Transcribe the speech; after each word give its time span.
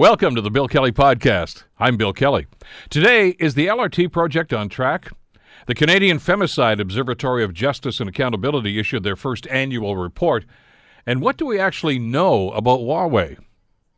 Welcome 0.00 0.34
to 0.34 0.40
the 0.40 0.50
Bill 0.50 0.66
Kelly 0.66 0.92
Podcast. 0.92 1.64
I'm 1.78 1.98
Bill 1.98 2.14
Kelly. 2.14 2.46
Today, 2.88 3.36
is 3.38 3.52
the 3.52 3.66
LRT 3.66 4.10
project 4.10 4.50
on 4.50 4.70
track? 4.70 5.10
The 5.66 5.74
Canadian 5.74 6.18
Femicide 6.18 6.80
Observatory 6.80 7.44
of 7.44 7.52
Justice 7.52 8.00
and 8.00 8.08
Accountability 8.08 8.78
issued 8.78 9.02
their 9.02 9.14
first 9.14 9.46
annual 9.48 9.98
report. 9.98 10.46
And 11.04 11.20
what 11.20 11.36
do 11.36 11.44
we 11.44 11.60
actually 11.60 11.98
know 11.98 12.50
about 12.52 12.80
Huawei? 12.80 13.36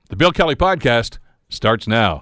The 0.08 0.16
Bill 0.16 0.32
Kelly 0.32 0.56
Podcast 0.56 1.18
starts 1.48 1.86
now. 1.86 2.19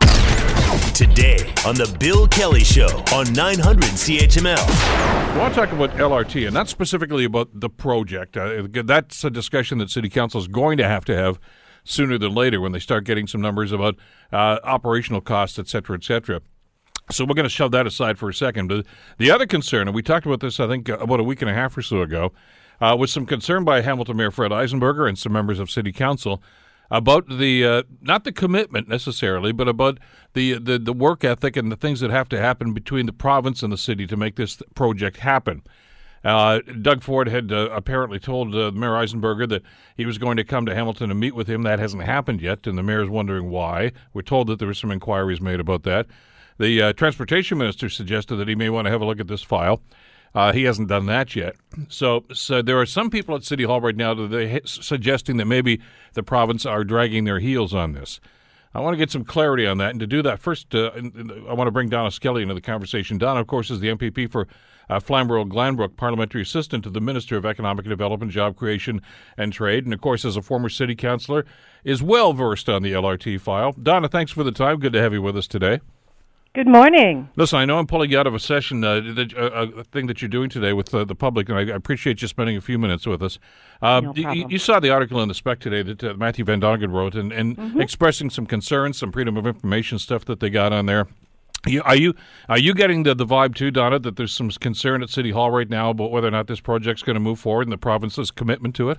Today 0.92 1.38
on 1.64 1.74
The 1.74 1.96
Bill 1.98 2.28
Kelly 2.28 2.64
Show 2.64 3.02
on 3.14 3.32
900 3.32 3.82
CHML. 3.82 4.58
I 4.58 5.38
want 5.38 5.54
to 5.54 5.58
talk 5.58 5.72
about 5.72 5.92
LRT, 5.92 6.44
and 6.44 6.52
not 6.52 6.68
specifically 6.68 7.24
about 7.24 7.48
the 7.54 7.70
project. 7.70 8.36
Uh, 8.36 8.64
that's 8.84 9.24
a 9.24 9.30
discussion 9.30 9.78
that 9.78 9.88
City 9.88 10.10
Council 10.10 10.38
is 10.38 10.48
going 10.48 10.76
to 10.76 10.86
have 10.86 11.06
to 11.06 11.16
have 11.16 11.40
sooner 11.84 12.18
than 12.18 12.34
later 12.34 12.60
when 12.60 12.72
they 12.72 12.78
start 12.78 13.04
getting 13.04 13.26
some 13.26 13.40
numbers 13.40 13.72
about 13.72 13.96
uh, 14.32 14.58
operational 14.64 15.20
costs, 15.20 15.58
et 15.58 15.68
cetera, 15.68 15.96
et 15.96 16.04
cetera. 16.04 16.40
So 17.10 17.24
we're 17.24 17.34
going 17.34 17.44
to 17.44 17.50
shove 17.50 17.72
that 17.72 17.86
aside 17.86 18.18
for 18.18 18.28
a 18.28 18.34
second. 18.34 18.68
But 18.68 18.86
the 19.18 19.30
other 19.30 19.46
concern, 19.46 19.88
and 19.88 19.94
we 19.94 20.02
talked 20.02 20.26
about 20.26 20.40
this, 20.40 20.60
I 20.60 20.68
think, 20.68 20.88
uh, 20.88 20.98
about 20.98 21.20
a 21.20 21.24
week 21.24 21.42
and 21.42 21.50
a 21.50 21.54
half 21.54 21.76
or 21.76 21.82
so 21.82 22.02
ago, 22.02 22.32
uh, 22.80 22.96
was 22.98 23.12
some 23.12 23.26
concern 23.26 23.64
by 23.64 23.80
Hamilton 23.80 24.16
Mayor 24.16 24.30
Fred 24.30 24.52
Eisenberger 24.52 25.08
and 25.08 25.18
some 25.18 25.32
members 25.32 25.58
of 25.58 25.70
City 25.70 25.92
Council 25.92 26.42
about 26.90 27.28
the 27.28 27.64
uh, 27.64 27.82
not 28.00 28.24
the 28.24 28.32
commitment 28.32 28.88
necessarily, 28.88 29.52
but 29.52 29.68
about 29.68 29.98
the, 30.32 30.54
the 30.54 30.78
the 30.78 30.92
work 30.92 31.24
ethic 31.24 31.56
and 31.56 31.70
the 31.70 31.76
things 31.76 32.00
that 32.00 32.10
have 32.10 32.28
to 32.28 32.38
happen 32.38 32.72
between 32.72 33.06
the 33.06 33.12
province 33.12 33.62
and 33.62 33.72
the 33.72 33.78
city 33.78 34.06
to 34.06 34.16
make 34.16 34.36
this 34.36 34.60
project 34.74 35.18
happen. 35.18 35.62
Uh, 36.22 36.60
Doug 36.82 37.02
Ford 37.02 37.28
had 37.28 37.50
uh, 37.50 37.70
apparently 37.70 38.18
told 38.18 38.54
uh, 38.54 38.70
Mayor 38.72 38.90
Eisenberger 38.90 39.48
that 39.48 39.62
he 39.96 40.04
was 40.04 40.18
going 40.18 40.36
to 40.36 40.44
come 40.44 40.66
to 40.66 40.74
Hamilton 40.74 41.10
and 41.10 41.18
meet 41.18 41.34
with 41.34 41.48
him. 41.48 41.62
That 41.62 41.78
hasn't 41.78 42.02
happened 42.02 42.42
yet, 42.42 42.66
and 42.66 42.76
the 42.76 42.82
mayor 42.82 43.02
is 43.02 43.08
wondering 43.08 43.50
why. 43.50 43.92
We're 44.12 44.22
told 44.22 44.48
that 44.48 44.58
there 44.58 44.68
were 44.68 44.74
some 44.74 44.90
inquiries 44.90 45.40
made 45.40 45.60
about 45.60 45.82
that. 45.84 46.06
The 46.58 46.82
uh, 46.82 46.92
transportation 46.92 47.56
minister 47.56 47.88
suggested 47.88 48.36
that 48.36 48.48
he 48.48 48.54
may 48.54 48.68
want 48.68 48.84
to 48.84 48.90
have 48.90 49.00
a 49.00 49.06
look 49.06 49.18
at 49.18 49.28
this 49.28 49.42
file. 49.42 49.80
Uh, 50.34 50.52
he 50.52 50.64
hasn't 50.64 50.88
done 50.88 51.06
that 51.06 51.34
yet. 51.34 51.56
So, 51.88 52.24
so 52.32 52.62
there 52.62 52.78
are 52.78 52.86
some 52.86 53.10
people 53.10 53.34
at 53.34 53.42
City 53.42 53.64
Hall 53.64 53.80
right 53.80 53.96
now 53.96 54.14
that 54.14 54.32
are 54.32 54.60
suggesting 54.64 55.38
that 55.38 55.46
maybe 55.46 55.80
the 56.12 56.22
province 56.22 56.66
are 56.66 56.84
dragging 56.84 57.24
their 57.24 57.40
heels 57.40 57.74
on 57.74 57.92
this. 57.92 58.20
I 58.72 58.80
want 58.80 58.94
to 58.94 58.98
get 58.98 59.10
some 59.10 59.24
clarity 59.24 59.66
on 59.66 59.78
that. 59.78 59.90
And 59.90 60.00
to 60.00 60.06
do 60.06 60.22
that, 60.22 60.38
first, 60.38 60.74
uh, 60.74 60.92
I 60.94 61.54
want 61.54 61.66
to 61.66 61.72
bring 61.72 61.88
Donna 61.88 62.10
Skelly 62.10 62.42
into 62.42 62.54
the 62.54 62.60
conversation. 62.60 63.18
Donna, 63.18 63.40
of 63.40 63.48
course, 63.48 63.70
is 63.70 63.80
the 63.80 63.88
MPP 63.88 64.30
for 64.30 64.46
uh, 64.90 65.00
Flamborough 65.00 65.44
Glanbrook, 65.44 65.96
parliamentary 65.96 66.42
assistant 66.42 66.84
to 66.84 66.90
the 66.90 67.00
Minister 67.00 67.36
of 67.36 67.46
Economic 67.46 67.86
Development, 67.86 68.30
Job 68.30 68.56
Creation, 68.56 69.00
and 69.38 69.52
Trade. 69.52 69.84
And, 69.84 69.94
of 69.94 70.00
course, 70.00 70.24
as 70.24 70.36
a 70.36 70.42
former 70.42 70.68
city 70.68 70.94
councillor, 70.94 71.46
is 71.84 72.02
well 72.02 72.32
versed 72.32 72.68
on 72.68 72.82
the 72.82 72.92
LRT 72.92 73.40
file. 73.40 73.72
Donna, 73.72 74.08
thanks 74.08 74.32
for 74.32 74.44
the 74.44 74.52
time. 74.52 74.80
Good 74.80 74.92
to 74.92 75.00
have 75.00 75.12
you 75.12 75.22
with 75.22 75.36
us 75.36 75.46
today. 75.46 75.80
Good 76.52 76.66
morning. 76.66 77.28
Listen, 77.36 77.60
I 77.60 77.64
know 77.64 77.78
I'm 77.78 77.86
pulling 77.86 78.10
you 78.10 78.18
out 78.18 78.26
of 78.26 78.34
a 78.34 78.40
session, 78.40 78.82
uh, 78.82 78.94
the, 78.96 79.32
uh, 79.38 79.80
a 79.80 79.84
thing 79.84 80.08
that 80.08 80.20
you're 80.20 80.28
doing 80.28 80.50
today 80.50 80.72
with 80.72 80.92
uh, 80.92 81.04
the 81.04 81.14
public, 81.14 81.48
and 81.48 81.56
I, 81.56 81.60
I, 81.72 81.76
appreciate 81.76 82.22
you 82.22 82.26
spending 82.26 82.56
a 82.56 82.60
few 82.60 82.76
minutes 82.76 83.06
with 83.06 83.22
us. 83.22 83.38
Uh, 83.80 84.00
no 84.00 84.12
you, 84.16 84.48
you, 84.48 84.58
saw 84.58 84.80
the 84.80 84.90
article 84.90 85.22
in 85.22 85.28
the 85.28 85.34
Spec 85.34 85.60
today 85.60 85.84
that 85.84 86.02
uh, 86.02 86.14
Matthew 86.14 86.44
Van 86.44 86.60
Dongen 86.60 86.92
wrote, 86.92 87.14
and, 87.14 87.30
and 87.30 87.56
mm-hmm. 87.56 87.80
expressing 87.80 88.30
some 88.30 88.46
concerns, 88.46 88.98
some 88.98 89.12
freedom 89.12 89.36
of 89.36 89.46
information 89.46 90.00
stuff 90.00 90.24
that 90.24 90.40
they 90.40 90.50
got 90.50 90.72
on 90.72 90.86
there. 90.86 91.06
You, 91.66 91.82
are 91.82 91.96
you 91.96 92.14
are 92.48 92.58
you 92.58 92.72
getting 92.72 93.02
the, 93.02 93.14
the 93.14 93.26
vibe 93.26 93.54
too, 93.54 93.70
Donna, 93.70 93.98
that 93.98 94.16
there's 94.16 94.32
some 94.32 94.48
concern 94.50 95.02
at 95.02 95.10
City 95.10 95.30
Hall 95.30 95.50
right 95.50 95.68
now 95.68 95.90
about 95.90 96.10
whether 96.10 96.28
or 96.28 96.30
not 96.30 96.46
this 96.46 96.60
project's 96.60 97.02
going 97.02 97.14
to 97.14 97.20
move 97.20 97.38
forward 97.38 97.62
and 97.62 97.72
the 97.72 97.78
province's 97.78 98.30
commitment 98.30 98.74
to 98.76 98.90
it? 98.90 98.98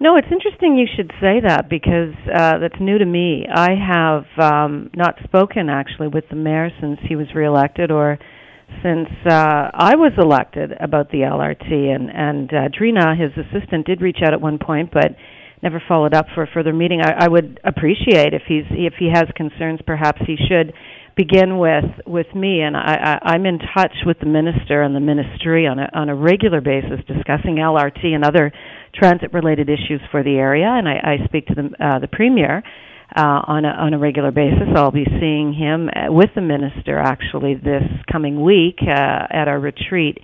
No, 0.00 0.16
it's 0.16 0.28
interesting 0.32 0.76
you 0.76 0.88
should 0.96 1.12
say 1.20 1.40
that 1.46 1.68
because 1.68 2.14
uh, 2.26 2.58
that's 2.58 2.80
new 2.80 2.98
to 2.98 3.04
me. 3.04 3.46
I 3.52 3.74
have 3.74 4.24
um, 4.36 4.90
not 4.94 5.16
spoken 5.22 5.68
actually 5.68 6.08
with 6.08 6.24
the 6.28 6.36
mayor 6.36 6.70
since 6.80 6.98
he 7.06 7.14
was 7.14 7.28
reelected 7.34 7.90
or 7.90 8.18
since 8.82 9.08
uh, 9.26 9.70
I 9.72 9.94
was 9.94 10.12
elected 10.18 10.72
about 10.80 11.10
the 11.10 11.18
LRT. 11.18 11.70
And, 11.70 12.10
and 12.10 12.52
uh, 12.52 12.68
Drina, 12.76 13.14
his 13.14 13.30
assistant, 13.36 13.86
did 13.86 14.00
reach 14.00 14.18
out 14.24 14.32
at 14.32 14.40
one 14.40 14.58
point, 14.58 14.90
but 14.92 15.14
never 15.62 15.80
followed 15.86 16.14
up 16.14 16.26
for 16.34 16.42
a 16.42 16.48
further 16.52 16.72
meeting. 16.72 17.00
I, 17.00 17.26
I 17.26 17.28
would 17.28 17.60
appreciate 17.62 18.34
if 18.34 18.42
he's 18.48 18.64
if 18.70 18.94
he 18.98 19.08
has 19.12 19.24
concerns, 19.36 19.80
perhaps 19.86 20.20
he 20.26 20.36
should 20.36 20.72
begin 21.16 21.58
with 21.58 21.84
with 22.06 22.34
me 22.34 22.62
and 22.62 22.76
I, 22.76 23.18
I 23.22 23.32
I'm 23.32 23.44
in 23.46 23.58
touch 23.58 23.94
with 24.06 24.18
the 24.20 24.26
minister 24.26 24.82
and 24.82 24.94
the 24.96 25.00
ministry 25.00 25.66
on 25.66 25.78
a 25.78 25.88
on 25.94 26.08
a 26.08 26.14
regular 26.14 26.60
basis 26.60 27.00
discussing 27.06 27.56
LRT 27.56 28.06
and 28.06 28.24
other 28.24 28.52
transit 28.94 29.32
related 29.32 29.68
issues 29.68 30.00
for 30.10 30.22
the 30.22 30.36
area, 30.36 30.66
and 30.66 30.88
I, 30.88 31.16
I 31.22 31.26
speak 31.26 31.46
to 31.46 31.54
the, 31.54 31.84
uh, 31.84 31.98
the 31.98 32.08
premier 32.08 32.62
uh, 33.16 33.20
on, 33.20 33.64
a, 33.64 33.68
on 33.68 33.94
a 33.94 33.98
regular 33.98 34.30
basis. 34.30 34.68
I'll 34.74 34.90
be 34.90 35.06
seeing 35.20 35.52
him 35.52 35.88
uh, 35.88 36.12
with 36.12 36.30
the 36.34 36.40
minister 36.40 36.98
actually 36.98 37.54
this 37.54 37.84
coming 38.10 38.42
week 38.42 38.78
uh, 38.82 38.90
at 38.90 39.48
our 39.48 39.58
retreat 39.58 40.18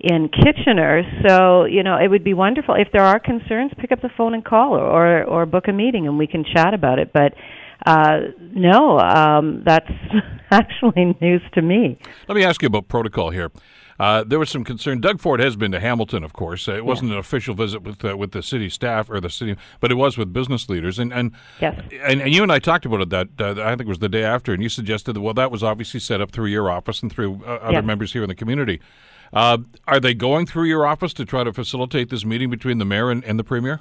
in 0.00 0.28
Kitchener. 0.28 1.02
So, 1.26 1.64
you 1.64 1.82
know, 1.82 1.96
it 1.96 2.08
would 2.08 2.24
be 2.24 2.32
wonderful 2.32 2.74
if 2.74 2.88
there 2.92 3.02
are 3.02 3.18
concerns, 3.18 3.72
pick 3.78 3.92
up 3.92 4.00
the 4.00 4.10
phone 4.16 4.34
and 4.34 4.44
call 4.44 4.74
or 4.74 4.84
or, 4.84 5.24
or 5.24 5.46
book 5.46 5.64
a 5.68 5.72
meeting 5.72 6.06
and 6.06 6.18
we 6.18 6.26
can 6.26 6.44
chat 6.44 6.72
about 6.72 6.98
it. 6.98 7.12
But 7.12 7.34
uh, 7.86 8.20
no, 8.40 8.98
um, 8.98 9.62
that's 9.64 9.90
actually 10.50 11.16
news 11.20 11.42
to 11.52 11.62
me. 11.62 11.98
Let 12.28 12.36
me 12.36 12.44
ask 12.44 12.62
you 12.62 12.66
about 12.66 12.88
protocol 12.88 13.30
here. 13.30 13.50
Uh, 14.00 14.24
there 14.24 14.38
was 14.38 14.48
some 14.48 14.64
concern. 14.64 14.98
Doug 14.98 15.20
Ford 15.20 15.40
has 15.40 15.56
been 15.56 15.72
to 15.72 15.78
Hamilton, 15.78 16.24
of 16.24 16.32
course. 16.32 16.66
Uh, 16.66 16.72
it 16.72 16.86
wasn't 16.86 17.12
an 17.12 17.18
official 17.18 17.54
visit 17.54 17.82
with 17.82 18.02
uh, 18.02 18.16
with 18.16 18.32
the 18.32 18.42
city 18.42 18.70
staff 18.70 19.10
or 19.10 19.20
the 19.20 19.28
city, 19.28 19.56
but 19.78 19.92
it 19.92 19.96
was 19.96 20.16
with 20.16 20.32
business 20.32 20.70
leaders. 20.70 20.98
And 20.98 21.12
and 21.12 21.32
yes. 21.60 21.78
and, 22.02 22.22
and 22.22 22.34
you 22.34 22.42
and 22.42 22.50
I 22.50 22.60
talked 22.60 22.86
about 22.86 23.02
it 23.02 23.10
that 23.10 23.28
uh, 23.38 23.62
I 23.62 23.76
think 23.76 23.82
it 23.82 23.88
was 23.88 23.98
the 23.98 24.08
day 24.08 24.24
after, 24.24 24.54
and 24.54 24.62
you 24.62 24.70
suggested 24.70 25.12
that 25.12 25.20
well, 25.20 25.34
that 25.34 25.50
was 25.50 25.62
obviously 25.62 26.00
set 26.00 26.22
up 26.22 26.30
through 26.30 26.46
your 26.46 26.70
office 26.70 27.02
and 27.02 27.12
through 27.12 27.42
uh, 27.44 27.58
other 27.60 27.82
members 27.82 28.14
here 28.14 28.22
in 28.22 28.30
the 28.30 28.34
community. 28.34 28.80
Uh, 29.34 29.58
are 29.86 30.00
they 30.00 30.14
going 30.14 30.46
through 30.46 30.64
your 30.64 30.86
office 30.86 31.12
to 31.12 31.26
try 31.26 31.44
to 31.44 31.52
facilitate 31.52 32.08
this 32.08 32.24
meeting 32.24 32.48
between 32.48 32.78
the 32.78 32.86
mayor 32.86 33.10
and, 33.10 33.22
and 33.24 33.38
the 33.38 33.44
premier? 33.44 33.80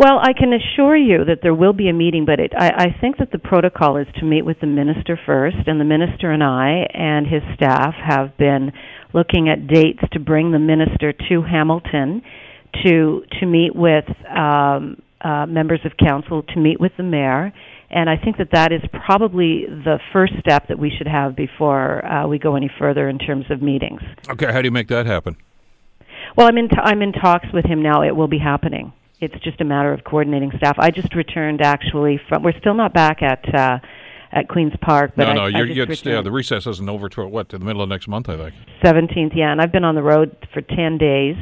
Well, 0.00 0.18
I 0.18 0.32
can 0.32 0.54
assure 0.54 0.96
you 0.96 1.26
that 1.26 1.40
there 1.42 1.52
will 1.52 1.74
be 1.74 1.90
a 1.90 1.92
meeting, 1.92 2.24
but 2.24 2.40
it, 2.40 2.54
I, 2.56 2.68
I 2.68 2.96
think 3.02 3.18
that 3.18 3.32
the 3.32 3.38
protocol 3.38 3.98
is 3.98 4.06
to 4.18 4.24
meet 4.24 4.46
with 4.46 4.58
the 4.58 4.66
minister 4.66 5.20
first, 5.26 5.58
and 5.66 5.78
the 5.78 5.84
minister 5.84 6.32
and 6.32 6.42
I 6.42 6.86
and 6.94 7.26
his 7.26 7.42
staff 7.54 7.92
have 8.02 8.34
been 8.38 8.72
looking 9.12 9.50
at 9.50 9.66
dates 9.66 10.00
to 10.12 10.18
bring 10.18 10.52
the 10.52 10.58
minister 10.58 11.12
to 11.12 11.42
Hamilton 11.42 12.22
to 12.82 13.24
to 13.40 13.46
meet 13.46 13.76
with 13.76 14.06
um, 14.34 15.02
uh, 15.20 15.44
members 15.44 15.80
of 15.84 15.92
council, 15.98 16.44
to 16.44 16.58
meet 16.58 16.80
with 16.80 16.92
the 16.96 17.02
mayor, 17.02 17.52
and 17.90 18.08
I 18.08 18.16
think 18.16 18.38
that 18.38 18.52
that 18.52 18.72
is 18.72 18.80
probably 19.04 19.66
the 19.68 19.98
first 20.14 20.32
step 20.40 20.68
that 20.68 20.78
we 20.78 20.90
should 20.96 21.08
have 21.08 21.36
before 21.36 22.02
uh, 22.06 22.26
we 22.26 22.38
go 22.38 22.56
any 22.56 22.70
further 22.78 23.06
in 23.06 23.18
terms 23.18 23.44
of 23.50 23.60
meetings. 23.60 24.00
Okay, 24.30 24.50
how 24.50 24.62
do 24.62 24.66
you 24.66 24.72
make 24.72 24.88
that 24.88 25.04
happen? 25.04 25.36
Well, 26.38 26.46
I'm 26.46 26.56
in 26.56 26.70
t- 26.70 26.76
I'm 26.82 27.02
in 27.02 27.12
talks 27.12 27.48
with 27.52 27.66
him 27.66 27.82
now. 27.82 28.02
It 28.02 28.16
will 28.16 28.28
be 28.28 28.38
happening. 28.38 28.94
It's 29.20 29.34
just 29.42 29.60
a 29.60 29.64
matter 29.64 29.92
of 29.92 30.04
coordinating 30.04 30.52
staff. 30.56 30.76
I 30.78 30.90
just 30.90 31.14
returned 31.14 31.60
actually 31.60 32.20
from. 32.28 32.42
We're 32.42 32.58
still 32.58 32.74
not 32.74 32.92
back 32.94 33.22
at. 33.22 33.54
Uh, 33.54 33.78
at 34.32 34.48
Queens 34.48 34.72
Park. 34.80 35.12
But 35.16 35.24
no, 35.24 35.32
no, 35.32 35.44
I, 35.46 35.48
you're, 35.48 35.66
I 35.66 35.70
you're 35.70 35.94
stay, 35.94 36.22
the 36.22 36.30
recess 36.30 36.66
isn't 36.66 36.88
over 36.88 37.08
to 37.08 37.26
what 37.26 37.48
to 37.48 37.58
the 37.58 37.64
middle 37.64 37.82
of 37.82 37.88
next 37.88 38.08
month, 38.08 38.28
I 38.28 38.36
think. 38.36 38.54
Seventeenth, 38.84 39.32
yeah, 39.34 39.50
and 39.50 39.60
I've 39.60 39.72
been 39.72 39.84
on 39.84 39.94
the 39.94 40.02
road 40.02 40.36
for 40.54 40.60
ten 40.60 40.98
days 40.98 41.36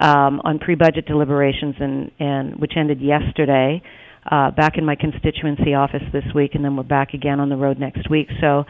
um, 0.00 0.40
on 0.44 0.58
pre-budget 0.58 1.06
deliberations, 1.06 1.76
and 1.80 2.10
and 2.18 2.60
which 2.60 2.72
ended 2.76 3.00
yesterday. 3.00 3.82
Uh, 4.30 4.50
back 4.50 4.76
in 4.76 4.84
my 4.84 4.94
constituency 4.94 5.72
office 5.72 6.02
this 6.12 6.24
week, 6.34 6.50
and 6.54 6.62
then 6.62 6.76
we're 6.76 6.82
back 6.82 7.14
again 7.14 7.40
on 7.40 7.48
the 7.48 7.56
road 7.56 7.78
next 7.78 8.10
week. 8.10 8.28
So 8.42 8.64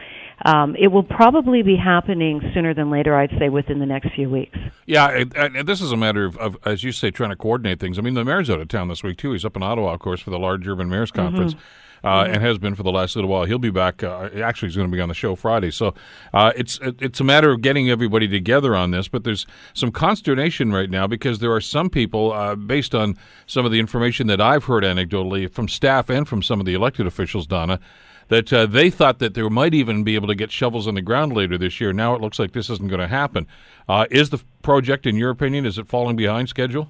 um, 0.45 0.75
it 0.77 0.87
will 0.87 1.03
probably 1.03 1.61
be 1.61 1.75
happening 1.75 2.41
sooner 2.53 2.73
than 2.73 2.89
later, 2.89 3.15
I'd 3.15 3.31
say, 3.39 3.49
within 3.49 3.79
the 3.79 3.85
next 3.85 4.13
few 4.15 4.29
weeks. 4.29 4.57
Yeah, 4.85 5.09
and, 5.09 5.35
and 5.35 5.67
this 5.67 5.81
is 5.81 5.91
a 5.91 5.97
matter 5.97 6.25
of, 6.25 6.37
of, 6.37 6.57
as 6.65 6.83
you 6.83 6.91
say, 6.91 7.11
trying 7.11 7.31
to 7.31 7.35
coordinate 7.35 7.79
things. 7.79 7.99
I 7.99 8.01
mean, 8.01 8.13
the 8.13 8.25
mayor's 8.25 8.49
out 8.49 8.59
of 8.59 8.67
town 8.67 8.87
this 8.87 9.03
week, 9.03 9.17
too. 9.17 9.31
He's 9.33 9.45
up 9.45 9.55
in 9.55 9.63
Ottawa, 9.63 9.93
of 9.93 9.99
course, 9.99 10.21
for 10.21 10.29
the 10.29 10.39
large 10.39 10.67
urban 10.67 10.89
mayors 10.89 11.11
mm-hmm. 11.11 11.21
conference. 11.21 11.53
Mm-hmm 11.53 11.63
uh, 12.03 12.23
mm-hmm. 12.23 12.33
and 12.33 12.43
has 12.43 12.57
been 12.57 12.75
for 12.75 12.83
the 12.83 12.91
last 12.91 13.15
little 13.15 13.29
while. 13.29 13.45
He'll 13.45 13.59
be 13.59 13.69
back. 13.69 14.03
Uh, 14.03 14.29
actually, 14.43 14.69
he's 14.69 14.75
going 14.75 14.89
to 14.89 14.95
be 14.95 15.01
on 15.01 15.09
the 15.09 15.15
show 15.15 15.35
Friday. 15.35 15.71
So 15.71 15.93
uh, 16.33 16.51
it's 16.55 16.79
it's 16.83 17.19
a 17.19 17.23
matter 17.23 17.51
of 17.51 17.61
getting 17.61 17.89
everybody 17.89 18.27
together 18.27 18.75
on 18.75 18.91
this. 18.91 19.07
But 19.07 19.23
there's 19.23 19.45
some 19.73 19.91
consternation 19.91 20.71
right 20.71 20.89
now 20.89 21.07
because 21.07 21.39
there 21.39 21.51
are 21.51 21.61
some 21.61 21.89
people, 21.89 22.31
uh, 22.33 22.55
based 22.55 22.95
on 22.95 23.17
some 23.45 23.65
of 23.65 23.71
the 23.71 23.79
information 23.79 24.27
that 24.27 24.41
I've 24.41 24.65
heard 24.65 24.83
anecdotally 24.83 25.51
from 25.51 25.67
staff 25.67 26.09
and 26.09 26.27
from 26.27 26.41
some 26.41 26.59
of 26.59 26.65
the 26.65 26.73
elected 26.73 27.07
officials, 27.07 27.47
Donna 27.47 27.79
that 28.29 28.51
uh, 28.53 28.65
they 28.65 28.89
thought 28.89 29.19
that 29.19 29.33
they 29.33 29.47
might 29.47 29.73
even 29.73 30.03
be 30.03 30.15
able 30.15 30.27
to 30.27 30.35
get 30.35 30.51
shovels 30.51 30.87
in 30.87 30.95
the 30.95 31.01
ground 31.01 31.33
later 31.33 31.57
this 31.57 31.81
year. 31.81 31.93
Now 31.93 32.15
it 32.15 32.21
looks 32.21 32.39
like 32.39 32.53
this 32.53 32.69
isn't 32.69 32.87
going 32.87 33.01
to 33.01 33.07
happen. 33.07 33.47
Uh, 33.87 34.05
is 34.09 34.29
the 34.29 34.41
project, 34.61 35.05
in 35.05 35.15
your 35.15 35.31
opinion, 35.31 35.65
is 35.65 35.77
it 35.77 35.87
falling 35.87 36.15
behind 36.15 36.49
schedule? 36.49 36.89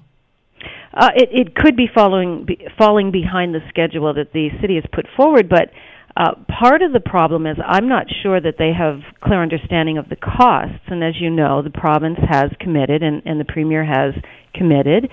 Uh, 0.92 1.10
it, 1.14 1.28
it 1.32 1.54
could 1.54 1.76
be 1.76 1.88
following 1.92 2.44
be, 2.44 2.66
falling 2.76 3.10
behind 3.10 3.54
the 3.54 3.60
schedule 3.68 4.12
that 4.14 4.32
the 4.32 4.48
city 4.60 4.74
has 4.74 4.84
put 4.92 5.06
forward, 5.16 5.48
but 5.48 5.70
uh, 6.16 6.34
part 6.60 6.82
of 6.82 6.92
the 6.92 7.00
problem 7.00 7.46
is 7.46 7.56
I'm 7.64 7.88
not 7.88 8.06
sure 8.22 8.40
that 8.40 8.56
they 8.58 8.72
have 8.76 9.00
clear 9.22 9.40
understanding 9.40 9.96
of 9.96 10.08
the 10.08 10.16
costs. 10.16 10.82
And 10.88 11.04
as 11.04 11.14
you 11.20 11.30
know, 11.30 11.62
the 11.62 11.70
province 11.70 12.18
has 12.28 12.50
committed, 12.58 13.02
and, 13.02 13.22
and 13.24 13.38
the 13.38 13.44
premier 13.44 13.84
has 13.84 14.14
committed 14.52 15.08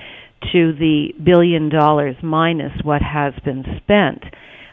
to 0.51 0.73
the 0.73 1.13
billion 1.23 1.69
dollars 1.69 2.15
minus 2.23 2.71
what 2.83 3.01
has 3.01 3.33
been 3.45 3.63
spent. 3.77 4.23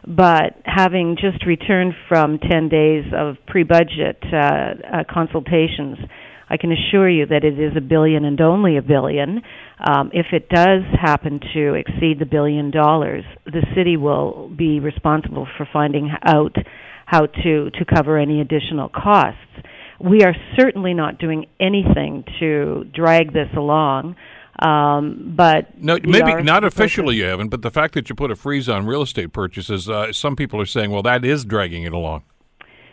But 0.06 0.60
having 0.64 1.16
just 1.18 1.46
returned 1.46 1.94
from 2.08 2.38
10 2.38 2.68
days 2.68 3.04
of 3.16 3.36
pre 3.46 3.62
budget 3.62 4.22
uh, 4.32 4.36
uh, 4.36 5.04
consultations, 5.10 5.96
I 6.48 6.58
can 6.58 6.72
assure 6.72 7.08
you 7.08 7.26
that 7.26 7.42
it 7.42 7.58
is 7.58 7.72
a 7.76 7.80
billion 7.80 8.24
and 8.24 8.40
only 8.40 8.76
a 8.76 8.82
billion. 8.82 9.40
Um, 9.84 10.10
if 10.12 10.26
it 10.32 10.48
does 10.48 10.82
happen 11.00 11.40
to 11.54 11.74
exceed 11.74 12.18
the 12.18 12.26
billion 12.26 12.70
dollars, 12.70 13.24
the 13.46 13.64
city 13.74 13.96
will 13.96 14.50
be 14.54 14.78
responsible 14.78 15.48
for 15.56 15.66
finding 15.72 16.10
out 16.22 16.54
how 17.06 17.26
to, 17.26 17.70
to 17.70 17.84
cover 17.84 18.18
any 18.18 18.40
additional 18.40 18.90
costs. 18.90 19.40
We 19.98 20.22
are 20.22 20.34
certainly 20.58 20.92
not 20.92 21.18
doing 21.18 21.46
anything 21.58 22.24
to 22.40 22.84
drag 22.94 23.32
this 23.32 23.48
along. 23.56 24.16
Um, 24.60 25.32
but 25.36 25.76
no, 25.82 25.98
maybe 26.02 26.42
not 26.42 26.64
officially 26.64 27.16
you 27.16 27.24
haven't, 27.24 27.48
but 27.48 27.62
the 27.62 27.70
fact 27.70 27.94
that 27.94 28.08
you 28.08 28.14
put 28.14 28.30
a 28.30 28.36
freeze 28.36 28.68
on 28.68 28.86
real 28.86 29.02
estate 29.02 29.32
purchases, 29.32 29.88
uh, 29.88 30.12
some 30.12 30.36
people 30.36 30.60
are 30.60 30.66
saying, 30.66 30.90
well, 30.90 31.02
that 31.02 31.24
is 31.24 31.44
dragging 31.44 31.82
it 31.82 31.92
along. 31.92 32.22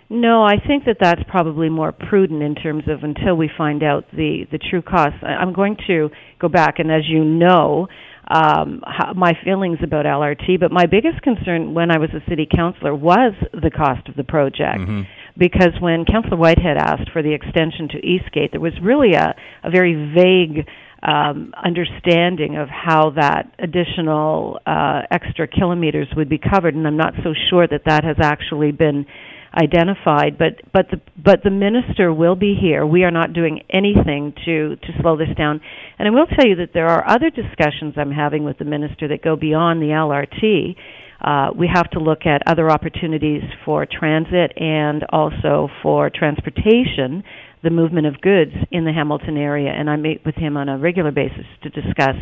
No, 0.09 0.43
I 0.43 0.57
think 0.57 0.83
that 0.85 0.97
that's 0.99 1.21
probably 1.29 1.69
more 1.69 1.93
prudent 1.93 2.43
in 2.43 2.53
terms 2.55 2.83
of 2.87 3.03
until 3.03 3.35
we 3.35 3.49
find 3.57 3.81
out 3.81 4.05
the 4.11 4.45
the 4.51 4.57
true 4.57 4.81
costs. 4.81 5.19
I'm 5.23 5.53
going 5.53 5.77
to 5.87 6.09
go 6.37 6.49
back, 6.49 6.79
and 6.79 6.91
as 6.91 7.07
you 7.07 7.23
know, 7.23 7.87
um, 8.27 8.81
how, 8.85 9.13
my 9.13 9.31
feelings 9.43 9.79
about 9.81 10.05
LRT, 10.05 10.59
but 10.59 10.69
my 10.69 10.85
biggest 10.85 11.21
concern 11.21 11.73
when 11.73 11.91
I 11.91 11.97
was 11.97 12.09
a 12.11 12.29
city 12.29 12.45
councilor 12.49 12.93
was 12.93 13.33
the 13.53 13.71
cost 13.71 14.09
of 14.09 14.15
the 14.15 14.23
project. 14.23 14.79
Mm-hmm. 14.79 15.01
Because 15.37 15.71
when 15.79 16.03
Councillor 16.03 16.35
Whitehead 16.35 16.75
asked 16.77 17.09
for 17.13 17.23
the 17.23 17.33
extension 17.33 17.87
to 17.89 18.05
Eastgate, 18.05 18.51
there 18.51 18.59
was 18.59 18.73
really 18.83 19.13
a, 19.13 19.33
a 19.63 19.71
very 19.71 19.95
vague 20.13 20.67
um, 21.03 21.53
understanding 21.63 22.57
of 22.57 22.69
how 22.69 23.11
that 23.11 23.53
additional 23.57 24.59
uh, 24.65 25.01
extra 25.09 25.47
kilometers 25.47 26.07
would 26.15 26.29
be 26.29 26.37
covered, 26.37 26.75
and 26.75 26.85
I'm 26.85 26.97
not 26.97 27.13
so 27.23 27.33
sure 27.49 27.67
that 27.67 27.81
that 27.85 28.03
has 28.03 28.17
actually 28.21 28.71
been 28.71 29.05
identified. 29.53 30.37
But 30.37 30.61
but 30.71 30.87
the 30.91 31.01
but 31.17 31.43
the 31.43 31.49
minister 31.49 32.13
will 32.13 32.35
be 32.35 32.55
here. 32.59 32.85
We 32.85 33.03
are 33.03 33.11
not 33.11 33.33
doing 33.33 33.61
anything 33.69 34.33
to 34.45 34.75
to 34.75 35.01
slow 35.01 35.17
this 35.17 35.35
down. 35.37 35.61
And 35.97 36.07
I 36.07 36.11
will 36.11 36.27
tell 36.27 36.47
you 36.47 36.55
that 36.57 36.69
there 36.73 36.87
are 36.87 37.07
other 37.09 37.29
discussions 37.29 37.95
I'm 37.97 38.11
having 38.11 38.43
with 38.43 38.59
the 38.59 38.65
minister 38.65 39.07
that 39.07 39.23
go 39.23 39.35
beyond 39.35 39.81
the 39.81 39.87
LRT. 39.87 40.75
Uh, 41.19 41.51
we 41.55 41.69
have 41.71 41.89
to 41.91 41.99
look 41.99 42.25
at 42.25 42.41
other 42.47 42.71
opportunities 42.71 43.43
for 43.63 43.85
transit 43.85 44.53
and 44.57 45.03
also 45.11 45.69
for 45.83 46.09
transportation 46.09 47.23
the 47.63 47.69
movement 47.69 48.07
of 48.07 48.19
goods 48.21 48.53
in 48.71 48.85
the 48.85 48.91
Hamilton 48.91 49.37
area, 49.37 49.71
and 49.71 49.89
I 49.89 49.95
meet 49.95 50.25
with 50.25 50.35
him 50.35 50.57
on 50.57 50.69
a 50.69 50.77
regular 50.77 51.11
basis 51.11 51.45
to 51.63 51.69
discuss 51.69 52.15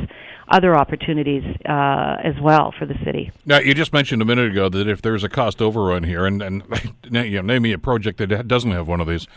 other 0.50 0.76
opportunities 0.76 1.44
uh, 1.68 2.18
as 2.24 2.34
well 2.42 2.74
for 2.78 2.86
the 2.86 2.96
city. 3.06 3.32
Now, 3.46 3.60
you 3.60 3.74
just 3.74 3.94
mentioned 3.94 4.22
a 4.22 4.26
minute 4.26 4.52
ago 4.52 4.68
that 4.70 4.88
if 4.88 5.02
there's 5.02 5.24
a 5.24 5.30
cost 5.30 5.62
overrun 5.62 6.04
here, 6.04 6.26
and, 6.26 6.42
and 6.42 6.64
you 7.04 7.42
know, 7.42 7.54
name 7.54 7.64
me 7.64 7.72
a 7.72 7.78
project 7.78 8.18
that 8.18 8.48
doesn't 8.48 8.72
have 8.72 8.88
one 8.88 9.00
of 9.00 9.08
these. 9.08 9.28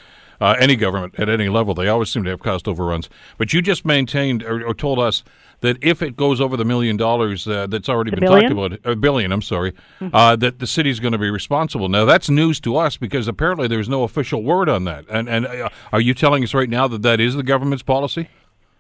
Uh, 0.42 0.56
any 0.58 0.74
government 0.74 1.14
at 1.20 1.28
any 1.28 1.48
level, 1.48 1.72
they 1.72 1.86
always 1.86 2.10
seem 2.10 2.24
to 2.24 2.30
have 2.30 2.40
cost 2.40 2.66
overruns. 2.66 3.08
But 3.38 3.52
you 3.52 3.62
just 3.62 3.84
maintained 3.84 4.42
or, 4.42 4.66
or 4.66 4.74
told 4.74 4.98
us 4.98 5.22
that 5.60 5.78
if 5.80 6.02
it 6.02 6.16
goes 6.16 6.40
over 6.40 6.56
the 6.56 6.64
million 6.64 6.96
dollars 6.96 7.46
uh, 7.46 7.68
that's 7.68 7.88
already 7.88 8.10
the 8.10 8.16
been 8.16 8.28
billion? 8.28 8.56
talked 8.56 8.72
about, 8.74 8.92
a 8.92 8.96
billion, 8.96 9.30
I'm 9.30 9.40
sorry, 9.40 9.70
mm-hmm. 10.00 10.12
uh, 10.12 10.34
that 10.34 10.58
the 10.58 10.66
city's 10.66 10.98
going 10.98 11.12
to 11.12 11.18
be 11.18 11.30
responsible. 11.30 11.88
Now 11.88 12.06
that's 12.06 12.28
news 12.28 12.58
to 12.62 12.76
us 12.76 12.96
because 12.96 13.28
apparently 13.28 13.68
there's 13.68 13.88
no 13.88 14.02
official 14.02 14.42
word 14.42 14.68
on 14.68 14.82
that. 14.84 15.04
And 15.08 15.28
and 15.28 15.46
uh, 15.46 15.68
are 15.92 16.00
you 16.00 16.12
telling 16.12 16.42
us 16.42 16.54
right 16.54 16.68
now 16.68 16.88
that 16.88 17.02
that 17.02 17.20
is 17.20 17.36
the 17.36 17.44
government's 17.44 17.84
policy? 17.84 18.28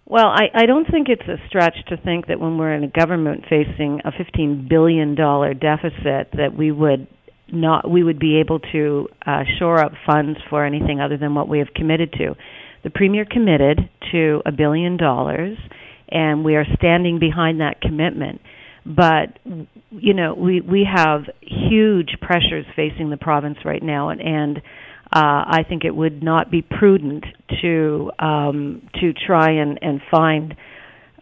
Well, 0.04 0.26
I, 0.26 0.50
I 0.52 0.66
don't 0.66 0.90
think 0.90 1.08
it's 1.08 1.28
a 1.28 1.36
stretch 1.46 1.76
to 1.90 1.96
think 1.96 2.26
that 2.26 2.40
when 2.40 2.58
we're 2.58 2.74
in 2.74 2.82
a 2.82 2.88
government 2.88 3.44
facing 3.48 4.00
a 4.04 4.10
$15 4.10 4.68
billion 4.68 5.14
deficit, 5.14 6.28
that 6.36 6.54
we 6.56 6.72
would 6.72 7.06
not 7.52 7.88
we 7.90 8.02
would 8.02 8.18
be 8.18 8.40
able 8.40 8.58
to 8.72 9.08
uh, 9.26 9.42
shore 9.58 9.78
up 9.78 9.92
funds 10.06 10.38
for 10.50 10.64
anything 10.64 11.00
other 11.00 11.16
than 11.16 11.34
what 11.34 11.48
we 11.48 11.58
have 11.58 11.68
committed 11.74 12.12
to. 12.14 12.34
The 12.82 12.90
premier 12.90 13.24
committed 13.24 13.78
to 14.10 14.42
a 14.44 14.52
billion 14.52 14.96
dollars 14.96 15.58
and 16.12 16.44
we 16.44 16.56
are 16.56 16.66
standing 16.76 17.18
behind 17.18 17.60
that 17.60 17.80
commitment. 17.80 18.40
But 18.84 19.38
you 19.90 20.14
know, 20.14 20.34
we 20.34 20.60
we 20.60 20.86
have 20.92 21.22
huge 21.40 22.16
pressures 22.20 22.66
facing 22.76 23.10
the 23.10 23.16
province 23.16 23.58
right 23.64 23.82
now, 23.82 24.08
and 24.10 24.20
and 24.20 24.58
uh, 24.58 25.44
I 25.46 25.64
think 25.68 25.84
it 25.84 25.94
would 25.94 26.22
not 26.22 26.50
be 26.50 26.62
prudent 26.62 27.24
to 27.62 28.10
um, 28.18 28.82
to 29.00 29.12
try 29.12 29.52
and 29.52 29.78
and 29.80 30.00
find. 30.10 30.54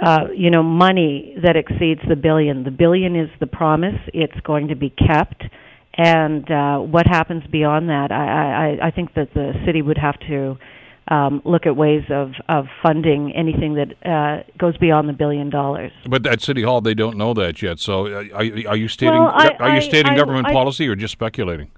Uh, 0.03 0.29
you 0.35 0.51
know, 0.51 0.63
money 0.63 1.37
that 1.43 1.57
exceeds 1.57 2.01
the 2.09 2.17
billion. 2.17 2.65
The 2.65 2.71
billion 2.71 3.15
is 3.15 3.29
the 3.39 3.47
promise; 3.47 4.01
it's 4.15 4.41
going 4.47 4.69
to 4.69 4.75
be 4.75 4.89
kept, 4.89 5.45
and 6.01 6.51
uh, 6.51 6.79
what 6.79 7.07
happens 7.07 7.43
beyond 7.53 7.91
that, 7.91 8.11
I, 8.11 8.79
I, 8.81 8.87
I 8.87 8.91
think 8.91 9.13
that 9.17 9.35
the 9.35 9.53
city 9.67 9.83
would 9.83 9.99
have 9.99 10.19
to 10.29 10.57
um, 11.09 11.43
look 11.45 11.67
at 11.67 11.77
ways 11.77 12.05
of, 12.09 12.33
of 12.49 12.65
funding 12.83 13.35
anything 13.37 13.75
that 13.75 14.09
uh, 14.09 14.43
goes 14.59 14.79
beyond 14.79 15.11
the 15.11 15.13
billion 15.13 15.51
dollars. 15.51 15.93
But 16.09 16.27
at 16.27 16.41
City 16.41 16.63
Hall, 16.63 16.81
they 16.81 16.95
don't 16.95 17.19
know 17.19 17.35
that 17.35 17.61
yet. 17.61 17.81
So, 17.81 18.07
uh, 18.07 18.25
are, 18.33 18.69
are 18.69 18.77
you 18.77 18.89
stating 18.89 19.21
well, 19.21 19.31
I, 19.35 19.51
are 19.61 19.75
you 19.75 19.83
stating 19.83 20.13
I, 20.13 20.17
government 20.17 20.47
I, 20.47 20.55
policy 20.55 20.89
or 20.89 20.97
just 20.97 21.13
speculating? 21.13 21.71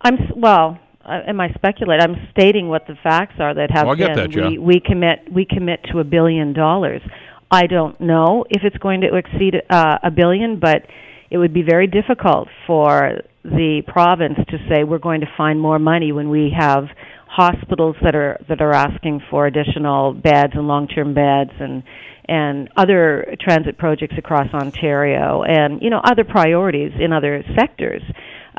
I'm 0.00 0.18
well. 0.34 0.80
Uh, 1.04 1.20
am 1.28 1.40
I 1.40 1.50
speculating? 1.52 2.02
I'm 2.02 2.28
stating 2.32 2.68
what 2.68 2.88
the 2.88 2.96
facts 3.04 3.36
are 3.38 3.54
that 3.54 3.70
have 3.70 3.86
well, 3.86 3.94
been. 3.94 4.16
That, 4.16 4.34
yeah. 4.34 4.48
we, 4.48 4.58
we 4.58 4.80
commit 4.84 5.32
we 5.32 5.44
commit 5.44 5.84
to 5.92 6.00
a 6.00 6.04
billion 6.04 6.52
dollars. 6.52 7.02
I 7.48 7.68
don't 7.68 7.98
know 8.00 8.44
if 8.50 8.64
it's 8.64 8.76
going 8.78 9.02
to 9.02 9.14
exceed 9.14 9.54
uh, 9.70 9.98
a 10.02 10.10
billion, 10.10 10.58
but 10.58 10.82
it 11.30 11.38
would 11.38 11.54
be 11.54 11.62
very 11.62 11.86
difficult 11.86 12.48
for 12.66 13.20
the 13.44 13.82
province 13.86 14.38
to 14.48 14.58
say 14.68 14.84
we're 14.84 14.98
going 14.98 15.20
to 15.20 15.28
find 15.36 15.60
more 15.60 15.78
money 15.78 16.12
when 16.12 16.28
we 16.28 16.52
have 16.56 16.84
hospitals 17.28 17.96
that 18.02 18.14
are 18.14 18.38
that 18.48 18.60
are 18.60 18.72
asking 18.72 19.20
for 19.30 19.46
additional 19.46 20.12
beds 20.14 20.52
and 20.54 20.66
long-term 20.66 21.14
beds 21.14 21.52
and 21.60 21.82
and 22.28 22.68
other 22.76 23.34
transit 23.40 23.78
projects 23.78 24.14
across 24.18 24.52
Ontario 24.52 25.42
and 25.42 25.80
you 25.82 25.90
know 25.90 26.00
other 26.02 26.24
priorities 26.24 26.92
in 26.98 27.12
other 27.12 27.42
sectors. 27.56 28.02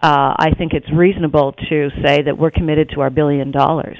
Uh, 0.01 0.33
I 0.39 0.51
think 0.57 0.73
it's 0.73 0.89
reasonable 0.93 1.51
to 1.69 1.89
say 2.03 2.21
that 2.23 2.37
we're 2.37 2.51
committed 2.51 2.91
to 2.95 3.01
our 3.01 3.09
billion 3.09 3.51
dollars. 3.51 3.97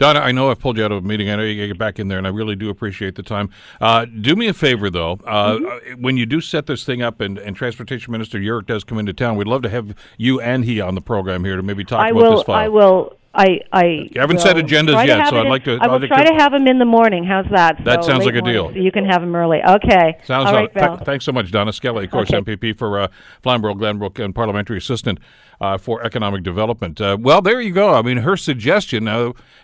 Donna, 0.00 0.20
I 0.20 0.32
know 0.32 0.50
I've 0.50 0.58
pulled 0.58 0.78
you 0.78 0.84
out 0.84 0.92
of 0.92 1.04
a 1.04 1.06
meeting. 1.06 1.28
I 1.28 1.36
know 1.36 1.42
you 1.42 1.66
get 1.66 1.76
back 1.76 1.98
in 1.98 2.08
there, 2.08 2.16
and 2.16 2.26
I 2.26 2.30
really 2.30 2.56
do 2.56 2.70
appreciate 2.70 3.16
the 3.16 3.22
time. 3.22 3.50
Uh, 3.82 4.06
do 4.06 4.34
me 4.34 4.48
a 4.48 4.54
favor, 4.54 4.88
though. 4.88 5.20
Uh, 5.26 5.58
mm-hmm. 5.58 6.00
When 6.00 6.16
you 6.16 6.24
do 6.24 6.40
set 6.40 6.64
this 6.64 6.84
thing 6.84 7.02
up, 7.02 7.20
and, 7.20 7.36
and 7.36 7.54
Transportation 7.54 8.10
Minister 8.10 8.38
Yurek 8.38 8.64
does 8.64 8.82
come 8.82 8.98
into 8.98 9.12
town, 9.12 9.36
we'd 9.36 9.46
love 9.46 9.60
to 9.60 9.68
have 9.68 9.94
you 10.16 10.40
and 10.40 10.64
he 10.64 10.80
on 10.80 10.94
the 10.94 11.02
program 11.02 11.44
here 11.44 11.56
to 11.56 11.62
maybe 11.62 11.84
talk 11.84 12.00
I 12.00 12.08
about 12.08 12.22
will, 12.22 12.36
this 12.36 12.44
file. 12.44 12.56
I 12.56 12.68
will 12.68 13.19
I 13.32 13.60
I 13.72 13.84
you 14.10 14.20
haven't 14.20 14.40
set 14.40 14.56
agendas 14.56 15.06
yet, 15.06 15.28
so 15.28 15.40
I'd 15.40 15.46
like 15.46 15.62
to. 15.64 15.78
I 15.80 15.86
will 15.86 16.00
like 16.00 16.08
try 16.08 16.24
to, 16.24 16.32
to 16.32 16.36
have 16.36 16.50
them 16.50 16.66
in 16.66 16.80
the 16.80 16.84
morning. 16.84 17.22
How's 17.24 17.46
that? 17.50 17.84
That 17.84 18.02
so 18.02 18.10
sounds 18.10 18.24
like 18.24 18.34
a 18.34 18.38
morning, 18.38 18.52
deal. 18.52 18.72
So 18.72 18.78
you 18.80 18.90
can 18.90 19.04
have 19.04 19.20
them 19.20 19.36
early. 19.36 19.62
Okay. 19.62 20.18
Sounds 20.24 20.48
All 20.48 20.54
right, 20.54 20.72
th- 20.74 21.00
thanks 21.04 21.24
so 21.24 21.30
much, 21.30 21.52
Donna 21.52 21.72
Skelly, 21.72 22.06
of 22.06 22.10
course, 22.10 22.32
okay. 22.32 22.56
MPP 22.56 22.76
for 22.76 22.98
uh, 22.98 23.08
Flamborough, 23.42 23.74
Glanbrook, 23.74 24.22
and 24.22 24.34
Parliamentary 24.34 24.78
Assistant 24.78 25.20
uh, 25.60 25.78
for 25.78 26.02
Economic 26.02 26.42
Development. 26.42 27.00
Uh, 27.00 27.16
well, 27.20 27.40
there 27.40 27.60
you 27.60 27.72
go. 27.72 27.94
I 27.94 28.02
mean, 28.02 28.18
her 28.18 28.36
suggestion, 28.36 29.04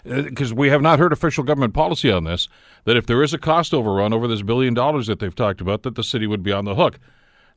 because 0.05 0.53
uh, 0.53 0.55
we 0.55 0.69
have 0.69 0.83
not 0.83 1.01
heard 1.01 1.13
official 1.13 1.43
government 1.43 1.75
policy 1.75 2.11
on 2.11 2.23
this, 2.23 2.49
that 2.85 2.97
if 2.97 3.07
there 3.07 3.23
is 3.23 3.35
a 3.35 3.39
cost 3.39 3.75
overrun 3.75 4.13
over 4.13 4.29
this 4.29 4.43
billion 4.43 4.75
dollars 4.75 5.09
that 5.09 5.19
they've 5.19 5.35
talked 5.35 5.61
about, 5.61 5.83
that 5.83 5.97
the 5.97 6.05
city 6.05 6.29
would 6.29 6.45
be 6.45 6.53
on 6.53 6.65
the 6.67 6.77
hook. 6.77 7.01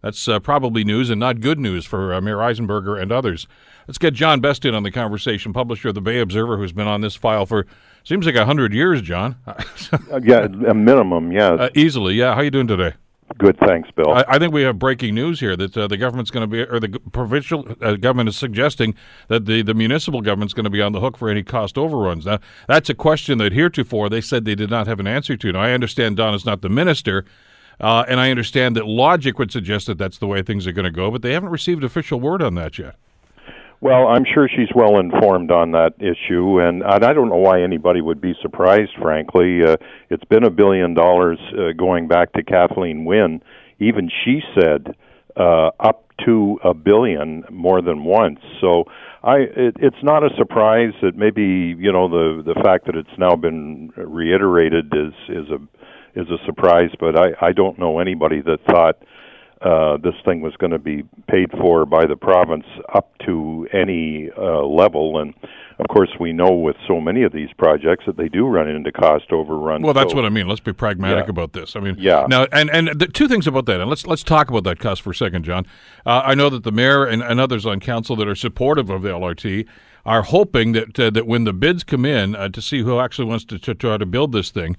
That's 0.01 0.27
uh, 0.27 0.39
probably 0.39 0.83
news 0.83 1.09
and 1.09 1.19
not 1.19 1.41
good 1.41 1.59
news 1.59 1.85
for 1.85 2.13
uh, 2.13 2.21
Mayor 2.21 2.37
Eisenberger 2.37 2.99
and 2.99 3.11
others. 3.11 3.47
Let's 3.89 3.97
get 3.97 4.13
John 4.13 4.39
Best 4.39 4.65
in 4.65 4.75
on 4.75 4.83
the 4.83 4.91
conversation, 4.91 5.51
publisher 5.51 5.87
of 5.87 5.95
the 5.95 6.01
Bay 6.01 6.19
Observer, 6.19 6.57
who's 6.57 6.71
been 6.71 6.87
on 6.87 7.01
this 7.01 7.15
file 7.15 7.47
for 7.47 7.65
seems 8.03 8.27
like 8.27 8.35
a 8.35 8.45
hundred 8.45 8.71
years. 8.71 9.01
John, 9.01 9.35
uh, 9.47 9.55
yeah, 10.21 10.45
a 10.67 10.75
minimum, 10.75 11.31
yeah, 11.31 11.53
uh, 11.53 11.69
easily. 11.73 12.13
Yeah, 12.13 12.35
how 12.35 12.41
you 12.41 12.51
doing 12.51 12.67
today? 12.67 12.93
Good, 13.39 13.57
thanks, 13.57 13.89
Bill. 13.95 14.11
I, 14.11 14.25
I 14.27 14.37
think 14.37 14.53
we 14.53 14.61
have 14.61 14.77
breaking 14.77 15.15
news 15.15 15.39
here 15.39 15.55
that 15.55 15.75
uh, 15.75 15.87
the 15.87 15.97
government's 15.97 16.29
going 16.29 16.47
to 16.47 16.47
be, 16.47 16.61
or 16.71 16.79
the 16.79 16.99
provincial 17.11 17.67
uh, 17.81 17.95
government 17.95 18.29
is 18.29 18.37
suggesting 18.37 18.93
that 19.27 19.47
the, 19.47 19.63
the 19.63 19.73
municipal 19.73 20.21
government's 20.21 20.53
going 20.53 20.65
to 20.65 20.69
be 20.69 20.83
on 20.83 20.91
the 20.91 20.99
hook 20.99 21.17
for 21.17 21.27
any 21.27 21.41
cost 21.41 21.75
overruns. 21.75 22.27
Now, 22.27 22.37
that's 22.67 22.91
a 22.91 22.93
question 22.93 23.39
that 23.39 23.53
heretofore 23.53 24.07
they 24.07 24.21
said 24.21 24.45
they 24.45 24.53
did 24.53 24.69
not 24.69 24.85
have 24.85 24.99
an 24.99 25.07
answer 25.07 25.35
to. 25.35 25.51
Now, 25.51 25.61
I 25.61 25.71
understand 25.71 26.17
Don 26.17 26.35
is 26.35 26.45
not 26.45 26.61
the 26.61 26.69
minister, 26.69 27.25
uh, 27.79 28.05
and 28.07 28.19
I 28.19 28.29
understand 28.29 28.75
that 28.75 28.85
logic 28.85 29.39
would 29.39 29.51
suggest 29.51 29.87
that 29.87 29.97
that's 29.97 30.19
the 30.19 30.27
way 30.27 30.43
things 30.43 30.67
are 30.67 30.73
going 30.73 30.85
to 30.85 30.91
go, 30.91 31.09
but 31.09 31.23
they 31.23 31.33
haven't 31.33 31.49
received 31.49 31.83
official 31.83 32.19
word 32.19 32.43
on 32.43 32.53
that 32.53 32.77
yet. 32.77 32.93
Well, 33.81 34.07
I'm 34.07 34.25
sure 34.25 34.49
she's 34.49 34.67
well 34.75 34.99
informed 34.99 35.51
on 35.51 35.71
that 35.71 35.93
issue, 35.99 36.59
and 36.59 36.83
I 36.83 37.13
don't 37.13 37.29
know 37.29 37.37
why 37.37 37.61
anybody 37.61 38.01
would 38.01 38.19
be 38.19 38.33
surprised. 38.41 38.91
Frankly, 39.01 39.63
uh, 39.63 39.77
it's 40.09 40.25
been 40.25 40.43
a 40.43 40.49
billion 40.49 40.93
dollars 40.93 41.39
uh, 41.53 41.71
going 41.77 42.09
back 42.09 42.33
to 42.33 42.43
Kathleen 42.43 43.05
Wynne. 43.05 43.41
Even 43.79 44.09
she 44.25 44.41
said 44.59 44.95
uh, 45.37 45.69
up 45.79 46.11
to 46.25 46.59
a 46.61 46.73
billion 46.73 47.45
more 47.49 47.81
than 47.81 48.03
once. 48.03 48.39
So 48.59 48.83
I, 49.23 49.37
it, 49.37 49.77
it's 49.79 50.03
not 50.03 50.25
a 50.25 50.35
surprise 50.37 50.91
that 51.01 51.15
maybe 51.15 51.73
you 51.79 51.93
know 51.93 52.09
the 52.09 52.43
the 52.53 52.61
fact 52.61 52.85
that 52.87 52.95
it's 52.97 53.17
now 53.17 53.37
been 53.37 53.93
reiterated 53.95 54.93
is 54.93 55.13
is 55.29 55.49
a 55.49 56.19
is 56.19 56.27
a 56.29 56.45
surprise, 56.45 56.89
but 56.99 57.17
I, 57.17 57.47
I 57.47 57.51
don't 57.53 57.79
know 57.79 57.99
anybody 57.99 58.41
that 58.41 58.59
thought 58.69 58.97
uh, 59.61 59.97
this 59.97 60.13
thing 60.23 60.41
was 60.41 60.55
going 60.57 60.71
to 60.71 60.79
be 60.79 61.03
paid 61.27 61.51
for 61.51 61.85
by 61.85 62.05
the 62.05 62.15
province 62.15 62.65
up 62.93 63.11
to 63.25 63.67
any 63.73 64.29
uh, 64.37 64.63
level. 64.63 65.19
And 65.19 65.33
of 65.79 65.87
course, 65.89 66.09
we 66.17 66.31
know 66.31 66.51
with 66.51 66.77
so 66.87 67.01
many 67.01 67.23
of 67.23 67.33
these 67.33 67.49
projects 67.57 68.05
that 68.05 68.15
they 68.15 68.29
do 68.29 68.47
run 68.47 68.69
into 68.69 68.91
cost 68.91 69.31
overruns. 69.31 69.83
Well, 69.83 69.93
that's 69.93 70.11
so, 70.11 70.15
what 70.15 70.25
I 70.25 70.29
mean. 70.29 70.47
Let's 70.47 70.61
be 70.61 70.71
pragmatic 70.71 71.25
Yeah. 71.25 71.31
about 71.31 71.53
this. 71.53 71.75
I 71.75 71.81
mean, 71.81 71.95
Yeah. 71.99 72.25
Now, 72.29 72.47
and 72.53 72.69
and 72.69 72.87
the 72.99 73.07
two 73.07 73.27
things 73.27 73.47
about 73.47 73.65
that, 73.65 73.81
and 73.81 73.89
let's 73.89 74.07
let's 74.07 74.23
talk 74.23 74.49
about 74.49 74.63
that 74.63 74.79
cost 74.79 75.01
for 75.01 75.11
a 75.11 75.15
second, 75.15 75.43
John. 75.43 75.65
Uh, 76.05 76.21
I 76.25 76.35
know 76.35 76.49
that 76.49 76.63
the 76.63 76.71
mayor 76.71 77.03
and, 77.05 77.21
and 77.21 77.39
others 77.39 77.65
on 77.65 77.81
council 77.81 78.15
that 78.17 78.27
are 78.27 78.35
supportive 78.35 78.89
of 78.89 79.01
the 79.01 79.09
LRT 79.09 79.65
are 80.05 80.23
hoping 80.23 80.71
that 80.71 80.97
uh, 80.97 81.09
that 81.09 81.27
when 81.27 81.43
the 81.43 81.53
bids 81.53 81.83
come 81.83 82.05
in 82.05 82.35
uh, 82.35 82.47
to 82.49 82.61
see 82.61 82.81
who 82.81 82.99
actually 82.99 83.25
wants 83.25 83.43
to, 83.45 83.59
to 83.59 83.75
try 83.75 83.97
to 83.97 84.05
build 84.05 84.31
this 84.31 84.51
thing. 84.51 84.77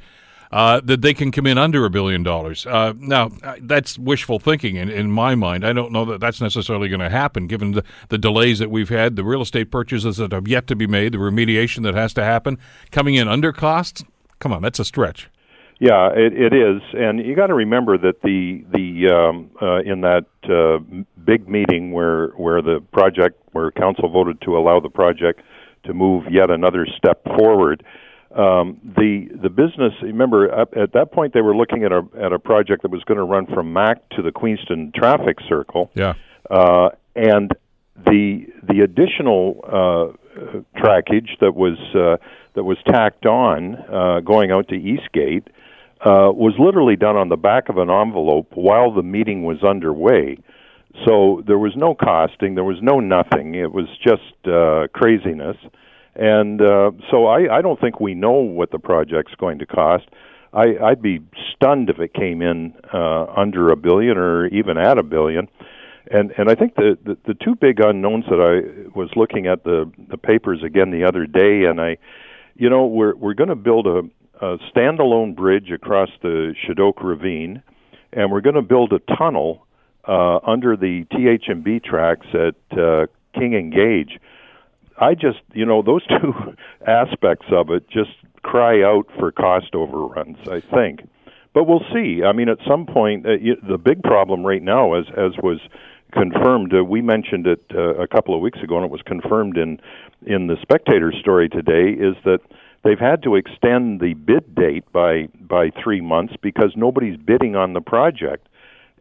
Uh, 0.53 0.81
that 0.83 1.01
they 1.01 1.15
can 1.15 1.31
come 1.31 1.47
in 1.47 1.57
under 1.57 1.85
a 1.85 1.91
billion 1.91 2.25
dollars. 2.25 2.67
Uh, 2.67 2.93
now, 2.99 3.31
uh, 3.45 3.55
that's 3.61 3.97
wishful 3.97 4.41
thinking 4.41 4.75
in, 4.75 4.89
in 4.89 5.09
my 5.09 5.37
mind. 5.37 5.65
I 5.65 5.73
don't 5.73 5.93
know 5.93 6.05
that 6.07 6.19
that's 6.19 6.41
necessarily 6.41 6.89
going 6.89 7.01
to 7.01 7.09
happen 7.09 7.47
given 7.47 7.71
the, 7.71 7.85
the 8.09 8.19
delays 8.19 8.59
that 8.59 8.69
we've 8.69 8.89
had, 8.89 9.15
the 9.15 9.23
real 9.23 9.43
estate 9.43 9.71
purchases 9.71 10.17
that 10.17 10.33
have 10.33 10.49
yet 10.49 10.67
to 10.67 10.75
be 10.75 10.89
made, 10.89 11.13
the 11.13 11.19
remediation 11.19 11.85
that 11.85 11.95
has 11.95 12.13
to 12.15 12.25
happen. 12.25 12.59
Coming 12.91 13.15
in 13.15 13.29
under 13.29 13.53
costs? 13.53 14.03
Come 14.41 14.53
on, 14.53 14.61
that's 14.61 14.81
a 14.81 14.85
stretch. 14.85 15.31
Yeah, 15.79 16.11
it, 16.15 16.35
it 16.35 16.53
is, 16.53 16.83
and 16.93 17.25
you 17.25 17.35
got 17.35 17.47
to 17.47 17.55
remember 17.55 17.97
that 17.97 18.21
the 18.21 18.63
the 18.71 19.09
um, 19.15 19.51
uh, 19.63 19.81
in 19.81 20.03
that 20.03 20.27
uh, 20.45 20.79
big 21.25 21.49
meeting 21.49 21.93
where 21.93 22.29
where 22.31 22.61
the 22.61 22.85
project 22.93 23.41
where 23.53 23.71
council 23.71 24.11
voted 24.11 24.43
to 24.43 24.59
allow 24.59 24.79
the 24.81 24.91
project 24.91 25.41
to 25.85 25.95
move 25.95 26.25
yet 26.31 26.51
another 26.51 26.87
step 26.99 27.25
forward. 27.39 27.83
Um, 28.35 28.79
the 28.85 29.29
the 29.43 29.51
business 29.51 29.93
remember 30.03 30.53
at, 30.53 30.77
at 30.77 30.93
that 30.93 31.11
point 31.11 31.35
they 31.35 31.41
were 31.41 31.57
looking 31.57 31.83
at 31.83 31.91
a 31.91 32.03
at 32.21 32.33
a 32.33 32.39
project 32.39 32.83
that 32.83 32.91
was 32.91 33.03
going 33.03 33.19
to 33.19 33.25
run 33.25 33.47
from 33.47 33.73
Mac 33.73 34.09
to 34.11 34.23
the 34.23 34.31
Queenston 34.31 34.93
traffic 34.95 35.39
circle. 35.49 35.91
Yeah. 35.95 36.15
Uh, 36.49 36.91
and 37.17 37.51
the 37.97 38.47
the 38.63 38.81
additional 38.83 39.61
uh, 39.65 40.79
trackage 40.79 41.39
that 41.41 41.55
was 41.55 41.77
uh, 41.95 42.25
that 42.55 42.65
was 42.65 42.79
tacked 42.87 43.27
on 43.27 43.75
uh, 43.75 44.21
going 44.21 44.51
out 44.51 44.69
to 44.69 44.75
Eastgate 44.75 45.49
uh, 46.01 46.31
was 46.33 46.55
literally 46.59 46.97
done 46.97 47.17
on 47.17 47.29
the 47.29 47.37
back 47.37 47.69
of 47.69 47.79
an 47.79 47.91
envelope 47.91 48.53
while 48.55 48.93
the 48.93 49.03
meeting 49.03 49.45
was 49.45 49.63
underway. 49.63 50.39
So 51.07 51.43
there 51.47 51.59
was 51.59 51.73
no 51.77 51.95
costing, 51.95 52.55
there 52.55 52.65
was 52.65 52.81
no 52.83 53.01
nothing. 53.01 53.55
It 53.55 53.73
was 53.73 53.87
just 54.03 54.47
uh, 54.47 54.89
craziness, 54.93 55.57
and 56.15 56.61
uh, 56.61 56.91
so 57.11 57.27
I, 57.27 57.59
I 57.59 57.63
don't 57.63 57.81
think 57.81 58.01
we 58.01 58.15
know 58.15 58.33
what 58.33 58.71
the 58.71 58.79
project's 58.79 59.35
going 59.37 59.59
to 59.59 59.67
cost. 59.67 60.05
I, 60.53 60.77
I'd 60.83 61.01
be 61.01 61.21
stunned 61.55 61.91
if 61.91 62.01
it 62.01 62.13
came 62.13 62.43
in 62.43 62.75
uh, 62.93 63.27
under 63.37 63.71
a 63.71 63.77
billion 63.77 64.19
or 64.19 64.47
even 64.49 64.77
at 64.79 64.99
a 64.99 65.03
billion. 65.03 65.49
And 66.11 66.33
and 66.37 66.51
I 66.51 66.57
think 66.57 66.75
the, 66.75 66.99
the 67.05 67.17
the 67.27 67.35
two 67.35 67.55
big 67.55 67.79
unknowns 67.79 68.25
that 68.29 68.41
I 68.41 68.91
was 68.99 69.11
looking 69.15 69.47
at 69.47 69.63
the 69.63 69.91
the 70.09 70.19
papers 70.19 70.63
again 70.65 70.91
the 70.91 71.05
other 71.05 71.27
day, 71.27 71.65
and 71.65 71.81
I, 71.81 71.99
you 72.57 72.69
know, 72.69 72.87
we're 72.87 73.15
we're 73.15 73.35
going 73.35 73.51
to 73.51 73.55
build 73.55 73.87
a, 73.87 74.01
a 74.45 74.59
standalone 74.75 75.37
bridge 75.37 75.71
across 75.71 76.09
the 76.21 76.55
Chedoke 76.67 77.01
Ravine, 77.01 77.63
and 78.13 78.33
we're 78.33 78.41
going 78.41 78.57
to 78.57 78.63
build 78.63 78.93
a 78.93 78.99
tunnel 79.17 79.67
uh, 80.09 80.39
under 80.45 80.77
the 80.77 81.05
TH&B 81.13 81.81
tracks 81.81 82.27
at 82.35 82.79
uh, 82.79 83.07
King 83.35 83.55
and 83.55 83.73
Gage. 83.73 84.19
I 85.01 85.15
just, 85.15 85.41
you 85.53 85.65
know, 85.67 85.83
those 85.83 86.07
two 86.21 86.33
aspects 86.87 87.47
of 87.51 87.71
it 87.71 87.89
just 87.91 88.11
cry 88.43 88.83
out 88.83 89.07
for 89.19 89.33
cost 89.33 89.75
overruns. 89.75 90.39
I 90.49 90.61
think, 90.61 91.09
but 91.55 91.65
we'll 91.65 91.85
see. 91.93 92.23
I 92.25 92.33
mean, 92.33 92.49
at 92.49 92.59
some 92.69 92.87
point, 92.87 93.27
uh, 93.27 93.31
y- 93.41 93.57
the 93.69 93.79
big 93.79 94.03
problem 94.03 94.45
right 94.47 94.63
now, 94.63 94.95
as 94.95 95.07
as 95.17 95.33
was 95.43 95.59
confirmed, 96.13 96.73
uh, 96.75 96.85
we 96.85 97.01
mentioned 97.01 97.47
it 97.47 97.63
uh, 97.75 97.95
a 97.97 98.07
couple 98.07 98.35
of 98.35 98.41
weeks 98.41 98.59
ago, 98.63 98.77
and 98.77 98.85
it 98.85 98.91
was 98.91 99.03
confirmed 99.03 99.57
in 99.57 99.81
in 100.27 100.47
the 100.49 100.57
Spectator 100.63 101.13
story 101.19 101.49
today, 101.49 101.91
is 101.93 102.15
that 102.25 102.41
they've 102.85 102.99
had 102.99 103.23
to 103.23 103.37
extend 103.37 104.01
the 104.01 104.15
bid 104.15 104.55
date 104.55 104.85
by 104.93 105.29
by 105.41 105.71
three 105.83 106.01
months 106.01 106.35
because 106.43 106.73
nobody's 106.77 107.17
bidding 107.17 107.57
on 107.57 107.73
the 107.73 107.81
project, 107.81 108.49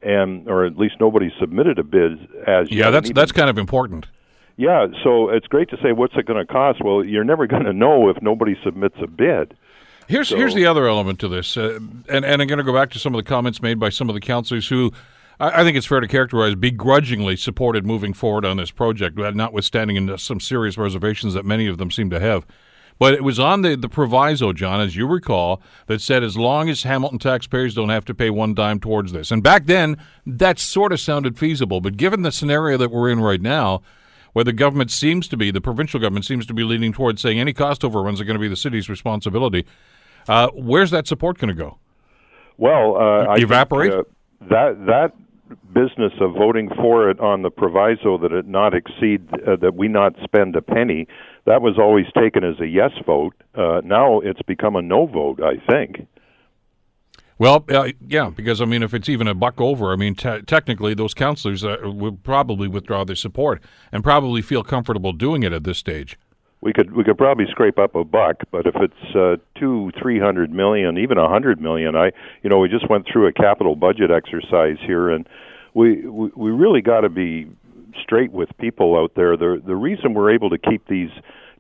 and 0.02 0.48
or 0.50 0.66
at 0.66 0.78
least 0.78 0.96
nobody 1.00 1.30
submitted 1.40 1.78
a 1.80 1.84
bid 1.84 2.14
as 2.48 2.70
yet. 2.70 2.72
Yeah, 2.72 2.86
And 2.88 2.96
that's 2.96 3.12
that's 3.12 3.32
kind 3.32 3.50
of 3.50 3.58
important. 3.58 4.08
Yeah, 4.60 4.88
so 5.06 5.30
it's 5.30 5.48
great 5.48 5.70
to 5.70 5.78
say 5.82 5.94
what's 5.94 6.16
it 6.18 6.26
going 6.26 6.46
to 6.46 6.52
cost. 6.52 6.84
Well, 6.84 7.02
you're 7.02 7.24
never 7.24 7.48
going 7.48 7.64
to 7.64 7.72
know 7.72 8.10
if 8.10 8.22
nobody 8.22 8.58
submits 8.62 8.96
a 9.02 9.08
bid. 9.08 9.56
Here's 10.10 10.30
here's 10.30 10.54
the 10.54 10.66
other 10.66 10.86
element 10.86 11.18
to 11.20 11.30
this, 11.30 11.56
uh, 11.56 11.80
and 12.10 12.26
and 12.26 12.42
I'm 12.42 12.48
going 12.48 12.58
to 12.58 12.64
go 12.64 12.74
back 12.74 12.90
to 12.92 13.00
some 13.00 13.16
of 13.16 13.24
the 13.24 13.28
comments 13.28 13.62
made 13.62 13.80
by 13.80 13.88
some 13.88 14.10
of 14.10 14.16
the 14.16 14.22
councillors 14.22 14.68
who. 14.68 14.92
I 15.40 15.62
I 15.62 15.64
think 15.64 15.78
it's 15.78 15.86
fair 15.86 16.02
to 16.02 16.08
characterize 16.10 16.56
begrudgingly 16.56 17.38
supported 17.38 17.86
moving 17.86 18.14
forward 18.14 18.44
on 18.44 18.58
this 18.58 18.72
project, 18.72 19.18
uh, 19.18 19.32
notwithstanding 19.32 20.18
some 20.18 20.42
serious 20.42 20.78
reservations 20.78 21.34
that 21.36 21.46
many 21.46 21.68
of 21.68 21.78
them 21.78 21.90
seem 21.90 22.10
to 22.10 22.20
have. 22.20 22.46
But 22.98 23.14
it 23.14 23.24
was 23.24 23.40
on 23.40 23.62
the, 23.62 23.78
the 23.78 23.88
proviso, 23.88 24.52
John, 24.52 24.82
as 24.82 24.98
you 24.98 25.08
recall, 25.08 25.62
that 25.88 26.02
said 26.02 26.22
as 26.22 26.36
long 26.36 26.70
as 26.70 26.84
Hamilton 26.84 27.18
taxpayers 27.18 27.74
don't 27.74 27.88
have 27.88 28.04
to 28.06 28.14
pay 28.14 28.30
one 28.30 28.54
dime 28.54 28.82
towards 28.82 29.14
this. 29.14 29.32
And 29.32 29.42
back 29.42 29.68
then, 29.68 29.96
that 30.26 30.60
sort 30.60 30.92
of 30.92 31.00
sounded 31.00 31.40
feasible. 31.40 31.80
But 31.80 31.96
given 31.96 32.24
the 32.24 32.32
scenario 32.34 32.76
that 32.76 32.92
we're 32.92 33.10
in 33.10 33.22
right 33.22 33.42
now, 33.42 33.84
where 34.34 34.46
the 34.46 34.54
government 34.54 34.92
seems 34.92 35.28
to 35.28 35.38
be, 35.38 35.52
the 35.52 35.62
provincial 35.62 36.00
government 36.00 36.26
seems 36.26 36.46
to 36.46 36.54
be 36.54 36.64
leaning 36.64 36.94
towards 36.94 37.22
saying 37.22 37.40
any 37.40 37.54
cost 37.54 37.84
overruns 37.84 38.22
are 38.22 38.26
going 38.26 38.36
to 38.36 38.42
be 38.42 38.48
the 38.48 38.56
city's 38.56 38.90
responsibility, 38.90 39.66
uh, 40.28 40.50
where's 40.54 40.92
that 40.92 41.08
support 41.08 41.38
going 41.38 41.50
to 41.50 41.54
go? 41.54 41.78
Well, 42.58 42.98
uh, 42.98 43.28
I 43.28 43.36
think, 43.36 43.46
Evaporate? 43.46 43.94
uh, 43.94 44.04
that 44.50 44.86
that 44.86 45.14
business 45.74 46.14
of 46.20 46.34
voting 46.34 46.70
for 46.76 47.10
it 47.10 47.20
on 47.20 47.42
the 47.42 47.50
proviso 47.50 48.18
that 48.18 48.32
it 48.32 48.48
not 48.48 48.74
exceed 48.74 49.28
uh, 49.48 49.56
that 49.56 49.76
we 49.76 49.88
not 49.88 50.14
spend 50.24 50.56
a 50.56 50.62
penny. 50.62 51.08
That 51.46 51.62
was 51.62 51.78
always 51.80 52.06
taken 52.18 52.44
as 52.44 52.60
a 52.60 52.68
yes 52.68 52.92
vote. 53.06 53.34
Uh, 53.56 53.82
now 53.84 54.20
it's 54.20 54.42
become 54.44 54.76
a 54.76 54.82
no 54.82 55.06
vote. 55.06 55.42
I 55.42 55.56
think. 55.72 56.08
Well, 57.40 57.64
uh, 57.70 57.92
yeah, 58.06 58.30
because 58.36 58.62
I 58.62 58.66
mean, 58.66 58.84
if 58.84 58.94
it's 58.94 59.08
even 59.08 59.26
a 59.28 59.34
buck 59.34 59.62
over, 59.62 59.94
I 59.94 59.96
mean, 59.96 60.14
te- 60.14 60.42
technically, 60.42 60.94
those 60.94 61.14
counselors 61.14 61.64
uh, 61.64 61.78
would 61.84 62.22
probably 62.22 62.68
withdraw 62.68 63.06
their 63.06 63.16
support 63.16 63.64
and 63.94 64.04
probably 64.04 64.42
feel 64.42 64.62
comfortable 64.62 65.14
doing 65.14 65.44
it 65.44 65.54
at 65.54 65.64
this 65.64 65.78
stage. 65.78 66.20
We 66.60 66.74
could 66.74 66.94
we 66.94 67.06
could 67.06 67.18
probably 67.18 67.46
scrape 67.50 67.80
up 67.80 67.96
a 67.96 68.04
buck, 68.04 68.42
but 68.52 68.68
if 68.68 68.76
it's 68.76 69.16
uh, 69.16 69.38
two, 69.58 69.92
three 70.02 70.20
hundred 70.20 70.52
million, 70.52 70.98
even 70.98 71.18
a 71.18 71.30
hundred 71.30 71.62
million, 71.62 71.96
I 71.96 72.12
you 72.44 72.50
know 72.50 72.60
we 72.60 72.68
just 72.68 72.90
went 72.90 73.08
through 73.10 73.28
a 73.28 73.32
capital 73.32 73.78
budget 73.78 74.12
exercise 74.12 74.76
here, 74.86 75.10
and 75.10 75.26
we 75.74 76.06
we, 76.06 76.30
we 76.36 76.52
really 76.52 76.82
got 76.82 77.02
to 77.02 77.10
be 77.10 77.48
straight 78.04 78.34
with 78.34 78.50
people 78.58 78.98
out 78.98 79.14
there. 79.16 79.38
The 79.38 79.62
the 79.66 79.78
reason 79.78 80.14
we're 80.14 80.34
able 80.34 80.50
to 80.50 80.58
keep 80.58 80.86
these 80.90 81.12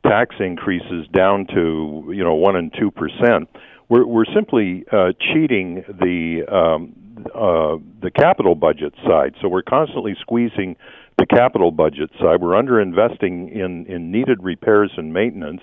tax 0.05 0.35
increases 0.41 1.07
down 1.13 1.47
to 1.53 2.11
you 2.13 2.23
know 2.25 2.33
one 2.33 2.57
and 2.57 2.73
two 2.77 2.91
percent, 2.91 3.47
we're 3.89 4.05
we're 4.05 4.25
simply 4.33 4.85
uh, 4.91 5.11
cheating 5.19 5.83
the 5.87 6.43
um, 6.47 6.95
uh, 7.35 7.77
the 8.01 8.11
capital 8.11 8.55
budget 8.55 8.93
side. 9.05 9.35
So 9.41 9.49
we're 9.49 9.63
constantly 9.63 10.15
squeezing 10.21 10.77
the 11.17 11.25
capital 11.25 11.71
budget 11.71 12.11
side. 12.19 12.41
We're 12.41 12.61
underinvesting 12.61 13.51
in, 13.51 13.85
in 13.87 14.11
needed 14.11 14.41
repairs 14.41 14.91
and 14.95 15.13
maintenance 15.13 15.61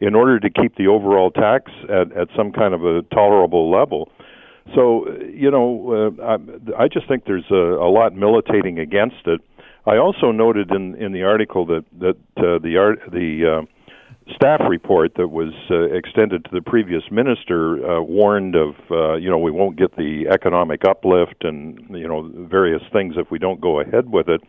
in 0.00 0.14
order 0.14 0.40
to 0.40 0.50
keep 0.50 0.76
the 0.76 0.88
overall 0.88 1.30
tax 1.30 1.70
at, 1.84 2.10
at 2.16 2.28
some 2.36 2.52
kind 2.52 2.74
of 2.74 2.84
a 2.84 3.02
tolerable 3.14 3.70
level. 3.70 4.10
So, 4.74 5.06
uh, 5.06 5.24
you 5.24 5.50
know, 5.50 6.12
uh, 6.18 6.22
I, 6.22 6.84
I 6.84 6.88
just 6.88 7.08
think 7.08 7.24
there's 7.26 7.50
a, 7.50 7.54
a 7.54 7.90
lot 7.90 8.14
militating 8.14 8.78
against 8.78 9.26
it. 9.26 9.40
I 9.86 9.96
also 9.96 10.32
noted 10.32 10.70
in, 10.70 10.96
in 10.96 11.12
the 11.12 11.22
article 11.22 11.64
that 11.66 11.84
that 12.00 12.16
uh, 12.36 12.58
the 12.58 12.76
art 12.76 12.98
the 13.10 13.62
uh, 13.62 13.77
staff 14.34 14.60
report 14.68 15.12
that 15.16 15.28
was 15.28 15.52
uh, 15.70 15.82
extended 15.94 16.44
to 16.44 16.50
the 16.52 16.60
previous 16.60 17.02
minister 17.10 17.84
uh, 17.84 18.00
warned 18.02 18.54
of 18.54 18.74
uh, 18.90 19.14
you 19.14 19.30
know 19.30 19.38
we 19.38 19.50
won't 19.50 19.76
get 19.76 19.96
the 19.96 20.26
economic 20.30 20.84
uplift 20.84 21.44
and 21.44 21.78
you 21.90 22.06
know 22.06 22.30
various 22.48 22.82
things 22.92 23.14
if 23.16 23.30
we 23.30 23.38
don't 23.38 23.60
go 23.60 23.80
ahead 23.80 24.10
with 24.10 24.28
it. 24.28 24.40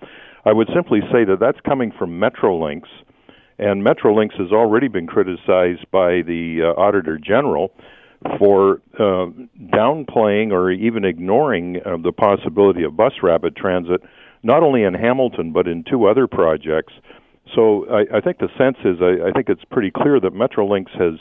I 0.45 0.53
would 0.53 0.69
simply 0.73 1.01
say 1.11 1.25
that 1.25 1.37
that's 1.39 1.59
coming 1.61 1.91
from 1.97 2.19
Metrolinx, 2.19 2.83
and 3.57 3.85
Metrolinx 3.85 4.33
has 4.39 4.51
already 4.51 4.87
been 4.87 5.07
criticized 5.07 5.89
by 5.91 6.21
the 6.21 6.61
uh, 6.63 6.79
Auditor 6.79 7.17
General 7.17 7.71
for 8.37 8.81
uh, 8.95 9.27
downplaying 9.73 10.51
or 10.51 10.71
even 10.71 11.05
ignoring 11.05 11.77
uh, 11.85 11.97
the 11.97 12.11
possibility 12.11 12.83
of 12.83 12.97
bus 12.97 13.13
rapid 13.23 13.55
transit, 13.55 14.01
not 14.43 14.61
only 14.61 14.83
in 14.83 14.93
Hamilton 14.93 15.53
but 15.53 15.67
in 15.67 15.83
two 15.83 16.05
other 16.05 16.27
projects. 16.27 16.93
So 17.55 17.87
I, 17.89 18.17
I 18.17 18.21
think 18.21 18.39
the 18.39 18.49
sense 18.57 18.77
is 18.83 18.97
I, 19.01 19.29
I 19.29 19.31
think 19.31 19.49
it's 19.49 19.63
pretty 19.65 19.91
clear 19.91 20.19
that 20.19 20.33
Metrolinx 20.33 20.89
has 20.91 21.19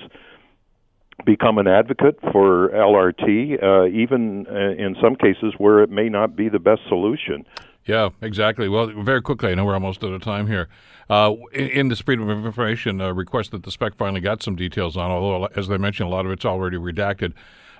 become 1.24 1.58
an 1.58 1.66
advocate 1.66 2.18
for 2.32 2.68
LRT, 2.68 3.62
uh, 3.62 3.86
even 3.86 4.46
uh, 4.48 4.82
in 4.82 4.96
some 5.02 5.16
cases 5.16 5.54
where 5.58 5.82
it 5.82 5.90
may 5.90 6.08
not 6.08 6.36
be 6.36 6.48
the 6.48 6.58
best 6.58 6.82
solution. 6.88 7.44
Yeah, 7.84 8.10
exactly. 8.20 8.68
Well, 8.68 8.88
very 9.02 9.22
quickly, 9.22 9.50
I 9.50 9.54
know 9.54 9.64
we're 9.64 9.74
almost 9.74 10.04
out 10.04 10.12
of 10.12 10.22
time 10.22 10.46
here. 10.46 10.68
Uh, 11.08 11.34
in, 11.52 11.68
in 11.68 11.88
this 11.88 12.00
Freedom 12.00 12.28
of 12.28 12.44
Information 12.44 13.00
uh, 13.00 13.12
request 13.12 13.50
that 13.52 13.62
the 13.62 13.70
spec 13.70 13.96
finally 13.96 14.20
got 14.20 14.42
some 14.42 14.56
details 14.56 14.96
on, 14.96 15.10
although, 15.10 15.46
as 15.56 15.70
I 15.70 15.78
mentioned, 15.78 16.08
a 16.08 16.10
lot 16.10 16.26
of 16.26 16.32
it's 16.32 16.44
already 16.44 16.76
redacted. 16.76 17.32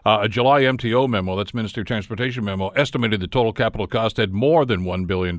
Uh, 0.07 0.21
a 0.23 0.29
July 0.29 0.63
MTO 0.63 1.09
memo, 1.09 1.37
that's 1.37 1.53
Minister 1.53 1.83
of 1.83 1.87
Transportation 1.87 2.45
memo, 2.45 2.69
estimated 2.71 3.21
the 3.21 3.27
total 3.27 3.53
capital 3.53 3.87
cost 3.87 4.19
at 4.19 4.31
more 4.31 4.65
than 4.65 4.85
$1 4.85 5.07
billion, 5.07 5.37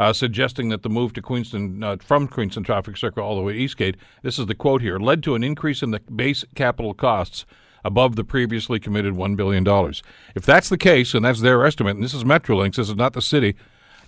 uh, 0.00 0.14
suggesting 0.14 0.70
that 0.70 0.82
the 0.82 0.88
move 0.88 1.12
to 1.12 1.20
Queenston, 1.20 1.84
uh, 1.84 1.96
from 2.00 2.26
Queenston 2.26 2.64
Traffic 2.64 2.96
Circle 2.96 3.22
all 3.22 3.36
the 3.36 3.42
way 3.42 3.52
to 3.52 3.58
Eastgate, 3.58 3.98
this 4.22 4.38
is 4.38 4.46
the 4.46 4.54
quote 4.54 4.80
here, 4.80 4.98
led 4.98 5.22
to 5.24 5.34
an 5.34 5.44
increase 5.44 5.82
in 5.82 5.90
the 5.90 6.00
base 6.00 6.42
capital 6.54 6.94
costs 6.94 7.44
above 7.84 8.16
the 8.16 8.24
previously 8.24 8.80
committed 8.80 9.12
$1 9.12 9.36
billion. 9.36 9.66
If 10.34 10.46
that's 10.46 10.70
the 10.70 10.78
case, 10.78 11.12
and 11.12 11.22
that's 11.22 11.42
their 11.42 11.66
estimate, 11.66 11.96
and 11.96 12.02
this 12.02 12.14
is 12.14 12.24
Metrolinx, 12.24 12.76
this 12.76 12.88
is 12.88 12.96
not 12.96 13.12
the 13.12 13.20
city, 13.20 13.56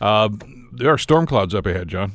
uh, 0.01 0.31
there 0.73 0.91
are 0.91 0.97
storm 0.97 1.27
clouds 1.27 1.55
up 1.55 1.67
ahead, 1.67 1.89
John. 1.89 2.13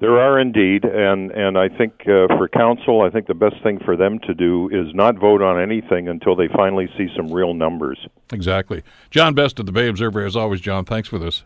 There 0.00 0.18
are 0.18 0.40
indeed, 0.40 0.84
and 0.84 1.30
and 1.30 1.58
I 1.58 1.68
think 1.68 1.92
uh, 2.06 2.26
for 2.38 2.48
council, 2.48 3.02
I 3.02 3.10
think 3.10 3.26
the 3.26 3.34
best 3.34 3.56
thing 3.62 3.78
for 3.84 3.96
them 3.96 4.18
to 4.20 4.32
do 4.32 4.70
is 4.70 4.94
not 4.94 5.16
vote 5.16 5.42
on 5.42 5.60
anything 5.60 6.08
until 6.08 6.34
they 6.34 6.48
finally 6.48 6.88
see 6.96 7.08
some 7.14 7.30
real 7.30 7.52
numbers. 7.52 7.98
Exactly. 8.32 8.82
John 9.10 9.34
Best 9.34 9.60
of 9.60 9.66
the 9.66 9.72
Bay 9.72 9.88
Observer, 9.88 10.24
as 10.24 10.36
always. 10.36 10.62
John, 10.62 10.86
thanks 10.86 11.06
for 11.06 11.18
this. 11.18 11.44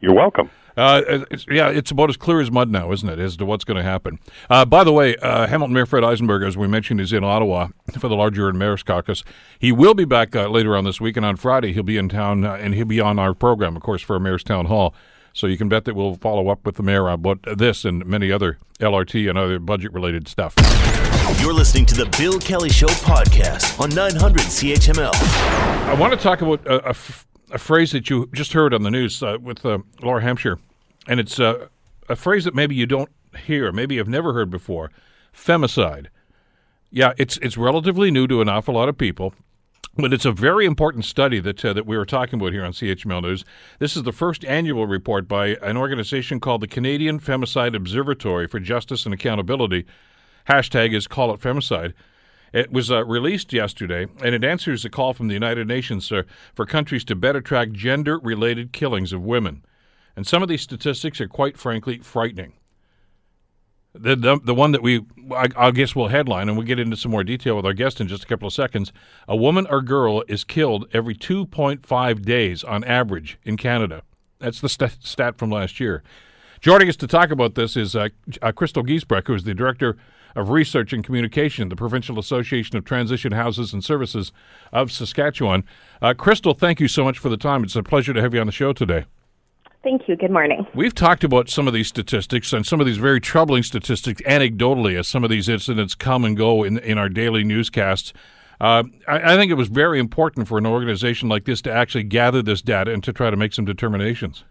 You're 0.00 0.14
welcome. 0.14 0.50
Uh, 0.76 1.00
it's, 1.30 1.46
yeah, 1.50 1.68
it's 1.70 1.90
about 1.90 2.10
as 2.10 2.18
clear 2.18 2.38
as 2.38 2.50
mud 2.50 2.70
now, 2.70 2.92
isn't 2.92 3.08
it, 3.08 3.18
as 3.18 3.36
to 3.38 3.46
what's 3.46 3.64
going 3.64 3.78
to 3.78 3.82
happen? 3.82 4.18
Uh, 4.50 4.64
by 4.64 4.84
the 4.84 4.92
way, 4.92 5.16
uh, 5.16 5.46
Hamilton 5.46 5.72
Mayor 5.72 5.86
Fred 5.86 6.04
Eisenberg, 6.04 6.42
as 6.42 6.54
we 6.56 6.68
mentioned, 6.68 7.00
is 7.00 7.14
in 7.14 7.24
Ottawa 7.24 7.68
for 7.98 8.08
the 8.08 8.14
larger 8.14 8.50
and 8.50 8.58
Mayor's 8.58 8.82
Caucus. 8.82 9.24
He 9.58 9.72
will 9.72 9.94
be 9.94 10.04
back 10.04 10.36
uh, 10.36 10.48
later 10.48 10.76
on 10.76 10.84
this 10.84 11.00
week, 11.00 11.16
and 11.16 11.24
on 11.24 11.36
Friday 11.36 11.72
he'll 11.72 11.82
be 11.82 11.96
in 11.96 12.10
town, 12.10 12.44
uh, 12.44 12.54
and 12.60 12.74
he'll 12.74 12.84
be 12.84 13.00
on 13.00 13.18
our 13.18 13.32
program, 13.32 13.74
of 13.74 13.82
course, 13.82 14.02
for 14.02 14.16
a 14.16 14.20
Mayor's 14.20 14.44
Town 14.44 14.66
Hall. 14.66 14.94
So 15.32 15.46
you 15.46 15.56
can 15.56 15.68
bet 15.68 15.84
that 15.86 15.94
we'll 15.94 16.14
follow 16.16 16.48
up 16.48 16.64
with 16.64 16.76
the 16.76 16.82
mayor 16.82 17.08
about 17.08 17.40
this 17.56 17.84
and 17.84 18.04
many 18.06 18.32
other 18.32 18.58
LRT 18.80 19.28
and 19.28 19.38
other 19.38 19.58
budget 19.58 19.92
related 19.92 20.28
stuff. 20.28 20.54
You're 21.40 21.52
listening 21.52 21.84
to 21.86 21.94
the 21.94 22.06
Bill 22.18 22.38
Kelly 22.38 22.70
Show 22.70 22.86
podcast 22.86 23.78
on 23.78 23.90
900 23.90 24.40
CHML. 24.40 25.10
I 25.14 25.94
want 25.94 26.14
to 26.14 26.18
talk 26.18 26.40
about 26.40 26.66
a, 26.66 26.86
a, 26.86 26.88
f- 26.90 27.26
a 27.50 27.58
phrase 27.58 27.92
that 27.92 28.10
you 28.10 28.28
just 28.32 28.52
heard 28.52 28.74
on 28.74 28.82
the 28.82 28.90
news 28.90 29.22
uh, 29.22 29.38
with 29.40 29.64
uh, 29.64 29.78
Laura 30.02 30.22
Hampshire, 30.22 30.58
and 31.06 31.20
it's 31.20 31.38
uh, 31.38 31.68
a 32.08 32.16
phrase 32.16 32.44
that 32.44 32.54
maybe 32.54 32.74
you 32.74 32.86
don't 32.86 33.10
hear, 33.44 33.72
maybe 33.72 33.96
you've 33.96 34.08
never 34.08 34.32
heard 34.32 34.50
before 34.50 34.90
femicide. 35.34 36.06
Yeah, 36.90 37.12
it's 37.18 37.36
it's 37.38 37.56
relatively 37.56 38.10
new 38.10 38.26
to 38.26 38.40
an 38.40 38.48
awful 38.48 38.74
lot 38.74 38.88
of 38.88 38.96
people. 38.96 39.34
But 39.98 40.12
it's 40.12 40.26
a 40.26 40.32
very 40.32 40.66
important 40.66 41.06
study 41.06 41.40
that 41.40 41.64
uh, 41.64 41.72
that 41.72 41.86
we 41.86 41.96
were 41.96 42.04
talking 42.04 42.38
about 42.38 42.52
here 42.52 42.64
on 42.64 42.72
CHML 42.72 43.22
News. 43.22 43.44
This 43.78 43.96
is 43.96 44.02
the 44.02 44.12
first 44.12 44.44
annual 44.44 44.86
report 44.86 45.26
by 45.26 45.56
an 45.62 45.78
organization 45.78 46.38
called 46.38 46.60
the 46.60 46.66
Canadian 46.66 47.18
Femicide 47.18 47.74
Observatory 47.74 48.46
for 48.46 48.60
Justice 48.60 49.06
and 49.06 49.14
Accountability. 49.14 49.86
Hashtag 50.48 50.94
is 50.94 51.06
Call 51.06 51.32
It 51.32 51.40
Femicide. 51.40 51.94
It 52.52 52.72
was 52.72 52.90
uh, 52.90 53.04
released 53.04 53.52
yesterday, 53.52 54.06
and 54.22 54.34
it 54.34 54.44
answers 54.44 54.84
a 54.84 54.90
call 54.90 55.12
from 55.12 55.28
the 55.28 55.34
United 55.34 55.66
Nations 55.66 56.12
for 56.54 56.66
countries 56.66 57.04
to 57.04 57.14
better 57.14 57.40
track 57.40 57.72
gender 57.72 58.18
related 58.18 58.72
killings 58.72 59.12
of 59.12 59.22
women. 59.22 59.64
And 60.16 60.26
some 60.26 60.42
of 60.42 60.48
these 60.48 60.62
statistics 60.62 61.20
are 61.20 61.28
quite 61.28 61.58
frankly 61.58 61.98
frightening. 61.98 62.54
The, 63.92 64.16
the, 64.16 64.40
the 64.42 64.54
one 64.54 64.72
that 64.72 64.82
we, 64.82 65.06
I, 65.32 65.48
I 65.56 65.70
guess, 65.70 65.94
will 65.94 66.08
headline, 66.08 66.48
and 66.48 66.56
we'll 66.56 66.66
get 66.66 66.78
into 66.78 66.96
some 66.96 67.10
more 67.10 67.24
detail 67.24 67.56
with 67.56 67.64
our 67.64 67.72
guest 67.72 68.00
in 68.00 68.08
just 68.08 68.24
a 68.24 68.26
couple 68.26 68.46
of 68.46 68.52
seconds. 68.52 68.92
A 69.26 69.36
woman 69.36 69.66
or 69.70 69.80
girl 69.80 70.22
is 70.28 70.44
killed 70.44 70.86
every 70.92 71.14
2.5 71.14 72.22
days 72.22 72.64
on 72.64 72.84
average 72.84 73.38
in 73.44 73.56
Canada. 73.56 74.02
That's 74.38 74.60
the 74.60 74.68
st- 74.68 75.02
stat 75.02 75.38
from 75.38 75.50
last 75.50 75.80
year. 75.80 76.02
Joining 76.60 76.88
us 76.88 76.96
to 76.96 77.06
talk 77.06 77.30
about 77.30 77.54
this 77.54 77.76
is 77.76 77.96
uh, 77.96 78.08
uh, 78.42 78.52
Crystal 78.52 78.82
Giesbrecht, 78.82 79.26
who 79.26 79.34
is 79.34 79.44
the 79.44 79.54
Director 79.54 79.96
of 80.36 80.50
Research 80.50 80.92
and 80.92 81.02
Communication, 81.02 81.68
the 81.68 81.76
Provincial 81.76 82.18
Association 82.18 82.76
of 82.76 82.84
Transition 82.84 83.32
Houses 83.32 83.72
and 83.72 83.82
Services 83.82 84.30
of 84.72 84.92
Saskatchewan. 84.92 85.64
Uh, 86.00 86.14
Crystal, 86.14 86.54
thank 86.54 86.78
you 86.78 86.88
so 86.88 87.02
much 87.02 87.18
for 87.18 87.28
the 87.28 87.36
time. 87.36 87.64
It's 87.64 87.74
a 87.74 87.82
pleasure 87.82 88.12
to 88.12 88.20
have 88.20 88.34
you 88.34 88.40
on 88.40 88.46
the 88.46 88.52
show 88.52 88.72
today. 88.72 89.06
Thank 89.82 90.08
you. 90.08 90.16
Good 90.16 90.32
morning. 90.32 90.66
We've 90.74 90.94
talked 90.94 91.22
about 91.22 91.48
some 91.48 91.68
of 91.68 91.72
these 91.72 91.86
statistics 91.86 92.52
and 92.52 92.66
some 92.66 92.80
of 92.80 92.86
these 92.86 92.96
very 92.96 93.20
troubling 93.20 93.62
statistics 93.62 94.20
anecdotally 94.22 94.98
as 94.98 95.06
some 95.06 95.22
of 95.24 95.30
these 95.30 95.48
incidents 95.48 95.94
come 95.94 96.24
and 96.24 96.36
go 96.36 96.64
in, 96.64 96.78
in 96.78 96.98
our 96.98 97.08
daily 97.08 97.44
newscasts. 97.44 98.12
Uh, 98.60 98.84
I, 99.06 99.34
I 99.34 99.36
think 99.36 99.50
it 99.50 99.54
was 99.54 99.68
very 99.68 99.98
important 100.00 100.48
for 100.48 100.58
an 100.58 100.66
organization 100.66 101.28
like 101.28 101.44
this 101.44 101.62
to 101.62 101.72
actually 101.72 102.04
gather 102.04 102.42
this 102.42 102.62
data 102.62 102.92
and 102.92 103.02
to 103.04 103.12
try 103.12 103.30
to 103.30 103.36
make 103.36 103.52
some 103.52 103.64
determinations. 103.64 104.44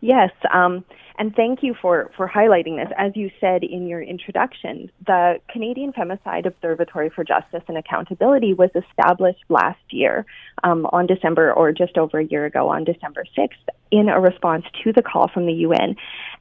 Yes, 0.00 0.30
um, 0.54 0.84
and 1.18 1.34
thank 1.34 1.62
you 1.62 1.74
for, 1.80 2.10
for 2.16 2.28
highlighting 2.28 2.76
this. 2.76 2.92
As 2.96 3.12
you 3.16 3.30
said 3.40 3.64
in 3.64 3.88
your 3.88 4.00
introduction, 4.00 4.90
the 5.04 5.40
Canadian 5.50 5.92
Femicide 5.92 6.46
Observatory 6.46 7.10
for 7.10 7.24
Justice 7.24 7.62
and 7.66 7.76
Accountability 7.76 8.54
was 8.54 8.70
established 8.74 9.42
last 9.48 9.80
year 9.90 10.24
um, 10.62 10.86
on 10.92 11.06
December, 11.06 11.52
or 11.52 11.72
just 11.72 11.98
over 11.98 12.20
a 12.20 12.24
year 12.24 12.46
ago, 12.46 12.68
on 12.68 12.84
December 12.84 13.24
6th, 13.36 13.48
in 13.90 14.08
a 14.08 14.20
response 14.20 14.64
to 14.84 14.92
the 14.92 15.02
call 15.02 15.28
from 15.28 15.46
the 15.46 15.52
UN. 15.52 15.96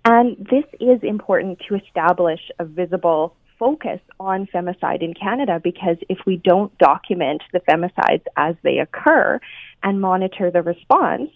And 0.05 0.37
this 0.37 0.65
is 0.79 0.99
important 1.01 1.59
to 1.67 1.75
establish 1.75 2.41
a 2.59 2.65
visible 2.65 3.35
focus 3.57 3.99
on 4.19 4.47
femicide 4.53 5.01
in 5.01 5.15
Canada 5.15 5.59
because 5.63 5.97
if 6.09 6.19
we 6.27 6.37
don't 6.37 6.77
document 6.77 7.41
the 7.51 7.59
femicides 7.61 8.23
as 8.35 8.55
they 8.63 8.77
occur 8.77 9.39
and 9.81 9.99
monitor 9.99 10.51
the 10.51 10.61
response, 10.61 11.31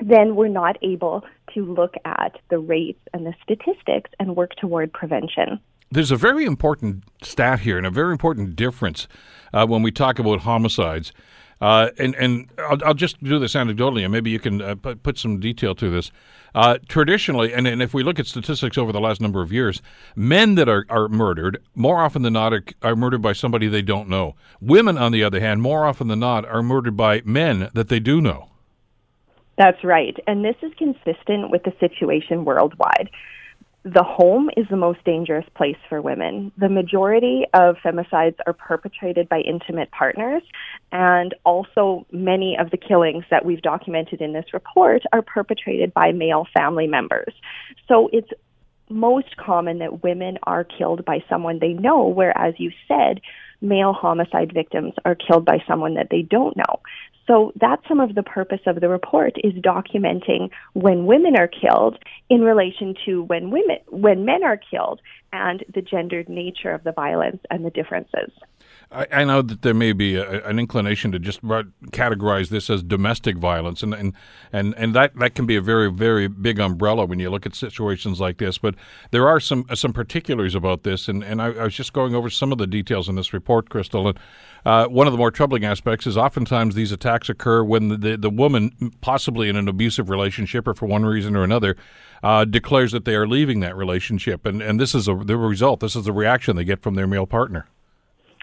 then 0.00 0.34
we're 0.34 0.48
not 0.48 0.76
able 0.82 1.24
to 1.54 1.64
look 1.64 1.94
at 2.04 2.38
the 2.48 2.58
rates 2.58 3.00
and 3.12 3.26
the 3.26 3.34
statistics 3.42 4.10
and 4.18 4.36
work 4.36 4.54
toward 4.56 4.92
prevention. 4.92 5.60
There's 5.90 6.10
a 6.10 6.16
very 6.16 6.44
important 6.44 7.04
stat 7.22 7.60
here 7.60 7.76
and 7.76 7.86
a 7.86 7.90
very 7.90 8.12
important 8.12 8.54
difference 8.54 9.08
uh, 9.52 9.66
when 9.66 9.82
we 9.82 9.90
talk 9.90 10.18
about 10.18 10.40
homicides. 10.40 11.12
Uh, 11.60 11.90
and 11.98 12.14
and 12.14 12.48
I'll, 12.58 12.78
I'll, 12.86 12.94
just 12.94 13.22
do 13.22 13.38
this 13.38 13.52
anecdotally, 13.52 14.02
and 14.02 14.10
maybe 14.10 14.30
you 14.30 14.38
can 14.38 14.62
uh, 14.62 14.76
put, 14.76 15.02
put 15.02 15.18
some 15.18 15.40
detail 15.40 15.74
to 15.74 15.90
this. 15.90 16.10
Uh, 16.54 16.78
traditionally, 16.88 17.52
and, 17.52 17.66
and 17.66 17.82
if 17.82 17.92
we 17.92 18.02
look 18.02 18.18
at 18.18 18.26
statistics 18.26 18.78
over 18.78 18.92
the 18.92 19.00
last 19.00 19.20
number 19.20 19.42
of 19.42 19.52
years, 19.52 19.82
men 20.16 20.54
that 20.54 20.68
are, 20.68 20.86
are 20.88 21.06
murdered 21.08 21.62
more 21.74 22.00
often 22.00 22.22
than 22.22 22.32
not 22.32 22.54
are, 22.54 22.64
are 22.82 22.96
murdered 22.96 23.20
by 23.20 23.32
somebody 23.32 23.68
they 23.68 23.82
don't 23.82 24.08
know. 24.08 24.34
Women, 24.60 24.96
on 24.96 25.12
the 25.12 25.22
other 25.22 25.38
hand, 25.38 25.60
more 25.60 25.84
often 25.84 26.08
than 26.08 26.20
not 26.20 26.46
are 26.46 26.62
murdered 26.62 26.96
by 26.96 27.20
men 27.24 27.68
that 27.74 27.88
they 27.88 28.00
do 28.00 28.20
know. 28.20 28.49
That's 29.60 29.84
right. 29.84 30.16
And 30.26 30.42
this 30.42 30.56
is 30.62 30.72
consistent 30.78 31.50
with 31.50 31.64
the 31.64 31.74
situation 31.80 32.46
worldwide. 32.46 33.10
The 33.84 34.02
home 34.02 34.48
is 34.56 34.64
the 34.70 34.76
most 34.78 35.04
dangerous 35.04 35.44
place 35.54 35.76
for 35.86 36.00
women. 36.00 36.50
The 36.56 36.70
majority 36.70 37.44
of 37.52 37.76
femicides 37.84 38.36
are 38.46 38.54
perpetrated 38.54 39.28
by 39.28 39.40
intimate 39.40 39.90
partners, 39.90 40.42
and 40.92 41.34
also 41.44 42.06
many 42.10 42.56
of 42.58 42.70
the 42.70 42.78
killings 42.78 43.24
that 43.30 43.44
we've 43.44 43.60
documented 43.60 44.22
in 44.22 44.32
this 44.32 44.46
report 44.54 45.02
are 45.12 45.20
perpetrated 45.20 45.92
by 45.92 46.12
male 46.12 46.46
family 46.56 46.86
members. 46.86 47.34
So 47.86 48.08
it's 48.14 48.30
most 48.90 49.36
common 49.36 49.78
that 49.78 50.02
women 50.02 50.38
are 50.42 50.64
killed 50.64 51.04
by 51.04 51.24
someone 51.28 51.58
they 51.58 51.72
know, 51.72 52.06
whereas 52.06 52.54
you 52.58 52.72
said 52.88 53.20
male 53.60 53.92
homicide 53.92 54.52
victims 54.52 54.94
are 55.04 55.14
killed 55.14 55.44
by 55.44 55.62
someone 55.66 55.94
that 55.94 56.08
they 56.10 56.22
don't 56.22 56.56
know. 56.56 56.80
So 57.26 57.52
that's 57.60 57.86
some 57.86 58.00
of 58.00 58.14
the 58.14 58.24
purpose 58.24 58.60
of 58.66 58.80
the 58.80 58.88
report 58.88 59.34
is 59.44 59.52
documenting 59.54 60.50
when 60.72 61.06
women 61.06 61.36
are 61.38 61.48
killed 61.48 61.96
in 62.28 62.40
relation 62.40 62.94
to 63.04 63.22
when 63.22 63.50
women 63.50 63.78
when 63.88 64.24
men 64.24 64.42
are 64.42 64.56
killed 64.56 65.00
and 65.32 65.64
the 65.72 65.82
gendered 65.82 66.28
nature 66.28 66.72
of 66.72 66.82
the 66.82 66.92
violence 66.92 67.40
and 67.50 67.64
the 67.64 67.70
differences. 67.70 68.32
I, 68.92 69.06
I 69.12 69.24
know 69.24 69.40
that 69.42 69.62
there 69.62 69.74
may 69.74 69.92
be 69.92 70.16
a, 70.16 70.44
an 70.44 70.58
inclination 70.58 71.12
to 71.12 71.18
just 71.18 71.42
categorize 71.42 72.48
this 72.48 72.68
as 72.68 72.82
domestic 72.82 73.36
violence, 73.36 73.82
and, 73.82 73.94
and 73.94 74.14
and 74.52 74.74
and 74.76 74.94
that 74.94 75.14
that 75.16 75.34
can 75.34 75.46
be 75.46 75.54
a 75.54 75.60
very 75.60 75.90
very 75.92 76.26
big 76.26 76.58
umbrella 76.58 77.04
when 77.04 77.20
you 77.20 77.30
look 77.30 77.46
at 77.46 77.54
situations 77.54 78.20
like 78.20 78.38
this. 78.38 78.58
But 78.58 78.74
there 79.12 79.28
are 79.28 79.38
some 79.38 79.64
some 79.74 79.92
particulars 79.92 80.54
about 80.54 80.82
this, 80.82 81.08
and 81.08 81.22
and 81.22 81.40
I, 81.40 81.46
I 81.46 81.64
was 81.64 81.74
just 81.74 81.92
going 81.92 82.14
over 82.14 82.28
some 82.30 82.50
of 82.50 82.58
the 82.58 82.66
details 82.66 83.08
in 83.08 83.14
this 83.14 83.32
report, 83.32 83.68
Crystal. 83.68 84.08
And 84.08 84.18
uh, 84.64 84.86
one 84.86 85.06
of 85.06 85.12
the 85.12 85.18
more 85.18 85.30
troubling 85.30 85.64
aspects 85.64 86.06
is 86.06 86.16
oftentimes 86.16 86.74
these 86.74 86.92
attacks 86.92 87.28
occur 87.28 87.62
when 87.62 87.88
the, 87.88 87.96
the, 87.96 88.16
the 88.16 88.30
woman, 88.30 88.92
possibly 89.00 89.48
in 89.48 89.56
an 89.56 89.68
abusive 89.68 90.10
relationship 90.10 90.66
or 90.66 90.74
for 90.74 90.86
one 90.86 91.04
reason 91.04 91.36
or 91.36 91.44
another, 91.44 91.76
uh, 92.22 92.44
declares 92.44 92.92
that 92.92 93.04
they 93.04 93.14
are 93.14 93.26
leaving 93.26 93.60
that 93.60 93.76
relationship, 93.76 94.44
and 94.46 94.60
and 94.60 94.80
this 94.80 94.96
is 94.96 95.06
a, 95.06 95.14
the 95.14 95.36
result. 95.36 95.78
This 95.78 95.94
is 95.94 96.06
the 96.06 96.12
reaction 96.12 96.56
they 96.56 96.64
get 96.64 96.82
from 96.82 96.94
their 96.94 97.06
male 97.06 97.26
partner. 97.26 97.68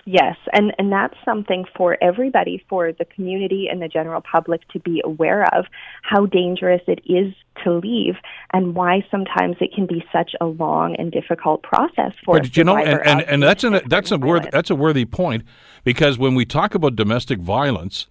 Yes, 0.09 0.37
and, 0.53 0.73
and 0.79 0.89
that's 0.89 1.15
something 1.25 1.65
for 1.75 1.97
everybody, 2.01 2.63
for 2.69 2.93
the 2.93 3.03
community 3.03 3.67
and 3.69 3.81
the 3.81 3.89
general 3.89 4.21
public 4.21 4.65
to 4.69 4.79
be 4.79 5.01
aware 5.03 5.43
of 5.53 5.65
how 6.01 6.25
dangerous 6.25 6.81
it 6.87 7.01
is 7.05 7.33
to 7.65 7.73
leave 7.73 8.15
and 8.53 8.73
why 8.73 9.05
sometimes 9.11 9.57
it 9.59 9.73
can 9.75 9.85
be 9.85 10.01
such 10.13 10.31
a 10.39 10.45
long 10.45 10.95
and 10.95 11.11
difficult 11.11 11.61
process 11.61 12.13
for 12.23 12.39
but 12.39 12.55
you 12.55 12.63
know 12.63 12.77
and, 12.77 13.05
and, 13.05 13.21
and 13.23 13.43
that's 13.43 13.65
an, 13.65 13.81
that's 13.87 14.11
a 14.11 14.17
worthy, 14.17 14.47
that's 14.49 14.69
a 14.69 14.75
worthy 14.75 15.03
point 15.03 15.43
because 15.83 16.17
when 16.17 16.35
we 16.35 16.45
talk 16.45 16.73
about 16.73 16.95
domestic 16.95 17.39
violence 17.39 18.07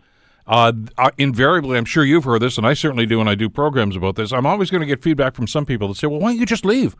uh, 0.46 0.72
uh, 0.98 1.11
invariably, 1.16 1.78
I'm 1.78 1.87
sure 1.87 2.04
you've 2.04 2.24
heard 2.24 2.42
this, 2.42 2.59
and 2.59 2.66
I 2.66 2.74
certainly 2.74 3.06
do 3.06 3.18
when 3.18 3.28
I 3.28 3.35
do 3.35 3.48
programs 3.48 3.96
about 3.96 4.16
this. 4.16 4.32
I'm 4.32 4.44
always 4.44 4.70
going 4.70 4.82
to 4.82 4.87
get 4.87 5.02
feedback 5.02 5.35
from 5.35 5.46
some 5.46 5.64
people 5.64 5.88
that 5.88 5.96
say, 5.96 6.06
"Well, 6.06 6.20
why 6.20 6.32
don't 6.32 6.38
you 6.38 6.46
just 6.46 6.66
leave? 6.66 6.94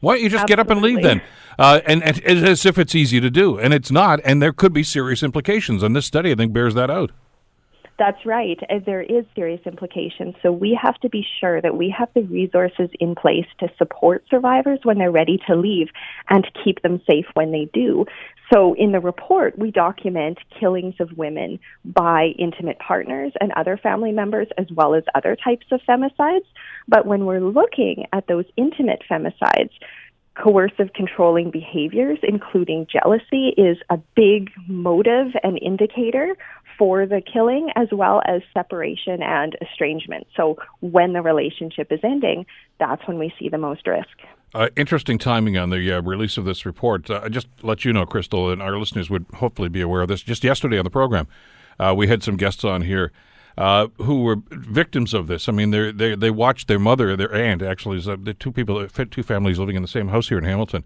Why 0.00 0.14
don't 0.14 0.22
you 0.22 0.28
just 0.28 0.46
get 0.46 0.58
up 0.58 0.70
and 0.70 0.80
leave 0.80 1.02
then? 1.02 1.22
Uh, 1.58 1.80
and, 1.86 2.02
and 2.02 2.24
as 2.26 2.64
if 2.64 2.78
it's 2.78 2.94
easy 2.94 3.20
to 3.20 3.30
do, 3.30 3.58
and 3.58 3.74
it's 3.74 3.90
not, 3.90 4.20
and 4.24 4.40
there 4.40 4.52
could 4.52 4.72
be 4.72 4.82
serious 4.82 5.22
implications. 5.22 5.82
And 5.82 5.94
this 5.94 6.06
study, 6.06 6.32
I 6.32 6.34
think, 6.34 6.52
bears 6.52 6.74
that 6.74 6.90
out. 6.90 7.10
That's 8.00 8.24
right. 8.24 8.58
Uh, 8.70 8.78
There 8.84 9.02
is 9.02 9.26
serious 9.34 9.60
implications. 9.66 10.34
So 10.42 10.50
we 10.50 10.76
have 10.82 10.98
to 11.00 11.10
be 11.10 11.22
sure 11.38 11.60
that 11.60 11.76
we 11.76 11.94
have 11.96 12.08
the 12.14 12.22
resources 12.22 12.88
in 12.98 13.14
place 13.14 13.44
to 13.58 13.68
support 13.76 14.24
survivors 14.30 14.80
when 14.84 14.96
they're 14.96 15.10
ready 15.10 15.38
to 15.46 15.54
leave 15.54 15.88
and 16.30 16.42
to 16.42 16.50
keep 16.64 16.80
them 16.80 17.02
safe 17.06 17.26
when 17.34 17.52
they 17.52 17.68
do. 17.74 18.06
So 18.50 18.74
in 18.74 18.92
the 18.92 19.00
report, 19.00 19.58
we 19.58 19.70
document 19.70 20.38
killings 20.58 20.94
of 20.98 21.18
women 21.18 21.60
by 21.84 22.28
intimate 22.38 22.78
partners 22.78 23.32
and 23.38 23.52
other 23.52 23.76
family 23.76 24.12
members 24.12 24.48
as 24.56 24.66
well 24.74 24.94
as 24.94 25.04
other 25.14 25.36
types 25.36 25.66
of 25.70 25.82
femicides. 25.86 26.46
But 26.88 27.04
when 27.04 27.26
we're 27.26 27.40
looking 27.40 28.06
at 28.14 28.26
those 28.28 28.46
intimate 28.56 29.02
femicides, 29.10 29.72
coercive 30.34 30.92
controlling 30.94 31.50
behaviors, 31.50 32.18
including 32.22 32.86
jealousy, 32.90 33.48
is 33.56 33.76
a 33.90 33.98
big 34.16 34.50
motive 34.68 35.28
and 35.42 35.58
indicator 35.60 36.36
for 36.80 37.04
the 37.04 37.20
killing, 37.20 37.68
as 37.76 37.88
well 37.92 38.22
as 38.24 38.40
separation 38.54 39.22
and 39.22 39.54
estrangement. 39.60 40.26
So 40.34 40.56
when 40.80 41.12
the 41.12 41.20
relationship 41.20 41.92
is 41.92 42.00
ending, 42.02 42.46
that's 42.78 43.06
when 43.06 43.18
we 43.18 43.34
see 43.38 43.50
the 43.50 43.58
most 43.58 43.86
risk. 43.86 44.16
Uh, 44.54 44.68
interesting 44.76 45.18
timing 45.18 45.58
on 45.58 45.68
the 45.68 45.92
uh, 45.92 46.00
release 46.00 46.38
of 46.38 46.46
this 46.46 46.64
report. 46.64 47.10
Uh, 47.10 47.28
just 47.28 47.48
let 47.62 47.84
you 47.84 47.92
know, 47.92 48.06
Crystal, 48.06 48.50
and 48.50 48.62
our 48.62 48.78
listeners 48.78 49.10
would 49.10 49.26
hopefully 49.34 49.68
be 49.68 49.82
aware 49.82 50.00
of 50.00 50.08
this. 50.08 50.22
Just 50.22 50.42
yesterday 50.42 50.78
on 50.78 50.84
the 50.84 50.90
program, 50.90 51.28
uh, 51.78 51.94
we 51.94 52.08
had 52.08 52.22
some 52.22 52.36
guests 52.38 52.64
on 52.64 52.80
here 52.82 53.12
uh, 53.58 53.88
who 53.98 54.22
were 54.22 54.36
victims 54.50 55.12
of 55.12 55.26
this. 55.26 55.50
I 55.50 55.52
mean, 55.52 55.70
they 55.70 55.92
they 55.92 56.16
they 56.16 56.30
watched 56.30 56.66
their 56.66 56.78
mother, 56.78 57.14
their 57.14 57.32
aunt, 57.32 57.62
actually, 57.62 57.98
uh, 58.10 58.16
the 58.20 58.32
two 58.32 58.52
people, 58.52 58.88
two 58.88 59.22
families 59.22 59.58
living 59.58 59.76
in 59.76 59.82
the 59.82 59.88
same 59.88 60.08
house 60.08 60.30
here 60.30 60.38
in 60.38 60.44
Hamilton. 60.44 60.82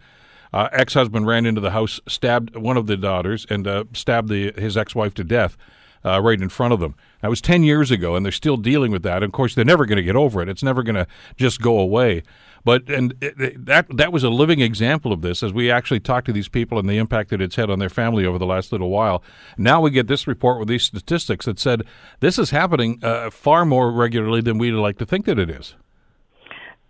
Ex-husband 0.52 1.26
ran 1.26 1.46
into 1.46 1.60
the 1.60 1.72
house, 1.72 2.00
stabbed 2.06 2.54
one 2.54 2.76
of 2.76 2.86
the 2.86 2.96
daughters, 2.96 3.46
and 3.50 3.66
stabbed 3.92 4.28
the, 4.28 4.52
his 4.52 4.76
ex-wife 4.76 5.14
to 5.14 5.24
death. 5.24 5.56
Uh, 6.04 6.20
right 6.20 6.38
in 6.40 6.50
front 6.50 6.74
of 6.74 6.80
them. 6.80 6.94
That 7.22 7.28
was 7.30 7.40
10 7.40 7.62
years 7.62 7.90
ago, 7.90 8.14
and 8.14 8.26
they're 8.26 8.32
still 8.32 8.58
dealing 8.58 8.92
with 8.92 9.02
that. 9.04 9.22
Of 9.22 9.32
course, 9.32 9.54
they're 9.54 9.64
never 9.64 9.86
going 9.86 9.96
to 9.96 10.02
get 10.02 10.16
over 10.16 10.42
it. 10.42 10.50
It's 10.50 10.62
never 10.62 10.82
going 10.82 10.96
to 10.96 11.06
just 11.36 11.62
go 11.62 11.78
away. 11.78 12.22
But 12.62 12.90
and 12.90 13.14
it, 13.22 13.40
it- 13.40 13.64
that 13.66 13.86
that 13.96 14.12
was 14.12 14.22
a 14.22 14.28
living 14.28 14.60
example 14.60 15.12
of 15.12 15.22
this 15.22 15.42
as 15.42 15.52
we 15.54 15.70
actually 15.70 16.00
talked 16.00 16.26
to 16.26 16.32
these 16.32 16.48
people 16.48 16.78
and 16.78 16.88
the 16.88 16.98
impact 16.98 17.30
that 17.30 17.40
it's 17.40 17.56
had 17.56 17.70
on 17.70 17.78
their 17.78 17.88
family 17.88 18.26
over 18.26 18.38
the 18.38 18.44
last 18.46 18.70
little 18.72 18.90
while. 18.90 19.22
Now 19.56 19.80
we 19.80 19.90
get 19.90 20.06
this 20.06 20.26
report 20.26 20.58
with 20.58 20.68
these 20.68 20.82
statistics 20.82 21.46
that 21.46 21.58
said 21.58 21.82
this 22.20 22.38
is 22.38 22.50
happening 22.50 23.00
uh, 23.02 23.30
far 23.30 23.64
more 23.64 23.90
regularly 23.90 24.42
than 24.42 24.58
we'd 24.58 24.72
like 24.72 24.98
to 24.98 25.06
think 25.06 25.24
that 25.24 25.38
it 25.38 25.48
is. 25.50 25.74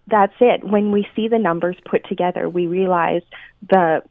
that's 0.07 0.35
it. 0.41 0.63
When 0.65 0.93
we 0.93 1.07
see 1.17 1.29
the 1.29 1.39
numbers 1.39 1.77
put 1.89 2.07
together, 2.09 2.49
we 2.49 2.67
realize 2.67 3.23
the 3.69 4.03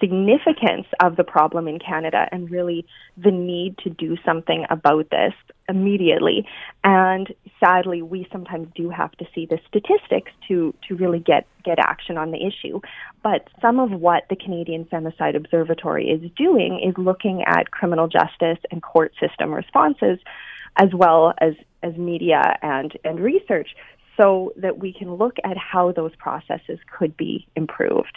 significance 0.00 0.86
of 1.00 1.16
the 1.16 1.24
problem 1.24 1.68
in 1.68 1.78
Canada 1.78 2.28
and 2.32 2.50
really 2.50 2.86
the 3.16 3.30
need 3.30 3.76
to 3.78 3.90
do 3.90 4.16
something 4.24 4.64
about 4.70 5.10
this 5.10 5.32
immediately. 5.68 6.46
And 6.84 7.32
sadly, 7.60 8.02
we 8.02 8.26
sometimes 8.32 8.68
do 8.74 8.90
have 8.90 9.12
to 9.12 9.26
see 9.34 9.46
the 9.46 9.58
statistics 9.68 10.32
to, 10.48 10.74
to 10.88 10.96
really 10.96 11.18
get, 11.18 11.46
get 11.64 11.78
action 11.78 12.16
on 12.16 12.30
the 12.30 12.38
issue. 12.46 12.80
But 13.22 13.48
some 13.60 13.80
of 13.80 13.90
what 13.90 14.24
the 14.30 14.36
Canadian 14.36 14.84
Femicide 14.86 15.36
Observatory 15.36 16.08
is 16.08 16.30
doing 16.36 16.80
is 16.86 16.94
looking 16.96 17.42
at 17.46 17.70
criminal 17.70 18.08
justice 18.08 18.58
and 18.70 18.82
court 18.82 19.12
system 19.20 19.52
responses 19.52 20.18
as 20.76 20.88
well 20.94 21.34
as, 21.38 21.54
as 21.82 21.96
media 21.96 22.56
and, 22.62 22.96
and 23.04 23.20
research 23.20 23.70
so 24.16 24.52
that 24.56 24.78
we 24.78 24.92
can 24.92 25.14
look 25.14 25.36
at 25.44 25.56
how 25.56 25.92
those 25.92 26.14
processes 26.16 26.78
could 26.90 27.16
be 27.16 27.46
improved. 27.56 28.16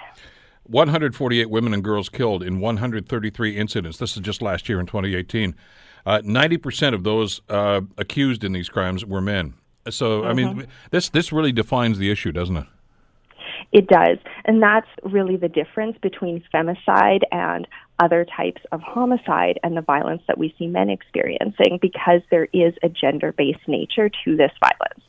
148 0.64 1.50
women 1.50 1.74
and 1.74 1.84
girls 1.84 2.10
killed 2.10 2.44
in 2.44 2.60
133 2.60 3.58
incidents. 3.58 3.98
This 3.98 4.16
is 4.16 4.22
just 4.22 4.42
last 4.42 4.70
year 4.70 4.80
in 4.80 4.86
2018. 4.86 5.56
Uh, 6.06 6.20
90% 6.20 6.94
of 6.94 7.04
those 7.04 7.42
uh, 7.50 7.82
accused 7.98 8.44
in 8.44 8.54
these 8.54 8.70
crimes 8.70 9.06
were 9.06 9.22
men. 9.22 9.54
So, 9.90 10.24
I 10.26 10.34
mean, 10.34 10.68
this 10.92 11.10
this 11.10 11.32
really 11.32 11.52
defines 11.52 11.98
the 11.98 12.12
issue, 12.12 12.32
doesn't 12.32 12.56
it? 12.56 12.68
It 13.72 13.88
does. 13.88 14.18
And 14.46 14.62
that's 14.62 14.88
really 15.04 15.38
the 15.38 15.48
difference 15.48 15.98
between 16.02 16.44
femicide 16.54 17.22
and 17.32 17.68
other 18.00 18.26
types 18.26 18.62
of 18.72 18.82
homicide 18.82 19.60
and 19.64 19.78
the 19.78 19.82
violence 19.82 20.22
that 20.28 20.38
we 20.38 20.54
see 20.58 20.68
men 20.68 20.90
experiencing 20.90 21.80
because 21.82 22.22
there 22.30 22.48
is 22.52 22.74
a 22.84 22.90
gender 22.90 23.32
based 23.32 23.68
nature 23.68 24.10
to 24.26 24.36
this 24.36 24.52
violence. 24.60 25.04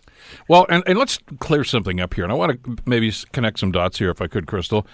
Well, 0.48 0.66
and, 0.68 0.82
and 0.86 0.98
let's 0.98 1.18
clear 1.38 1.64
something 1.64 2.00
up 2.00 2.14
here. 2.14 2.24
And 2.24 2.32
I 2.32 2.36
want 2.36 2.62
to 2.62 2.76
maybe 2.86 3.12
connect 3.32 3.58
some 3.58 3.72
dots 3.72 3.98
here, 3.98 4.10
if 4.10 4.20
I 4.20 4.26
could, 4.26 4.46
Crystal. 4.46 4.86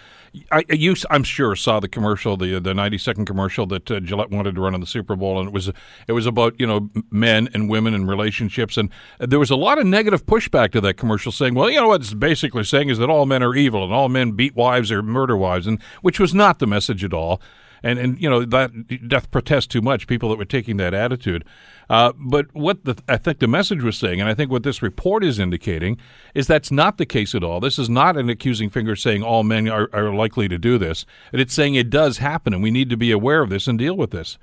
I, 0.52 0.64
you, 0.68 0.94
I'm 1.10 1.22
sure, 1.22 1.56
saw 1.56 1.80
the 1.80 1.88
commercial, 1.88 2.36
the 2.36 2.58
the 2.60 2.74
90 2.74 2.98
second 2.98 3.24
commercial 3.24 3.66
that 3.66 3.90
uh, 3.90 4.00
Gillette 4.00 4.30
wanted 4.30 4.54
to 4.54 4.60
run 4.60 4.74
on 4.74 4.80
the 4.80 4.86
Super 4.86 5.16
Bowl, 5.16 5.38
and 5.38 5.48
it 5.48 5.52
was 5.52 5.70
it 6.06 6.12
was 6.12 6.26
about 6.26 6.58
you 6.58 6.66
know 6.66 6.90
men 7.10 7.48
and 7.54 7.70
women 7.70 7.94
and 7.94 8.08
relationships, 8.08 8.76
and 8.76 8.90
there 9.18 9.38
was 9.38 9.50
a 9.50 9.56
lot 9.56 9.78
of 9.78 9.86
negative 9.86 10.26
pushback 10.26 10.72
to 10.72 10.80
that 10.82 10.94
commercial, 10.94 11.32
saying, 11.32 11.54
well, 11.54 11.70
you 11.70 11.80
know 11.80 11.88
what 11.88 12.02
it's 12.02 12.14
basically 12.14 12.64
saying 12.64 12.90
is 12.90 12.98
that 12.98 13.08
all 13.08 13.26
men 13.26 13.42
are 13.42 13.54
evil 13.54 13.84
and 13.84 13.92
all 13.92 14.08
men 14.08 14.32
beat 14.32 14.54
wives 14.54 14.92
or 14.92 15.02
murder 15.02 15.36
wives, 15.36 15.66
and 15.66 15.80
which 16.02 16.20
was 16.20 16.34
not 16.34 16.58
the 16.58 16.66
message 16.66 17.02
at 17.02 17.14
all 17.14 17.40
and 17.82 17.98
and 17.98 18.20
you 18.20 18.28
know 18.28 18.44
that 18.44 19.08
death 19.08 19.30
protest 19.30 19.70
too 19.70 19.80
much 19.80 20.06
people 20.06 20.28
that 20.30 20.38
were 20.38 20.44
taking 20.44 20.76
that 20.78 20.94
attitude. 20.94 21.44
Uh, 21.90 22.12
but 22.18 22.46
what 22.54 22.84
the, 22.84 22.96
I 23.08 23.16
think 23.16 23.38
the 23.38 23.48
message 23.48 23.82
was 23.82 23.96
saying, 23.96 24.20
and 24.20 24.28
I 24.28 24.34
think 24.34 24.50
what 24.50 24.62
this 24.62 24.82
report 24.82 25.24
is 25.24 25.38
indicating, 25.38 25.96
is 26.34 26.46
that's 26.46 26.70
not 26.70 26.98
the 26.98 27.06
case 27.06 27.34
at 27.34 27.42
all. 27.42 27.60
This 27.60 27.78
is 27.78 27.88
not 27.88 28.16
an 28.16 28.28
accusing 28.28 28.68
finger 28.68 28.94
saying 28.94 29.22
all 29.22 29.42
men 29.42 29.68
are, 29.68 29.88
are 29.94 30.14
likely 30.14 30.48
to 30.48 30.58
do 30.58 30.76
this. 30.76 31.06
And 31.32 31.40
it's 31.40 31.54
saying 31.54 31.76
it 31.76 31.88
does 31.88 32.18
happen, 32.18 32.52
and 32.52 32.62
we 32.62 32.70
need 32.70 32.90
to 32.90 32.96
be 32.96 33.10
aware 33.10 33.40
of 33.40 33.48
this 33.48 33.66
and 33.66 33.78
deal 33.78 33.96
with 33.96 34.10
this. 34.10 34.36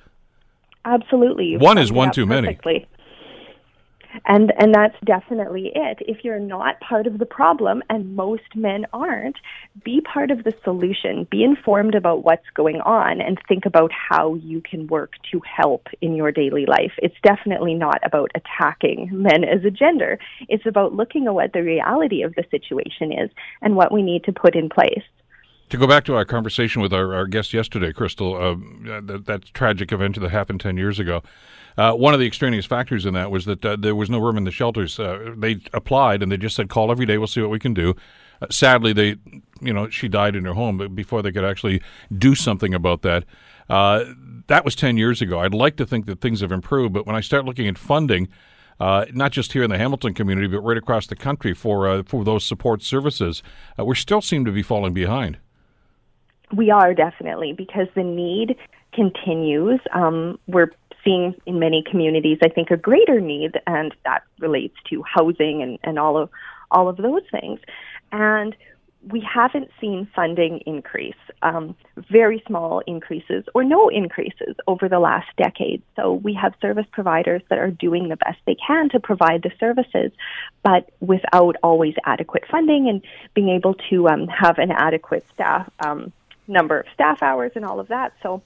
Absolutely. 0.86 1.46
You've 1.46 1.62
One 1.62 1.78
is 1.78 1.92
one 1.92 2.12
too 2.12 2.26
many. 2.26 2.58
And 4.26 4.54
and 4.58 4.74
that's 4.74 4.96
definitely 5.04 5.72
it. 5.76 5.98
If 6.02 6.24
you're 6.24 6.40
not 6.40 6.80
part 6.80 7.08
of 7.08 7.18
the 7.18 7.26
problem 7.26 7.84
and 7.90 8.16
most 8.16 8.56
men 8.56 8.86
aren't, 8.94 9.38
be 9.84 10.02
part 10.02 10.32
of 10.32 10.44
the 10.44 10.54
solution. 10.64 11.28
Be 11.30 11.44
informed 11.44 11.96
about 11.96 12.24
what's 12.24 12.50
going 12.56 12.82
on 12.82 13.22
and 13.22 13.40
think 13.48 13.66
about 13.66 13.92
how 13.92 14.36
you 14.36 14.62
can 14.62 14.88
work 14.88 15.14
to 15.32 15.42
help 15.46 15.88
in 16.02 16.16
your 16.16 16.32
daily 16.32 16.66
life. 16.66 16.94
It's 17.00 17.16
definitely 17.24 17.74
not 17.74 18.00
about 18.04 18.32
attacking 18.36 19.10
men 19.12 19.44
as 19.44 19.66
a 19.66 19.72
gender. 19.72 20.18
It's 20.48 20.66
about 20.66 20.94
looking 20.94 21.28
at 21.28 21.34
what 21.34 21.54
the 21.54 21.64
reality 21.64 22.22
of 22.22 22.36
the 22.36 22.46
situation 22.52 23.12
is 23.12 23.30
and 23.62 23.76
what 23.76 23.92
we 23.92 24.02
need 24.02 24.24
to 24.26 24.32
put 24.32 24.56
in 24.56 24.70
place. 24.70 25.04
To 25.70 25.78
go 25.78 25.88
back 25.88 26.04
to 26.06 26.16
our 26.16 26.26
conversation 26.26 26.82
with 26.82 26.94
our, 26.94 27.16
our 27.16 27.26
guest 27.26 27.52
yesterday, 27.52 27.92
Crystal, 27.92 28.36
uh, 28.36 29.02
that, 29.02 29.24
that 29.26 29.46
tragic 29.54 29.92
event 29.92 30.20
that 30.20 30.30
happened 30.30 30.62
10 30.62 30.78
years 30.78 31.00
ago, 31.00 31.24
uh, 31.78 31.94
one 31.94 32.14
of 32.14 32.20
the 32.20 32.28
extraneous 32.28 32.66
factors 32.66 33.06
in 33.06 33.14
that 33.14 33.32
was 33.32 33.46
that 33.46 33.66
uh, 33.66 33.76
there 33.76 33.96
was 33.96 34.10
no 34.10 34.20
room 34.20 34.38
in 34.38 34.44
the 34.44 34.52
shelters. 34.52 35.00
Uh, 35.00 35.34
they 35.38 35.60
applied 35.74 36.24
and 36.24 36.32
they 36.32 36.38
just 36.38 36.56
said, 36.56 36.70
call 36.70 36.92
every 36.92 37.06
day, 37.06 37.18
we'll 37.18 37.28
see 37.28 37.42
what 37.42 37.50
we 37.50 37.60
can 37.60 37.74
do. 37.74 37.96
Uh, 38.42 38.48
sadly, 38.50 38.94
they, 38.94 39.16
you 39.62 39.74
know, 39.74 39.90
she 39.90 40.08
died 40.08 40.36
in 40.36 40.46
her 40.46 40.54
home 40.54 40.94
before 40.96 41.22
they 41.22 41.32
could 41.32 41.46
actually 41.46 41.82
do 42.18 42.36
something 42.36 42.74
about 42.74 43.02
that. 43.02 43.26
Uh, 43.70 44.06
that 44.48 44.64
was 44.64 44.76
10 44.76 44.98
years 44.98 45.22
ago. 45.22 45.40
I'd 45.40 45.54
like 45.54 45.76
to 45.78 45.86
think 45.86 46.06
that 46.06 46.22
things 46.22 46.42
have 46.42 46.52
improved, 46.52 46.94
but 46.94 47.06
when 47.06 47.16
I 47.16 47.22
start 47.22 47.46
looking 47.46 47.68
at 47.68 47.78
funding, 47.78 48.30
uh, 48.80 49.06
not 49.14 49.32
just 49.32 49.54
here 49.54 49.64
in 49.64 49.70
the 49.70 49.78
Hamilton 49.78 50.14
community, 50.14 50.48
but 50.48 50.60
right 50.60 50.78
across 50.78 51.08
the 51.08 51.16
country 51.16 51.54
for 51.54 51.88
uh, 51.88 52.04
for 52.04 52.24
those 52.24 52.44
support 52.44 52.84
services, 52.84 53.42
uh, 53.80 53.86
we 53.86 53.96
still 53.96 54.22
seem 54.22 54.46
to 54.46 54.52
be 54.52 54.62
falling 54.62 54.94
behind. 54.94 55.38
We 56.54 56.70
are 56.70 56.94
definitely 56.94 57.54
because 57.54 57.88
the 57.96 58.04
need 58.04 58.58
continues. 58.94 59.80
Um, 59.94 60.40
we're 60.48 60.72
seeing 61.06 61.36
in 61.46 61.60
many 61.60 61.84
communities, 61.90 62.40
I 62.44 62.50
think, 62.50 62.72
a 62.72 62.78
greater 62.78 63.22
need, 63.22 63.60
and 63.68 63.96
that 64.04 64.24
relates 64.40 64.76
to 64.90 65.04
housing 65.04 65.62
and, 65.62 65.80
and 65.84 65.98
all 65.98 66.18
of 66.18 66.30
all 66.72 66.90
of 66.90 66.98
those 66.98 67.22
things. 67.32 67.60
And 68.12 68.56
we 69.08 69.22
haven't 69.22 69.70
seen 69.80 70.08
funding 70.16 70.62
increase, 70.66 71.14
um, 71.44 71.76
very 72.10 72.44
small 72.48 72.82
increases 72.88 73.46
or 73.54 73.64
no 73.64 73.88
increases 73.88 74.56
over 74.68 74.90
the 74.90 75.00
last 75.00 75.28
decade. 75.38 75.84
So 75.96 76.14
we 76.14 76.34
have 76.34 76.56
service 76.60 76.88
providers 76.92 77.44
that 77.50 77.60
are 77.60 77.70
doing 77.70 78.10
the 78.10 78.16
best 78.16 78.40
they 78.48 78.58
can 78.68 78.90
to 78.90 79.00
provide 79.00 79.44
the 79.44 79.52
services, 79.60 80.12
but 80.64 80.90
without 81.02 81.56
always 81.62 81.94
adequate 82.04 82.46
funding 82.50 82.90
and 82.90 83.04
being 83.36 83.50
able 83.50 83.76
to 83.92 84.10
um, 84.10 84.28
have 84.28 84.58
an 84.58 84.72
adequate 84.72 85.26
staff 85.34 85.70
um, 85.80 86.12
number 86.48 86.80
of 86.80 86.86
staff 86.94 87.22
hours 87.22 87.52
and 87.56 87.64
all 87.66 87.80
of 87.80 87.90
that. 87.90 88.14
So 88.24 88.42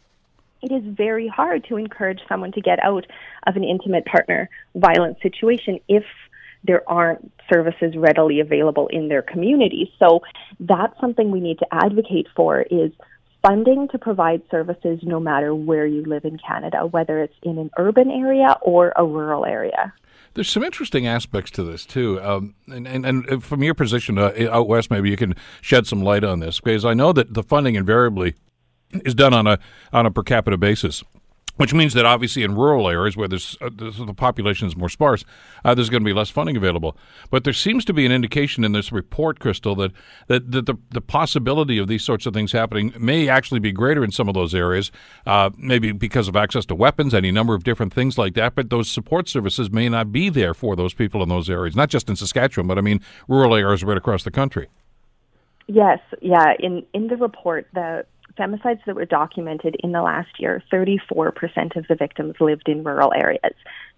it 0.62 0.72
is 0.72 0.84
very 0.86 1.28
hard 1.28 1.66
to 1.66 1.78
encourage 1.78 2.20
someone 2.28 2.52
to 2.54 2.62
get 2.62 2.84
out 2.84 3.06
of 3.48 3.56
an 3.56 3.64
intimate 3.64 4.06
partner 4.06 4.50
violence 4.76 5.18
situation 5.22 5.80
if 5.88 6.04
there 6.64 6.88
aren't 6.90 7.32
services 7.52 7.96
readily 7.96 8.40
available 8.40 8.88
in 8.88 9.08
their 9.08 9.22
community. 9.22 9.94
So 9.98 10.22
that's 10.60 11.00
something 11.00 11.32
we 11.32 11.40
need 11.40 11.60
to 11.60 11.68
advocate 11.72 12.28
for 12.36 12.62
is 12.64 12.92
funding 13.42 13.88
to 13.90 13.98
provide 13.98 14.42
services 14.52 15.00
no 15.04 15.20
matter 15.20 15.56
where 15.56 15.86
you 15.86 16.04
live 16.04 16.26
in 16.26 16.38
Canada, 16.38 16.86
whether 16.86 17.22
it's 17.22 17.36
in 17.44 17.58
an 17.58 17.72
urban 17.78 18.12
area 18.12 18.58
or 18.62 18.92
a 18.98 19.06
rural 19.06 19.46
area. 19.46 19.94
There's 20.34 20.50
some 20.50 20.64
interesting 20.64 21.08
aspects 21.08 21.50
to 21.52 21.64
this 21.64 21.86
too, 21.86 22.22
um, 22.22 22.54
and, 22.68 22.88
and, 22.88 23.06
and 23.06 23.44
from 23.44 23.64
your 23.64 23.74
position 23.74 24.18
uh, 24.18 24.34
out 24.52 24.68
west, 24.68 24.92
maybe 24.92 25.10
you 25.10 25.18
can 25.18 25.36
shed 25.62 25.88
some 25.88 26.04
light 26.04 26.24
on 26.24 26.40
this 26.40 26.60
because 26.60 26.86
I 26.86 26.94
know 26.94 27.14
that 27.14 27.34
the 27.34 27.42
funding 27.42 27.76
invariably 27.76 28.36
is 28.92 29.16
done 29.16 29.34
on 29.34 29.48
a 29.48 29.60
on 29.94 30.06
a 30.06 30.12
per 30.12 30.24
capita 30.24 30.58
basis 30.58 31.04
which 31.60 31.74
means 31.74 31.94
that 31.94 32.06
obviously 32.06 32.42
in 32.42 32.56
rural 32.56 32.88
areas 32.88 33.18
where 33.18 33.28
there's, 33.28 33.58
uh, 33.60 33.70
the 33.70 34.14
population 34.16 34.66
is 34.66 34.78
more 34.78 34.88
sparse, 34.88 35.26
uh, 35.66 35.76
there's 35.76 35.90
going 35.90 36.02
to 36.02 36.06
be 36.06 36.14
less 36.14 36.30
funding 36.30 36.56
available. 36.56 36.96
But 37.32 37.44
there 37.44 37.52
seems 37.52 37.84
to 37.86 37.94
be 37.94 38.06
an 38.06 38.14
indication 38.14 38.64
in 38.64 38.72
this 38.72 38.94
report, 38.94 39.42
Crystal, 39.42 39.76
that, 39.76 39.92
that, 40.28 40.52
that 40.52 40.68
the, 40.68 40.76
the 40.92 41.02
possibility 41.02 41.78
of 41.78 41.90
these 41.90 42.02
sorts 42.02 42.26
of 42.26 42.34
things 42.34 42.54
happening 42.54 42.94
may 42.98 43.28
actually 43.28 43.60
be 43.60 43.74
greater 43.74 44.06
in 44.06 44.12
some 44.12 44.30
of 44.30 44.36
those 44.36 44.56
areas, 44.56 44.90
uh, 45.26 45.50
maybe 45.58 45.92
because 45.92 46.30
of 46.30 46.38
access 46.38 46.66
to 46.68 46.76
weapons, 46.76 47.14
any 47.14 47.30
number 47.30 47.54
of 47.54 47.66
different 47.66 47.94
things 47.94 48.18
like 48.18 48.36
that. 48.36 48.56
But 48.56 48.70
those 48.70 48.90
support 48.90 49.28
services 49.28 49.70
may 49.70 49.90
not 49.90 50.14
be 50.14 50.30
there 50.30 50.54
for 50.54 50.78
those 50.78 50.94
people 50.94 51.22
in 51.22 51.28
those 51.28 51.50
areas, 51.50 51.76
not 51.76 51.90
just 51.90 52.10
in 52.10 52.16
Saskatchewan, 52.16 52.68
but 52.68 52.78
I 52.78 52.82
mean 52.82 53.02
rural 53.28 53.54
areas 53.54 53.84
right 53.84 53.98
across 53.98 54.24
the 54.24 54.32
country. 54.32 54.70
Yes, 55.68 56.00
yeah. 56.22 56.54
In 56.58 56.86
in 56.94 57.08
the 57.08 57.18
report, 57.18 57.68
the 57.74 58.06
femicides 58.40 58.84
that 58.86 58.96
were 58.96 59.06
documented 59.06 59.76
in 59.84 59.92
the 59.92 60.02
last 60.02 60.40
year, 60.40 60.64
34% 60.72 61.76
of 61.76 61.88
the 61.88 61.96
victims 61.96 62.36
lived 62.40 62.70
in 62.70 62.84
rural 62.84 63.14
areas. 63.14 63.54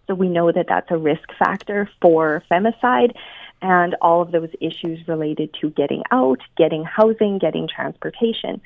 So 0.08 0.16
we 0.16 0.28
know 0.28 0.52
that 0.52 0.66
that's 0.68 0.90
a 0.90 0.98
risk 0.98 1.30
factor 1.38 1.90
for 2.02 2.44
femicide 2.52 3.14
and 3.62 3.96
all 4.02 4.22
of 4.22 4.32
those 4.32 4.50
issues 4.60 5.08
related 5.08 5.56
to 5.62 5.70
getting 5.70 6.04
out, 6.12 6.40
getting 6.58 6.84
housing, 6.84 7.38
getting 7.38 7.68
transportation. 7.68 8.60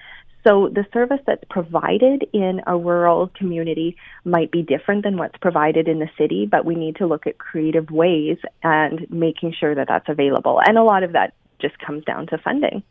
So 0.46 0.70
the 0.70 0.86
service 0.94 1.20
that's 1.26 1.44
provided 1.50 2.28
in 2.32 2.62
a 2.68 2.78
rural 2.78 3.32
community 3.36 3.98
might 4.24 4.52
be 4.52 4.62
different 4.62 5.04
than 5.04 5.18
what's 5.18 5.38
provided 5.38 5.88
in 5.88 6.00
the 6.00 6.10
city, 6.18 6.46
but 6.46 6.66
we 6.66 6.76
need 6.76 6.98
to 6.98 7.08
look 7.08 7.26
at 7.26 7.40
creative 7.40 7.90
ways 7.90 8.38
and 8.64 9.10
making 9.10 9.54
sure 9.60 9.74
that 9.74 9.88
that's 9.88 10.08
available. 10.08 10.62
And 10.64 10.78
a 10.78 10.84
lot 10.84 11.04
of 11.04 11.14
that 11.14 11.34
just 11.60 11.78
comes 11.80 12.06
down 12.06 12.28
to 12.28 12.38
funding. 12.38 12.84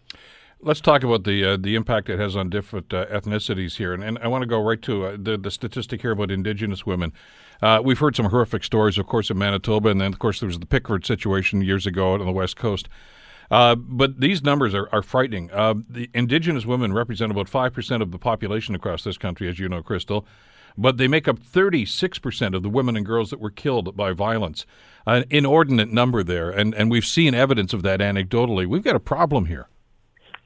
Let's 0.61 0.81
talk 0.81 1.03
about 1.03 1.25
the 1.25 1.45
uh, 1.45 1.57
the 1.59 1.75
impact 1.75 2.09
it 2.09 2.19
has 2.19 2.37
on 2.37 2.49
different 2.49 2.93
uh, 2.95 3.07
ethnicities 3.07 3.77
here, 3.77 3.93
and, 3.93 4.03
and 4.03 4.19
I 4.19 4.29
want 4.29 4.43
to 4.43 4.47
go 4.47 4.63
right 4.63 4.81
to 4.83 5.07
uh, 5.07 5.17
the 5.21 5.37
the 5.37 5.51
statistic 5.51 6.01
here 6.01 6.13
about 6.13 6.31
Indigenous 6.31 6.87
women. 6.87 7.13
Uh, 7.61 7.81
we've 7.85 7.99
heard 7.99 8.17
some 8.17 8.27
horrific 8.27 8.65
stories, 8.65 8.97
of 8.97 9.07
course, 9.07 9.31
in 9.31 9.39
Manitoba, 9.39 9.91
and 9.91 10.01
then 10.01 10.13
of 10.13 10.19
course 10.19 10.41
there 10.41 10.47
was 10.47 10.59
the 10.59 10.67
Pickton 10.67 11.05
situation 11.05 11.61
years 11.61 11.87
ago 11.87 12.15
out 12.15 12.21
on 12.21 12.27
the 12.27 12.33
west 12.33 12.57
coast. 12.57 12.89
Uh, 13.51 13.75
but 13.75 14.21
these 14.21 14.43
numbers 14.43 14.75
are, 14.75 14.89
are 14.91 15.03
frightening. 15.03 15.51
Uh, 15.53 15.75
the 15.89 16.09
Indigenous 16.15 16.65
women 16.65 16.93
represent 16.95 17.31
about 17.31 17.49
five 17.49 17.75
percent 17.75 18.03
of 18.03 18.11
the 18.11 18.19
population 18.19 18.75
across 18.75 19.05
this 19.05 19.19
country, 19.19 19.49
as 19.49 19.59
you 19.59 19.69
know, 19.69 19.83
Crystal. 19.83 20.27
But 20.77 20.97
they 20.97 21.07
make 21.07 21.29
up 21.29 21.39
36% 21.39 22.55
of 22.55 22.65
the 22.65 22.69
women 22.69 22.97
and 22.97 23.07
girls 23.07 23.31
that 23.31 23.39
were 23.39 23.51
killed 23.51 23.97
by 23.97 24.13
violence. 24.13 24.67
An 25.07 25.25
inordinate 25.31 25.93
number 25.93 26.25
there, 26.25 26.51
and, 26.51 26.75
and 26.75 26.91
we've 26.91 27.05
seen 27.05 27.33
evidence 27.33 27.73
of 27.73 27.83
that 27.83 28.01
anecdotally. 28.01 28.67
We've 28.67 28.83
got 28.83 28.97
a 28.97 29.01
problem 29.01 29.47
here. 29.47 29.69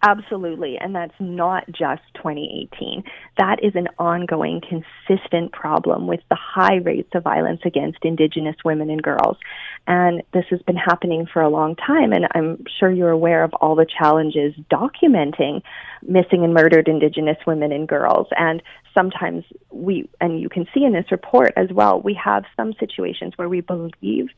Absolutely. 0.03 0.79
And 0.79 0.95
that's 0.95 1.15
not 1.19 1.67
just 1.67 2.03
2018. 2.15 3.03
That 3.37 3.65
is 3.65 3.73
an 3.75 3.89
ongoing, 3.99 4.61
consistent 4.61 5.53
problem 5.53 6.07
with 6.07 6.21
the 6.31 6.37
high 6.37 6.77
rates 6.77 7.11
of 7.15 7.25
violence 7.25 7.61
against 7.65 8.05
Indigenous 8.05 8.55
women 8.65 8.91
and 8.91 9.03
girls. 9.03 9.37
And 9.89 10.23
this 10.33 10.45
has 10.51 10.63
been 10.63 10.77
happening 10.77 11.27
for 11.27 11.43
a 11.43 11.49
long 11.49 11.75
time. 11.75 12.13
And 12.13 12.29
I'm 12.33 12.65
sure 12.79 12.91
you're 12.91 13.11
aware 13.11 13.43
of 13.43 13.55
all 13.55 13.75
the 13.75 13.87
challenges 13.87 14.55
documenting 14.71 15.63
missing 16.03 16.45
and 16.45 16.55
murdered 16.55 16.87
Indigenous 16.87 17.39
women 17.45 17.73
and 17.73 17.89
girls. 17.89 18.29
And 18.37 18.63
sometimes 18.95 19.45
we, 19.73 20.09
and 20.21 20.41
you 20.41 20.49
can 20.49 20.67
see 20.73 20.85
in 20.85 20.93
this 20.93 21.11
report 21.11 21.53
as 21.57 21.71
well, 21.73 22.01
we 22.01 22.15
have 22.15 22.45
some 22.57 22.73
situations 22.79 23.33
where 23.37 23.49
we 23.49 23.63
believe 23.63 24.29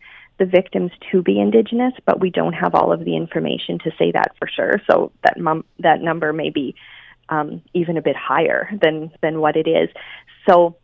the 0.41 0.47
victims 0.47 0.91
to 1.13 1.23
be 1.23 1.39
indigenous, 1.39 1.93
but 2.07 2.19
we 2.19 2.31
don't 2.31 2.55
have 2.55 2.75
all 2.75 2.93
of 2.93 3.05
the 3.05 3.15
information 3.15 3.79
to 3.79 3.91
say 3.99 4.11
that 4.11 4.35
for 4.39 4.49
sure. 4.49 4.81
So 4.91 5.13
that 5.23 5.39
mum, 5.39 5.65
that 5.81 6.01
number 6.01 6.33
may 6.33 6.49
be 6.49 6.75
um, 7.29 7.61
even 7.75 7.99
a 7.99 8.03
bit 8.03 8.17
higher 8.17 8.71
than 8.83 9.13
than 9.23 9.41
what 9.41 9.55
it 9.55 9.69
is. 9.69 9.91
So 10.49 10.77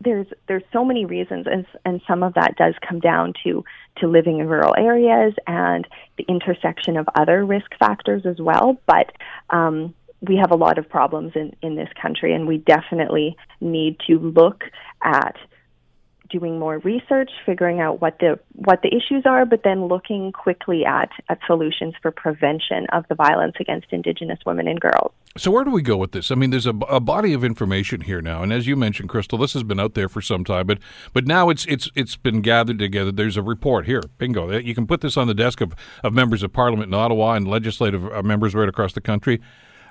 there's 0.00 0.26
there's 0.48 0.64
so 0.72 0.84
many 0.84 1.04
reasons, 1.04 1.46
and 1.48 1.64
and 1.84 2.02
some 2.08 2.24
of 2.24 2.34
that 2.34 2.56
does 2.56 2.74
come 2.86 2.98
down 2.98 3.34
to 3.44 3.64
to 3.98 4.08
living 4.08 4.40
in 4.40 4.48
rural 4.48 4.74
areas 4.76 5.32
and 5.46 5.86
the 6.18 6.24
intersection 6.28 6.96
of 6.96 7.06
other 7.14 7.46
risk 7.46 7.70
factors 7.78 8.26
as 8.26 8.40
well. 8.40 8.80
But 8.86 9.12
um, 9.50 9.94
we 10.20 10.36
have 10.38 10.50
a 10.50 10.56
lot 10.56 10.76
of 10.76 10.88
problems 10.88 11.32
in 11.36 11.54
in 11.62 11.76
this 11.76 11.90
country, 12.00 12.34
and 12.34 12.48
we 12.48 12.58
definitely 12.58 13.36
need 13.60 14.00
to 14.08 14.18
look 14.18 14.64
at 15.04 15.36
doing 16.32 16.58
more 16.58 16.78
research, 16.78 17.30
figuring 17.46 17.80
out 17.80 18.00
what 18.00 18.18
the 18.18 18.40
what 18.54 18.80
the 18.82 18.88
issues 18.88 19.24
are, 19.26 19.44
but 19.44 19.60
then 19.62 19.86
looking 19.86 20.32
quickly 20.32 20.84
at 20.84 21.10
at 21.28 21.38
solutions 21.46 21.94
for 22.02 22.10
prevention 22.10 22.86
of 22.92 23.04
the 23.08 23.14
violence 23.14 23.54
against 23.60 23.86
Indigenous 23.90 24.38
women 24.44 24.66
and 24.66 24.80
girls. 24.80 25.12
So 25.36 25.50
where 25.50 25.64
do 25.64 25.70
we 25.70 25.82
go 25.82 25.96
with 25.96 26.12
this? 26.12 26.30
I 26.30 26.34
mean, 26.34 26.50
there's 26.50 26.66
a, 26.66 26.74
a 26.88 27.00
body 27.00 27.32
of 27.32 27.44
information 27.44 28.00
here 28.00 28.20
now, 28.20 28.42
and 28.42 28.52
as 28.52 28.66
you 28.66 28.74
mentioned, 28.74 29.08
Crystal, 29.10 29.38
this 29.38 29.52
has 29.52 29.62
been 29.62 29.78
out 29.78 29.94
there 29.94 30.08
for 30.08 30.20
some 30.20 30.44
time, 30.44 30.66
but 30.66 30.78
but 31.12 31.26
now 31.26 31.50
it's 31.50 31.64
it's 31.66 31.90
it's 31.94 32.16
been 32.16 32.40
gathered 32.40 32.78
together. 32.78 33.12
There's 33.12 33.36
a 33.36 33.42
report 33.42 33.86
here, 33.86 34.02
bingo. 34.18 34.50
You 34.58 34.74
can 34.74 34.86
put 34.86 35.02
this 35.02 35.16
on 35.16 35.28
the 35.28 35.34
desk 35.34 35.60
of, 35.60 35.74
of 36.02 36.12
members 36.12 36.42
of 36.42 36.52
Parliament 36.52 36.88
in 36.88 36.94
Ottawa 36.94 37.34
and 37.34 37.46
legislative 37.46 38.10
uh, 38.12 38.22
members 38.22 38.54
right 38.54 38.68
across 38.68 38.92
the 38.94 39.00
country. 39.00 39.40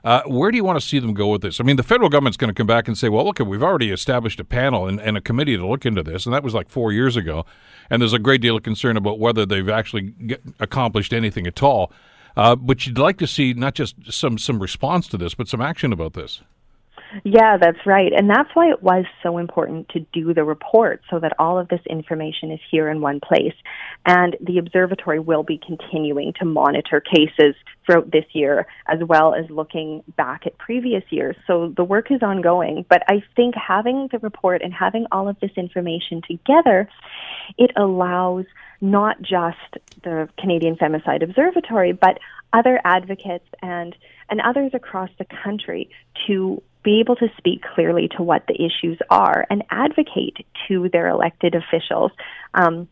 Uh, 0.03 0.23
where 0.25 0.49
do 0.49 0.57
you 0.57 0.63
want 0.63 0.79
to 0.79 0.85
see 0.85 0.97
them 0.97 1.13
go 1.13 1.27
with 1.27 1.41
this? 1.41 1.59
I 1.59 1.63
mean, 1.63 1.75
the 1.75 1.83
federal 1.83 2.09
government's 2.09 2.37
going 2.37 2.49
to 2.49 2.55
come 2.55 2.65
back 2.65 2.87
and 2.87 2.97
say, 2.97 3.07
well, 3.07 3.23
look, 3.23 3.37
we've 3.39 3.61
already 3.61 3.91
established 3.91 4.39
a 4.39 4.43
panel 4.43 4.87
and, 4.87 4.99
and, 4.99 5.15
a 5.15 5.21
committee 5.21 5.55
to 5.55 5.67
look 5.67 5.85
into 5.85 6.01
this, 6.01 6.25
and 6.25 6.33
that 6.33 6.43
was 6.43 6.55
like 6.55 6.69
four 6.69 6.91
years 6.91 7.15
ago. 7.15 7.45
And 7.89 8.01
there's 8.01 8.13
a 8.13 8.19
great 8.19 8.41
deal 8.41 8.57
of 8.57 8.63
concern 8.63 8.97
about 8.97 9.19
whether 9.19 9.45
they've 9.45 9.69
actually 9.69 10.13
get, 10.25 10.41
accomplished 10.59 11.13
anything 11.13 11.45
at 11.45 11.61
all. 11.61 11.91
Uh, 12.35 12.55
but 12.55 12.87
you'd 12.87 12.97
like 12.97 13.17
to 13.17 13.27
see 13.27 13.53
not 13.53 13.75
just 13.75 13.95
some, 14.11 14.37
some 14.37 14.59
response 14.59 15.07
to 15.09 15.17
this, 15.17 15.35
but 15.35 15.47
some 15.47 15.61
action 15.61 15.93
about 15.93 16.13
this. 16.13 16.41
Yeah, 17.23 17.57
that's 17.57 17.85
right. 17.85 18.11
And 18.13 18.29
that's 18.29 18.49
why 18.53 18.69
it 18.69 18.81
was 18.81 19.05
so 19.21 19.37
important 19.37 19.89
to 19.89 19.99
do 20.13 20.33
the 20.33 20.43
report 20.43 21.01
so 21.09 21.19
that 21.19 21.33
all 21.39 21.59
of 21.59 21.67
this 21.67 21.81
information 21.89 22.51
is 22.51 22.59
here 22.69 22.89
in 22.89 23.01
one 23.01 23.19
place. 23.19 23.53
And 24.05 24.37
the 24.39 24.57
observatory 24.57 25.19
will 25.19 25.43
be 25.43 25.59
continuing 25.59 26.33
to 26.39 26.45
monitor 26.45 27.01
cases 27.01 27.55
throughout 27.85 28.11
this 28.11 28.25
year 28.33 28.67
as 28.87 28.99
well 29.03 29.33
as 29.33 29.49
looking 29.49 30.03
back 30.15 30.45
at 30.45 30.57
previous 30.57 31.03
years. 31.09 31.35
So 31.47 31.73
the 31.75 31.83
work 31.83 32.11
is 32.11 32.21
ongoing. 32.21 32.85
But 32.87 33.03
I 33.07 33.23
think 33.35 33.55
having 33.55 34.09
the 34.11 34.19
report 34.19 34.61
and 34.61 34.73
having 34.73 35.05
all 35.11 35.27
of 35.27 35.39
this 35.39 35.51
information 35.55 36.21
together, 36.27 36.89
it 37.57 37.71
allows 37.75 38.45
not 38.79 39.21
just 39.21 39.57
the 40.03 40.27
Canadian 40.37 40.75
Femicide 40.75 41.23
Observatory, 41.23 41.91
but 41.93 42.19
other 42.53 42.79
advocates 42.83 43.47
and 43.61 43.95
and 44.29 44.41
others 44.41 44.71
across 44.73 45.09
the 45.17 45.25
country 45.43 45.89
to 46.27 46.61
be 46.83 46.99
able 46.99 47.15
to 47.15 47.27
speak 47.37 47.61
clearly 47.75 48.09
to 48.17 48.23
what 48.23 48.43
the 48.47 48.55
issues 48.55 48.97
are 49.09 49.45
and 49.49 49.63
advocate 49.69 50.37
to 50.67 50.89
their 50.89 51.09
elected 51.09 51.53
officials 51.53 52.11
um, 52.53 52.87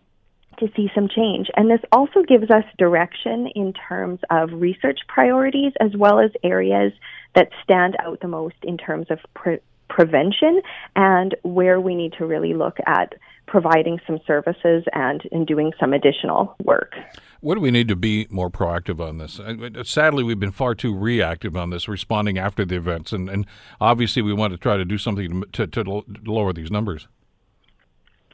to 0.59 0.69
see 0.75 0.89
some 0.93 1.07
change. 1.07 1.47
And 1.55 1.69
this 1.69 1.81
also 1.91 2.23
gives 2.23 2.49
us 2.49 2.63
direction 2.77 3.47
in 3.55 3.73
terms 3.73 4.19
of 4.29 4.49
research 4.53 4.99
priorities 5.07 5.73
as 5.79 5.91
well 5.95 6.19
as 6.19 6.31
areas 6.43 6.93
that 7.35 7.49
stand 7.63 7.95
out 7.99 8.19
the 8.21 8.27
most 8.27 8.55
in 8.63 8.77
terms 8.77 9.07
of 9.09 9.19
pre- 9.33 9.59
prevention 9.89 10.61
and 10.95 11.35
where 11.43 11.81
we 11.81 11.95
need 11.95 12.13
to 12.13 12.25
really 12.25 12.53
look 12.53 12.77
at 12.85 13.13
providing 13.47 13.99
some 14.05 14.19
services 14.27 14.83
and 14.93 15.23
in 15.31 15.43
doing 15.43 15.71
some 15.79 15.91
additional 15.91 16.55
work. 16.63 16.93
What 17.41 17.55
do 17.55 17.61
we 17.61 17.71
need 17.71 17.87
to 17.87 17.95
be 17.95 18.27
more 18.29 18.49
proactive 18.49 18.99
on 18.99 19.17
this? 19.17 19.39
Sadly, 19.89 20.23
we've 20.23 20.39
been 20.39 20.51
far 20.51 20.75
too 20.75 20.95
reactive 20.95 21.57
on 21.57 21.71
this, 21.71 21.87
responding 21.87 22.37
after 22.37 22.63
the 22.63 22.75
events, 22.75 23.11
and, 23.11 23.29
and 23.29 23.47
obviously 23.81 24.21
we 24.21 24.33
want 24.33 24.53
to 24.53 24.57
try 24.57 24.77
to 24.77 24.85
do 24.85 24.97
something 24.97 25.43
to, 25.53 25.65
to, 25.65 25.83
to 25.83 26.03
lower 26.25 26.53
these 26.53 26.69
numbers. 26.69 27.07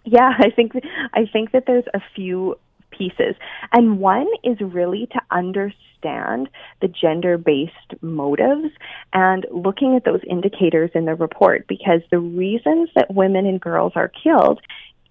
Yeah, 0.05 0.31
I 0.39 0.49
think 0.51 0.73
I 1.13 1.25
think 1.31 1.51
that 1.51 1.63
there's 1.67 1.85
a 1.93 1.99
few 2.15 2.55
pieces, 2.91 3.35
and 3.73 3.99
one 3.99 4.27
is 4.43 4.57
really 4.61 5.07
to 5.07 5.19
understand 5.31 6.49
the 6.81 6.87
gender-based 6.87 8.01
motives 8.01 8.69
and 9.13 9.45
looking 9.51 9.95
at 9.95 10.05
those 10.05 10.21
indicators 10.29 10.91
in 10.93 11.05
the 11.05 11.15
report 11.15 11.67
because 11.67 12.01
the 12.11 12.19
reasons 12.19 12.89
that 12.95 13.13
women 13.13 13.45
and 13.45 13.59
girls 13.59 13.93
are 13.95 14.11
killed 14.23 14.61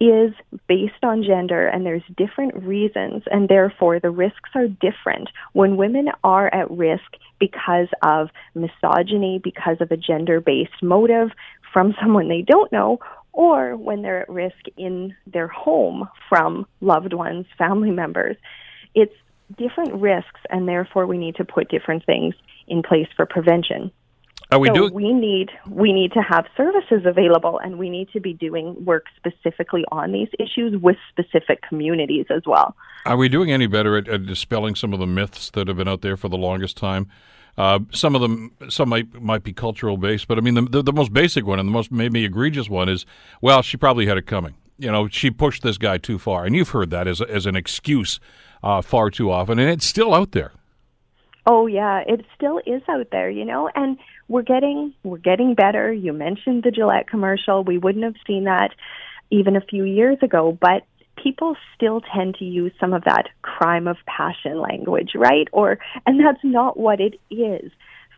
is 0.01 0.33
based 0.69 1.03
on 1.03 1.23
gender 1.23 1.67
and 1.67 1.85
there's 1.87 2.03
different 2.17 2.55
reasons 2.63 3.23
and 3.31 3.49
therefore 3.49 4.01
the 4.01 4.11
risks 4.11 4.51
are 4.55 4.69
different. 4.69 5.29
When 5.53 5.77
women 5.77 6.09
are 6.23 6.53
at 6.55 6.71
risk 6.71 7.05
because 7.39 7.89
of 8.03 8.29
misogyny 8.55 9.41
because 9.43 9.77
of 9.81 9.91
a 9.91 9.97
gender 9.97 10.41
based 10.41 10.83
motive 10.83 11.31
from 11.73 11.95
someone 12.01 12.29
they 12.29 12.43
don't 12.43 12.71
know 12.73 12.99
or 13.35 13.77
when 13.77 14.01
they're 14.01 14.23
at 14.23 14.29
risk 14.29 14.65
in 14.77 15.15
their 15.27 15.49
home 15.49 16.09
from 16.29 16.67
loved 16.81 17.13
ones 17.13 17.45
family 17.59 17.91
members 17.91 18.37
it's 18.95 19.15
different 19.59 19.93
risks 19.95 20.41
and 20.51 20.67
therefore 20.67 21.07
we 21.07 21.19
need 21.19 21.35
to 21.37 21.45
put 21.45 21.69
different 21.69 22.05
things 22.07 22.35
in 22.69 22.83
place 22.83 23.09
for 23.17 23.27
prevention 23.27 23.91
Are 24.53 24.59
we 24.59 24.69
so 24.69 24.75
doing? 24.75 24.95
we 24.95 25.13
need 25.13 25.51
we 25.69 25.93
need 25.93 26.13
to 26.13 26.21
have 26.23 26.47
services 26.57 27.03
available, 27.05 27.59
and 27.59 27.79
we 27.79 27.91
need 27.91 28.09
to 28.13 28.21
be 28.21 28.33
doing 28.33 28.85
work 28.85 29.07
specifically 29.17 29.85
on 29.91 30.13
these 30.13 30.29
issues 30.39 30.81
with 30.81 30.97
specific 31.11 31.61
communities 31.69 32.27
as 32.31 32.43
well. 32.47 32.77
Are 33.07 33.17
we 33.17 33.29
doing 33.29 33.51
any 33.51 33.67
better 33.67 33.97
at, 33.97 34.07
at 34.09 34.27
dispelling 34.27 34.75
some 34.77 34.93
of 34.93 34.99
the 35.01 35.07
myths 35.07 35.51
that 35.51 35.69
have 35.69 35.77
been 35.77 35.89
out 35.89 36.03
there 36.03 36.17
for 36.17 36.29
the 36.29 36.37
longest 36.39 36.77
time? 36.77 37.09
Uh, 37.57 37.81
some 37.93 38.15
of 38.15 38.21
them, 38.21 38.53
some 38.69 38.89
might 38.89 39.23
might 39.23 39.45
be 39.45 39.53
cultural 39.53 39.97
based, 39.97 40.27
but 40.27 40.39
I 40.39 40.41
mean, 40.41 40.55
the, 40.55 40.63
the, 40.63 40.83
the 40.83 40.93
most 40.93 41.13
basic 41.13 41.47
one 41.47 41.61
and 41.61 41.69
the 41.69 41.73
most 41.73 41.93
maybe 41.93 42.25
egregious 42.25 42.69
one 42.69 42.89
is, 42.89 43.07
well, 43.41 43.63
she 43.63 43.77
probably 43.77 44.07
had 44.07 44.19
it 44.19 44.27
coming. 44.27 44.55
You 44.77 44.91
know, 44.91 45.07
she 45.07 45.31
pushed 45.31 45.63
this 45.63 45.79
guy 45.79 45.99
too 45.99 46.19
far, 46.19 46.45
and 46.45 46.57
you've 46.57 46.71
heard 46.71 46.91
that 46.91 47.07
as 47.07 47.21
as 47.21 47.47
an 47.47 47.55
excuse 47.55 48.19
uh, 48.63 48.83
far 48.83 49.11
too 49.11 49.31
often, 49.31 49.59
and 49.59 49.71
it's 49.71 49.87
still 49.87 50.13
out 50.15 50.33
there. 50.33 50.53
Oh 51.47 51.67
yeah, 51.67 52.03
it 52.07 52.25
still 52.35 52.61
is 52.67 52.83
out 52.89 53.09
there, 53.13 53.31
you 53.31 53.45
know, 53.45 53.71
and 53.75 53.99
we're 54.29 54.43
getting 54.43 54.95
we're 55.05 55.19
getting 55.19 55.55
better. 55.55 55.93
You 55.93 56.13
mentioned 56.13 56.65
the 56.65 56.71
Gillette 56.71 57.09
commercial. 57.09 57.63
We 57.63 57.79
wouldn't 57.79 58.05
have 58.05 58.17
seen 58.27 58.45
that 58.45 58.71
even 59.31 59.55
a 59.55 59.61
few 59.61 59.85
years 59.85 60.19
ago, 60.23 60.57
but 60.61 60.85
people 61.25 61.57
still 61.75 62.03
tend 62.15 62.35
to 62.37 62.45
use 62.45 62.73
some 62.79 62.93
of 62.93 63.05
that 63.05 63.31
crime 63.43 63.89
of 63.89 63.97
passion 64.07 64.61
language, 64.61 65.13
right? 65.15 65.49
Or 65.53 65.79
and 66.07 66.21
that's 66.21 66.45
not 66.45 66.79
what 66.79 67.01
it 67.01 67.19
is. 67.31 67.73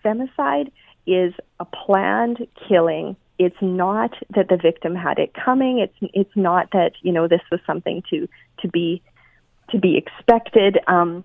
Femicide 0.04 0.72
is 1.06 1.32
a 1.60 1.64
planned 1.64 2.46
killing. 2.68 3.16
It's 3.38 3.56
not 3.62 4.10
that 4.34 4.48
the 4.48 4.56
victim 4.56 4.94
had 4.96 5.18
it 5.18 5.32
coming. 5.32 5.78
It's 5.78 6.12
it's 6.12 6.36
not 6.36 6.70
that, 6.72 6.92
you 7.02 7.12
know, 7.12 7.28
this 7.28 7.42
was 7.50 7.60
something 7.66 8.02
to 8.10 8.28
to 8.60 8.68
be 8.68 9.00
to 9.70 9.78
be 9.78 9.96
expected. 9.96 10.78
Um 10.88 11.24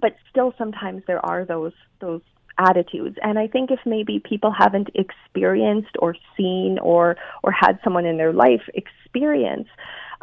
but 0.00 0.16
still 0.28 0.52
sometimes 0.58 1.02
there 1.06 1.24
are 1.24 1.44
those 1.44 1.74
those 2.00 2.22
attitudes 2.58 3.16
and 3.22 3.38
i 3.38 3.46
think 3.46 3.70
if 3.70 3.80
maybe 3.86 4.18
people 4.18 4.50
haven't 4.50 4.90
experienced 4.94 5.96
or 6.00 6.14
seen 6.36 6.78
or 6.82 7.16
or 7.42 7.50
had 7.50 7.78
someone 7.82 8.04
in 8.04 8.18
their 8.18 8.32
life 8.32 8.60
experience 8.74 9.68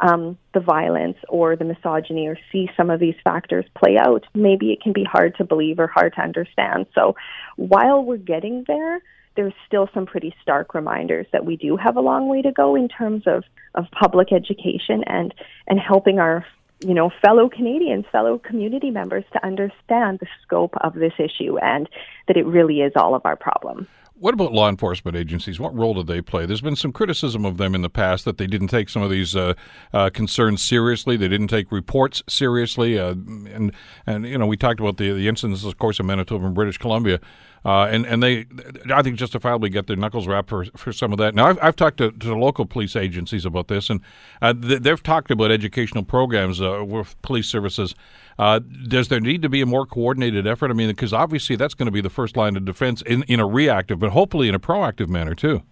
um, 0.00 0.38
the 0.54 0.60
violence 0.60 1.16
or 1.28 1.56
the 1.56 1.64
misogyny 1.64 2.26
or 2.26 2.36
see 2.50 2.68
some 2.76 2.90
of 2.90 3.00
these 3.00 3.14
factors 3.22 3.64
play 3.74 3.96
out 3.98 4.24
maybe 4.34 4.72
it 4.72 4.80
can 4.80 4.92
be 4.92 5.04
hard 5.04 5.34
to 5.36 5.44
believe 5.44 5.78
or 5.78 5.86
hard 5.86 6.12
to 6.14 6.20
understand 6.22 6.86
so 6.94 7.14
while 7.56 8.02
we're 8.02 8.16
getting 8.16 8.64
there 8.66 9.00
there's 9.36 9.54
still 9.66 9.88
some 9.94 10.06
pretty 10.06 10.34
stark 10.42 10.74
reminders 10.74 11.26
that 11.32 11.44
we 11.44 11.56
do 11.56 11.76
have 11.76 11.96
a 11.96 12.00
long 12.00 12.28
way 12.28 12.42
to 12.42 12.52
go 12.52 12.74
in 12.74 12.88
terms 12.88 13.22
of, 13.26 13.44
of 13.74 13.86
public 13.92 14.32
education 14.32 15.04
and, 15.06 15.32
and 15.68 15.78
helping 15.78 16.18
our 16.18 16.44
you 16.84 16.94
know, 16.94 17.10
fellow 17.22 17.48
Canadians, 17.48 18.06
fellow 18.10 18.38
community 18.38 18.90
members 18.90 19.24
to 19.32 19.44
understand 19.44 20.18
the 20.18 20.26
scope 20.42 20.74
of 20.80 20.94
this 20.94 21.12
issue 21.18 21.58
and 21.58 21.88
that 22.26 22.36
it 22.36 22.46
really 22.46 22.80
is 22.80 22.92
all 22.96 23.14
of 23.14 23.22
our 23.24 23.36
problem. 23.36 23.86
What 24.20 24.34
about 24.34 24.52
law 24.52 24.68
enforcement 24.68 25.16
agencies? 25.16 25.58
What 25.58 25.74
role 25.74 25.94
do 25.94 26.02
they 26.02 26.20
play? 26.20 26.44
There's 26.44 26.60
been 26.60 26.76
some 26.76 26.92
criticism 26.92 27.46
of 27.46 27.56
them 27.56 27.74
in 27.74 27.80
the 27.80 27.88
past 27.88 28.26
that 28.26 28.36
they 28.36 28.46
didn't 28.46 28.68
take 28.68 28.90
some 28.90 29.00
of 29.00 29.08
these 29.08 29.34
uh, 29.34 29.54
uh, 29.94 30.10
concerns 30.10 30.62
seriously. 30.62 31.16
They 31.16 31.26
didn't 31.26 31.48
take 31.48 31.72
reports 31.72 32.22
seriously, 32.28 32.98
uh, 32.98 33.12
and 33.12 33.72
and 34.06 34.26
you 34.26 34.36
know 34.36 34.44
we 34.46 34.58
talked 34.58 34.78
about 34.78 34.98
the 34.98 35.12
the 35.12 35.26
incidents, 35.26 35.64
of 35.64 35.78
course, 35.78 35.98
in 35.98 36.04
Manitoba 36.04 36.44
and 36.44 36.54
British 36.54 36.76
Columbia. 36.76 37.18
Uh, 37.64 37.84
and 37.90 38.06
and 38.06 38.22
they, 38.22 38.46
I 38.92 39.02
think, 39.02 39.16
justifiably 39.16 39.68
get 39.68 39.86
their 39.86 39.96
knuckles 39.96 40.26
rapped 40.26 40.48
for, 40.48 40.64
for 40.76 40.92
some 40.92 41.12
of 41.12 41.18
that. 41.18 41.34
Now, 41.34 41.46
I've, 41.46 41.58
I've 41.62 41.76
talked 41.76 41.98
to, 41.98 42.10
to 42.10 42.34
local 42.34 42.64
police 42.64 42.96
agencies 42.96 43.44
about 43.44 43.68
this, 43.68 43.90
and 43.90 44.00
uh, 44.40 44.54
they've 44.56 45.02
talked 45.02 45.30
about 45.30 45.50
educational 45.50 46.04
programs 46.04 46.60
uh, 46.60 46.84
with 46.86 47.20
police 47.22 47.48
services. 47.48 47.94
Uh, 48.38 48.60
does 48.88 49.08
there 49.08 49.20
need 49.20 49.42
to 49.42 49.48
be 49.48 49.60
a 49.60 49.66
more 49.66 49.86
coordinated 49.86 50.46
effort? 50.46 50.70
I 50.70 50.74
mean, 50.74 50.88
because 50.88 51.12
obviously 51.12 51.56
that's 51.56 51.74
going 51.74 51.86
to 51.86 51.92
be 51.92 52.00
the 52.00 52.10
first 52.10 52.36
line 52.36 52.56
of 52.56 52.64
defense 52.64 53.02
in, 53.02 53.22
in 53.24 53.40
a 53.40 53.46
reactive, 53.46 53.98
but 53.98 54.10
hopefully 54.10 54.48
in 54.48 54.54
a 54.54 54.60
proactive 54.60 55.08
manner 55.08 55.34
too. 55.34 55.62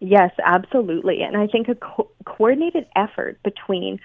Yes, 0.00 0.30
absolutely. 0.44 1.22
And 1.22 1.36
I 1.36 1.46
think 1.46 1.68
a 1.68 1.74
co- 1.74 2.10
coordinated 2.24 2.86
effort 2.94 3.38
between 3.42 3.98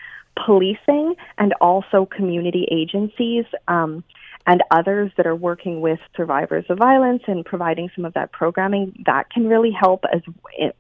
policing 0.46 1.16
and 1.38 1.54
also 1.60 2.06
community 2.06 2.66
agencies. 2.72 3.46
Um, 3.68 4.04
and 4.48 4.64
others 4.72 5.12
that 5.18 5.28
are 5.28 5.36
working 5.36 5.82
with 5.82 6.00
survivors 6.16 6.66
of 6.70 6.78
violence 6.78 7.24
and 7.28 7.46
providing 7.46 7.90
some 7.96 8.06
of 8.06 8.14
that 8.14 8.32
programming 8.32 8.92
that 9.06 9.30
can 9.30 9.48
really 9.48 9.72
help 9.72 10.04
as 10.12 10.22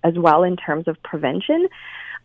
as 0.03 0.13
well 0.17 0.43
in 0.43 0.55
terms 0.55 0.87
of 0.87 1.01
prevention. 1.03 1.67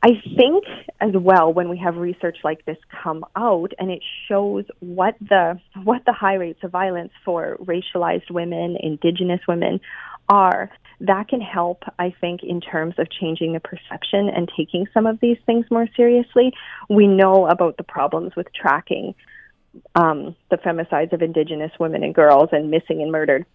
I 0.03 0.11
think 0.37 0.65
as 1.01 1.13
well 1.15 1.53
when 1.53 1.69
we 1.69 1.79
have 1.79 1.97
research 1.97 2.39
like 2.45 2.65
this 2.65 2.77
come 3.03 3.25
out 3.35 3.73
and 3.79 3.91
it 3.91 4.03
shows 4.29 4.65
what 4.81 5.17
the 5.21 5.59
what 5.83 6.05
the 6.05 6.13
high 6.13 6.35
rates 6.35 6.61
of 6.63 6.71
violence 6.71 7.13
for 7.25 7.57
racialized 7.61 8.31
women, 8.31 8.77
indigenous 8.81 9.41
women 9.49 9.81
are, 10.29 10.71
that 11.01 11.29
can 11.29 11.41
help 11.41 11.83
I 11.99 12.15
think 12.21 12.43
in 12.43 12.61
terms 12.61 12.95
of 12.99 13.09
changing 13.11 13.53
the 13.53 13.61
perception 13.61 14.29
and 14.29 14.51
taking 14.57 14.87
some 14.93 15.07
of 15.07 15.19
these 15.21 15.39
things 15.47 15.67
more 15.71 15.89
seriously. 15.97 16.53
We 16.89 17.07
know 17.07 17.47
about 17.47 17.77
the 17.77 17.85
problems 17.85 18.37
with 18.37 18.47
tracking 18.55 19.15
um, 19.95 20.37
the 20.51 20.57
femicides 20.57 21.13
of 21.13 21.23
Indigenous 21.23 21.73
women 21.79 22.03
and 22.03 22.15
girls 22.15 22.51
and 22.53 22.71
missing 22.71 23.03
and 23.03 23.13
murdered 23.13 23.47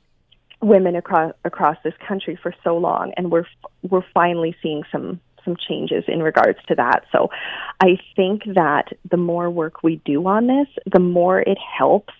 women 0.61 0.95
across 0.95 1.33
across 1.43 1.77
this 1.83 1.93
country 2.07 2.37
for 2.41 2.53
so 2.63 2.77
long, 2.77 3.13
and 3.17 3.31
we're 3.31 3.47
we're 3.81 4.05
finally 4.13 4.55
seeing 4.61 4.83
some 4.91 5.19
some 5.43 5.55
changes 5.55 6.03
in 6.07 6.21
regards 6.21 6.59
to 6.67 6.75
that. 6.75 7.05
So, 7.11 7.29
I 7.79 7.97
think 8.15 8.43
that 8.53 8.89
the 9.09 9.17
more 9.17 9.49
work 9.49 9.83
we 9.83 10.01
do 10.05 10.25
on 10.27 10.47
this, 10.47 10.67
the 10.91 10.99
more 10.99 11.39
it 11.41 11.57
helps 11.77 12.13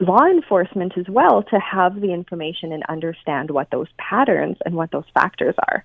law 0.00 0.24
enforcement 0.26 0.92
as 0.98 1.06
well 1.08 1.42
to 1.42 1.58
have 1.58 2.00
the 2.00 2.12
information 2.12 2.72
and 2.72 2.82
understand 2.88 3.50
what 3.50 3.70
those 3.70 3.88
patterns 3.98 4.56
and 4.64 4.74
what 4.74 4.90
those 4.90 5.04
factors 5.14 5.54
are. 5.68 5.84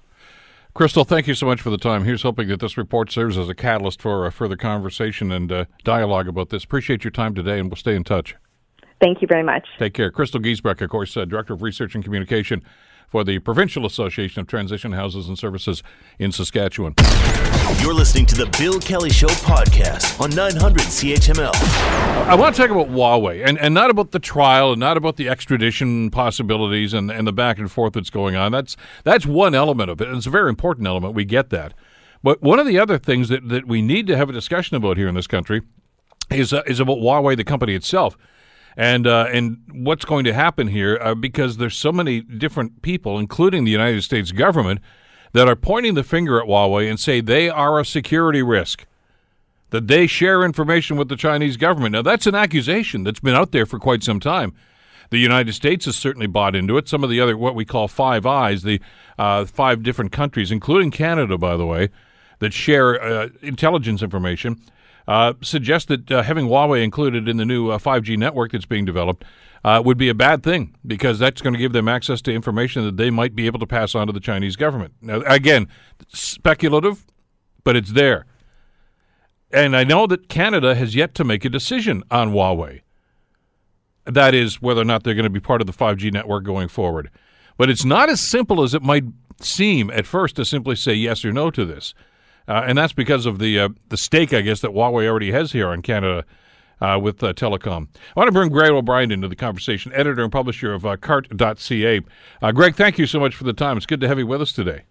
Crystal, 0.74 1.04
thank 1.04 1.28
you 1.28 1.34
so 1.34 1.46
much 1.46 1.62
for 1.62 1.70
the 1.70 1.78
time. 1.78 2.06
Here's 2.06 2.24
hoping 2.24 2.48
that 2.48 2.62
this 2.62 2.78
report 2.78 3.12
serves 3.12 3.38
as 3.38 3.50
a 3.50 3.56
catalyst 3.56 4.02
for 4.02 4.26
a 4.26 4.32
further 4.32 4.56
conversation 4.56 5.32
and 5.32 5.52
uh, 5.52 5.66
dialogue 5.84 6.30
about 6.30 6.50
this. 6.50 6.64
Appreciate 6.64 7.04
your 7.04 7.12
time 7.12 7.36
today, 7.36 7.60
and 7.60 7.70
we'll 7.70 7.76
stay 7.76 7.94
in 7.94 8.06
touch. 8.06 8.36
Thank 9.02 9.22
you 9.22 9.28
very 9.28 9.44
much. 9.44 9.68
Take 9.80 9.94
care. 9.94 10.12
Crystal 10.12 10.40
Giesbrecht, 10.40 10.82
of 10.82 10.90
course, 10.90 11.18
uh, 11.18 11.26
Director 11.26 11.54
of 11.54 11.62
Research 11.62 11.96
and 11.96 12.04
Communication 12.04 12.64
for 13.12 13.26
the 13.26 13.40
Provincial 13.40 13.86
Association 13.86 14.40
of 14.40 14.48
Transition 14.48 14.94
Houses 14.94 15.28
and 15.28 15.38
Services 15.38 15.84
in 16.18 16.32
Saskatchewan. 16.32 16.96
You're 17.82 17.94
listening 17.94 18.26
to 18.28 18.36
the 18.36 18.50
Bill 18.58 18.80
Kelly 18.80 19.10
Show 19.10 19.28
podcast 19.28 20.20
on 20.22 20.30
900 20.30 20.84
CHML. 20.84 21.54
I 21.54 22.36
want 22.36 22.56
to 22.56 22.62
talk 22.62 22.72
about 22.72 22.88
Huawei 22.88 23.46
and, 23.46 23.60
and 23.60 23.74
not 23.74 23.90
about 23.90 24.12
the 24.12 24.20
trial 24.20 24.72
and 24.72 24.80
not 24.80 24.96
about 24.96 25.18
the 25.18 25.28
extradition 25.28 26.10
possibilities 26.10 26.94
and, 26.94 27.12
and 27.12 27.28
the 27.28 27.34
back 27.34 27.60
and 27.60 27.70
forth 27.70 27.94
that's 27.94 28.10
going 28.10 28.38
on. 28.38 28.54
That's 28.54 28.78
that's 29.04 29.26
one 29.26 29.54
element 29.54 29.90
of 29.90 30.00
it. 30.00 30.08
It's 30.08 30.26
a 30.26 30.30
very 30.30 30.50
important 30.50 30.88
element. 30.88 31.14
We 31.14 31.26
get 31.26 31.50
that. 31.50 31.74
But 32.24 32.42
one 32.42 32.60
of 32.60 32.66
the 32.66 32.80
other 32.80 32.98
things 32.98 33.28
that, 33.28 33.50
that 33.50 33.68
we 33.68 33.82
need 33.82 34.08
to 34.08 34.16
have 34.16 34.30
a 34.30 34.34
discussion 34.34 34.78
about 34.78 34.96
here 34.96 35.10
in 35.10 35.16
this 35.16 35.28
country 35.28 35.64
is 36.30 36.54
uh, 36.54 36.62
is 36.66 36.80
about 36.80 37.00
Huawei, 37.00 37.36
the 37.36 37.44
company 37.44 37.76
itself 37.76 38.18
and 38.78 39.06
uh, 39.06 39.28
and 39.32 39.58
what's 39.74 40.06
going 40.06 40.26
to 40.26 40.34
happen 40.34 40.68
here 40.68 40.98
uh, 41.02 41.16
because 41.16 41.58
there's 41.58 41.78
so 41.78 41.92
many 41.92 42.22
different 42.22 42.82
people, 42.82 43.20
including 43.20 43.64
the 43.64 43.72
United 43.72 44.04
States 44.04 44.32
government, 44.32 44.80
that 45.34 45.48
are 45.48 45.56
pointing 45.56 45.94
the 45.94 46.04
finger 46.04 46.40
at 46.40 46.48
Huawei 46.48 46.90
and 46.90 47.00
say 47.00 47.22
they 47.22 47.50
are 47.50 47.80
a 47.80 47.86
security 47.86 48.42
risk, 48.42 48.86
that 49.72 49.88
they 49.88 50.08
share 50.08 50.44
information 50.44 50.98
with 50.98 51.10
the 51.10 51.16
Chinese 51.16 51.58
government. 51.58 51.94
Now 51.94 52.02
that's 52.02 52.28
an 52.28 52.36
accusation 52.36 53.04
that's 53.04 53.20
been 53.20 53.36
out 53.36 53.52
there 53.52 53.66
for 53.66 53.80
quite 53.80 54.04
some 54.04 54.20
time. 54.20 54.54
The 55.10 55.20
United 55.20 55.54
States 55.54 55.86
has 55.86 55.98
certainly 55.98 56.28
bought 56.28 56.56
into 56.56 56.78
it. 56.78 56.88
Some 56.88 57.04
of 57.04 57.10
the 57.10 57.20
other 57.20 57.38
what 57.38 57.54
we 57.54 57.66
call 57.66 57.90
Five 57.90 58.26
Eyes, 58.26 58.64
the 58.64 58.80
uh, 59.20 59.44
five 59.46 59.84
different 59.84 60.14
countries, 60.14 60.52
including 60.52 60.90
Canada, 60.90 61.38
by 61.38 61.58
the 61.58 61.66
way, 61.66 61.90
that 62.40 62.54
share 62.54 63.02
uh, 63.02 63.30
intelligence 63.42 64.02
information 64.02 64.62
uh, 65.08 65.34
suggest 65.42 65.88
that 65.88 66.12
uh, 66.12 66.24
having 66.24 66.48
Huawei 66.48 66.84
included 66.84 67.28
in 67.28 67.38
the 67.38 67.46
new 67.46 67.70
uh, 67.70 67.78
5G 67.78 68.18
network 68.18 68.52
that's 68.52 68.66
being 68.66 68.86
developed 68.86 69.26
uh, 69.64 69.82
would 69.84 69.98
be 69.98 70.10
a 70.10 70.14
bad 70.14 70.44
thing 70.44 70.76
because 70.86 71.20
that's 71.20 71.42
going 71.42 71.54
to 71.54 71.60
give 71.60 71.74
them 71.74 71.88
access 71.88 72.22
to 72.24 72.34
information 72.34 72.84
that 72.84 72.98
they 72.98 73.10
might 73.10 73.36
be 73.36 73.46
able 73.46 73.60
to 73.60 73.68
pass 73.68 73.96
on 73.96 74.08
to 74.08 74.14
the 74.14 74.20
Chinese 74.20 74.56
government. 74.56 74.94
Now, 75.02 75.22
again, 75.22 75.68
speculative, 76.10 77.06
but 77.64 77.76
it's 77.76 77.92
there. 77.92 78.26
And 79.52 79.76
I 79.76 79.84
know 79.84 80.08
that 80.08 80.30
Canada 80.30 80.76
has 80.76 80.96
yet 80.96 81.14
to 81.16 81.24
make 81.24 81.44
a 81.46 81.50
decision 81.50 82.04
on 82.10 82.32
Huawei. 82.32 82.82
That 84.06 84.34
is, 84.34 84.62
whether 84.62 84.82
or 84.82 84.86
not 84.86 85.04
they're 85.04 85.14
going 85.14 85.26
to 85.26 85.30
be 85.30 85.40
part 85.40 85.62
of 85.62 85.68
the 85.68 85.74
5G 85.74 86.12
network 86.12 86.44
going 86.44 86.70
forward. 86.70 87.12
But 87.58 87.70
it's 87.70 87.86
not 87.86 88.10
as 88.10 88.20
simple 88.20 88.64
as 88.64 88.74
it 88.74 88.82
might 88.82 89.04
seem 89.40 89.92
at 89.92 90.08
first 90.08 90.36
to 90.38 90.46
simply 90.46 90.76
say 90.76 90.94
yes 90.94 91.24
or 91.24 91.32
no 91.32 91.52
to 91.52 91.66
this. 91.66 91.94
Uh, 92.52 92.66
and 92.68 92.78
that's 92.78 92.92
because 92.92 93.26
of 93.26 93.40
the 93.40 93.58
uh, 93.58 93.70
the 93.88 93.96
stake, 93.96 94.34
I 94.34 94.42
guess, 94.42 94.60
that 94.60 94.72
Huawei 94.72 95.08
already 95.08 95.32
has 95.32 95.54
here 95.54 95.72
in 95.72 95.82
Canada 95.82 96.26
uh, 96.82 97.00
with 97.02 97.24
uh, 97.24 97.32
telecom. 97.32 97.88
I 97.94 98.20
want 98.20 98.28
to 98.28 98.34
bring 98.34 98.50
Greg 98.50 98.72
O'Brien 98.72 99.10
into 99.10 99.30
the 99.30 99.38
conversation, 99.38 99.94
editor 99.94 100.22
and 100.22 100.30
publisher 100.30 100.74
of 100.74 100.86
uh, 100.86 100.98
Cartt.ca. 100.98 102.02
Uh, 102.42 102.52
Greg, 102.52 102.76
thank 102.76 103.00
you 103.00 103.06
so 103.06 103.22
much 103.22 103.36
for 103.36 103.46
the 103.46 103.54
time. 103.54 103.78
It's 103.78 103.86
good 103.86 104.02
to 104.02 104.08
have 104.10 104.20
you 104.20 104.28
with 104.28 104.42
us 104.42 104.52
today. 104.52 104.82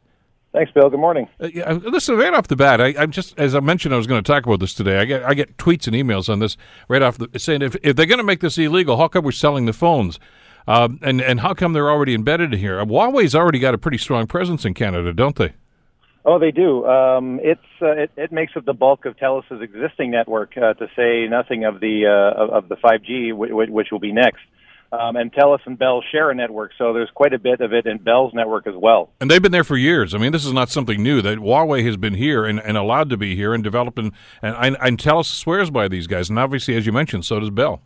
Thanks, 0.55 0.73
Bill. 0.73 0.89
Good 0.89 1.01
morning. 1.01 1.29
Yeah, 1.39 1.73
listen, 1.73 2.17
right 2.17 2.33
off 2.33 2.49
the 2.49 2.57
bat, 2.57 2.81
I, 2.81 2.89
am 2.93 3.11
just 3.11 3.39
as 3.39 3.55
I 3.55 3.61
mentioned, 3.61 3.93
I 3.93 3.99
was 3.99 4.07
going 4.07 4.25
to 4.25 4.27
talk 4.27 4.47
about 4.47 4.61
this 4.61 4.73
today. 4.73 4.99
I 4.99 5.05
get 5.05 5.23
I 5.23 5.35
get 5.35 5.59
tweets 5.59 5.87
and 5.87 5.95
emails 5.95 6.31
on 6.31 6.39
this 6.39 6.57
right 6.89 7.03
off 7.03 7.19
the 7.19 7.39
saying 7.39 7.61
if 7.61 7.77
if 7.83 7.95
they're 7.95 8.07
going 8.07 8.19
to 8.19 8.25
make 8.25 8.41
this 8.41 8.57
illegal, 8.57 8.97
how 8.97 9.09
come 9.09 9.23
we're 9.23 9.33
selling 9.33 9.67
the 9.67 9.75
phones? 9.75 10.19
Um, 10.67 10.99
and 11.03 11.21
and 11.21 11.41
how 11.41 11.53
come 11.53 11.75
they're 11.75 11.91
already 11.91 12.15
embedded 12.15 12.55
here? 12.55 12.83
Huawei's 12.83 13.35
already 13.35 13.59
got 13.59 13.75
a 13.75 13.79
pretty 13.79 13.99
strong 13.99 14.27
presence 14.27 14.65
in 14.65 14.73
Canada, 14.73 15.13
don't 15.13 15.37
they? 15.37 15.53
Oh, 16.25 16.39
they 16.39 16.51
do. 16.51 16.85
Um, 16.85 17.41
it's 17.43 17.61
uh, 17.81 17.93
it, 17.93 18.11
it 18.17 18.33
makes 18.33 18.53
up 18.57 18.67
the 18.67 18.75
bulk 18.75 19.07
of 19.07 19.17
Telus' 19.17 19.63
existing 19.63 20.11
network. 20.11 20.57
Uh, 20.57 20.75
to 20.75 20.87
say 20.95 21.27
nothing 21.29 21.65
of 21.65 21.81
the 21.81 22.07
uh, 22.07 22.43
of, 22.43 22.65
of 22.65 22.69
the 22.69 22.77
5G, 22.77 23.31
w- 23.31 23.73
which 23.73 23.89
will 23.91 24.01
be 24.01 24.13
next. 24.13 24.41
Um, 24.93 25.15
and 25.15 25.33
Telus 25.33 25.61
and 25.67 25.79
Bell 25.79 26.03
share 26.11 26.31
a 26.31 26.35
network, 26.35 26.73
so 26.77 26.93
there's 26.93 27.11
quite 27.15 27.33
a 27.33 27.39
bit 27.39 27.61
of 27.61 27.73
it 27.73 27.87
in 27.87 27.99
Bell's 27.99 28.35
network 28.35 28.67
as 28.67 28.75
well. 28.77 29.13
And 29.21 29.31
they've 29.31 29.41
been 29.41 29.53
there 29.53 29.63
for 29.63 29.77
years. 29.77 30.15
I 30.15 30.19
mean, 30.19 30.33
this 30.33 30.45
is 30.45 30.53
not 30.53 30.69
something 30.69 31.01
new. 31.01 31.23
That 31.23 31.39
Huawei 31.39 31.85
has 31.87 31.97
been 31.97 32.15
here 32.15 32.45
and, 32.45 32.59
and 32.59 32.77
allowed 32.77 33.09
to 33.11 33.17
be 33.17 33.37
here 33.37 33.55
and 33.55 33.63
developing. 33.63 34.13
And, 34.43 34.57
and, 34.57 34.77
and 34.81 34.99
Telus 34.99 35.27
swears 35.27 35.71
by 35.71 35.87
these 35.87 36.09
guys, 36.09 36.29
and 36.29 36.41
obviously, 36.41 36.77
as 36.77 36.87
you 36.87 36.93
mentioned, 36.93 37.25
so 37.25 37.39
does 37.39 37.51
Bell. 37.51 37.83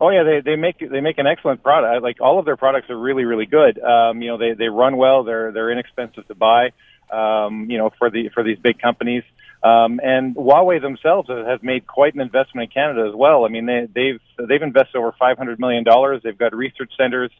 Oh 0.00 0.10
yeah, 0.10 0.22
they 0.22 0.40
they 0.44 0.56
make 0.56 0.78
they 0.78 1.00
make 1.00 1.18
an 1.18 1.26
excellent 1.26 1.62
product. 1.62 2.04
Like 2.04 2.20
all 2.20 2.38
of 2.38 2.44
their 2.44 2.56
products 2.56 2.88
are 2.88 2.96
really 2.96 3.24
really 3.24 3.46
good. 3.46 3.80
Um, 3.82 4.22
you 4.22 4.28
know, 4.28 4.38
they 4.38 4.52
they 4.52 4.68
run 4.68 4.96
well. 4.96 5.24
They're 5.24 5.50
they're 5.50 5.72
inexpensive 5.72 6.28
to 6.28 6.36
buy. 6.36 6.68
Um, 7.10 7.70
you 7.70 7.78
know, 7.78 7.90
for 7.98 8.10
the 8.10 8.28
for 8.34 8.42
these 8.42 8.58
big 8.58 8.78
companies. 8.78 9.24
Um, 9.62 9.98
and 10.02 10.36
Huawei 10.36 10.80
themselves 10.80 11.28
have 11.28 11.64
made 11.64 11.86
quite 11.86 12.14
an 12.14 12.20
investment 12.20 12.70
in 12.70 12.70
Canada 12.70 13.08
as 13.08 13.14
well. 13.14 13.44
I 13.44 13.48
mean, 13.48 13.66
they, 13.66 13.88
they've 13.92 14.20
they've 14.48 14.62
invested 14.62 14.96
over 14.98 15.12
500 15.18 15.58
million 15.58 15.82
dollars. 15.82 16.20
They've 16.22 16.38
got 16.38 16.54
research 16.54 16.92
centers 16.96 17.32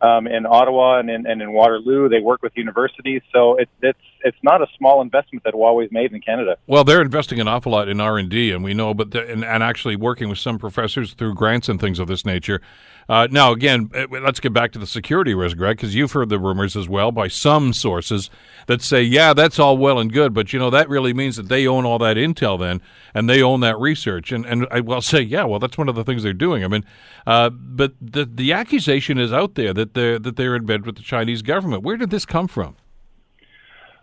um, 0.00 0.26
in 0.26 0.46
Ottawa 0.46 0.98
and 0.98 1.10
in, 1.10 1.26
and 1.26 1.40
in 1.40 1.52
Waterloo. 1.52 2.08
They 2.08 2.20
work 2.20 2.42
with 2.42 2.52
universities, 2.56 3.22
so 3.32 3.56
it, 3.56 3.68
it's 3.82 3.98
it's 4.22 4.36
not 4.42 4.62
a 4.62 4.66
small 4.76 5.00
investment 5.00 5.44
that 5.44 5.54
Huawei's 5.54 5.92
made 5.92 6.12
in 6.12 6.20
Canada. 6.20 6.56
Well, 6.66 6.84
they're 6.84 7.02
investing 7.02 7.40
an 7.40 7.48
awful 7.48 7.72
lot 7.72 7.88
in 7.88 8.00
R 8.00 8.18
and 8.18 8.28
D, 8.28 8.52
and 8.52 8.62
we 8.62 8.74
know, 8.74 8.94
but 8.94 9.14
and, 9.14 9.44
and 9.44 9.62
actually 9.62 9.96
working 9.96 10.28
with 10.28 10.38
some 10.38 10.58
professors 10.58 11.14
through 11.14 11.34
grants 11.34 11.68
and 11.68 11.80
things 11.80 11.98
of 11.98 12.08
this 12.08 12.24
nature. 12.24 12.60
Uh, 13.08 13.28
now, 13.30 13.52
again, 13.52 13.88
uh, 13.94 14.06
let's 14.10 14.40
get 14.40 14.52
back 14.52 14.72
to 14.72 14.78
the 14.78 14.86
security 14.86 15.32
risk, 15.32 15.56
Greg, 15.56 15.76
because 15.76 15.94
you've 15.94 16.12
heard 16.12 16.28
the 16.28 16.40
rumors 16.40 16.76
as 16.76 16.88
well 16.88 17.12
by 17.12 17.28
some 17.28 17.72
sources 17.72 18.30
that 18.66 18.82
say, 18.82 19.00
yeah, 19.00 19.32
that's 19.32 19.60
all 19.60 19.78
well 19.78 20.00
and 20.00 20.12
good, 20.12 20.34
but 20.34 20.52
you 20.52 20.58
know 20.58 20.70
that 20.70 20.88
really 20.88 21.14
means 21.14 21.36
that 21.36 21.48
they 21.48 21.68
own 21.68 21.84
all 21.84 21.98
that 22.00 22.16
intel 22.16 22.58
then, 22.58 22.82
and 23.14 23.30
they 23.30 23.40
own 23.42 23.60
that 23.60 23.78
research. 23.78 24.32
And 24.32 24.44
and 24.44 24.66
I 24.72 24.80
will 24.80 25.00
say, 25.02 25.20
yeah, 25.20 25.44
well, 25.44 25.60
that's 25.60 25.78
one 25.78 25.88
of 25.88 25.94
the 25.94 26.02
things 26.02 26.24
they're 26.24 26.32
doing. 26.32 26.64
I 26.64 26.68
mean, 26.68 26.84
uh, 27.26 27.50
but 27.50 27.92
the 28.00 28.24
the 28.24 28.52
accusation 28.52 29.18
is 29.18 29.32
out 29.32 29.54
there 29.54 29.72
that 29.72 29.94
they're 29.94 30.18
that 30.18 30.36
they're 30.36 30.56
in 30.56 30.66
bed 30.66 30.84
with 30.84 30.96
the 30.96 31.02
Chinese 31.02 31.42
government. 31.42 31.84
Where 31.84 31.96
did 31.96 32.10
this 32.10 32.26
come 32.26 32.48
from? 32.48 32.76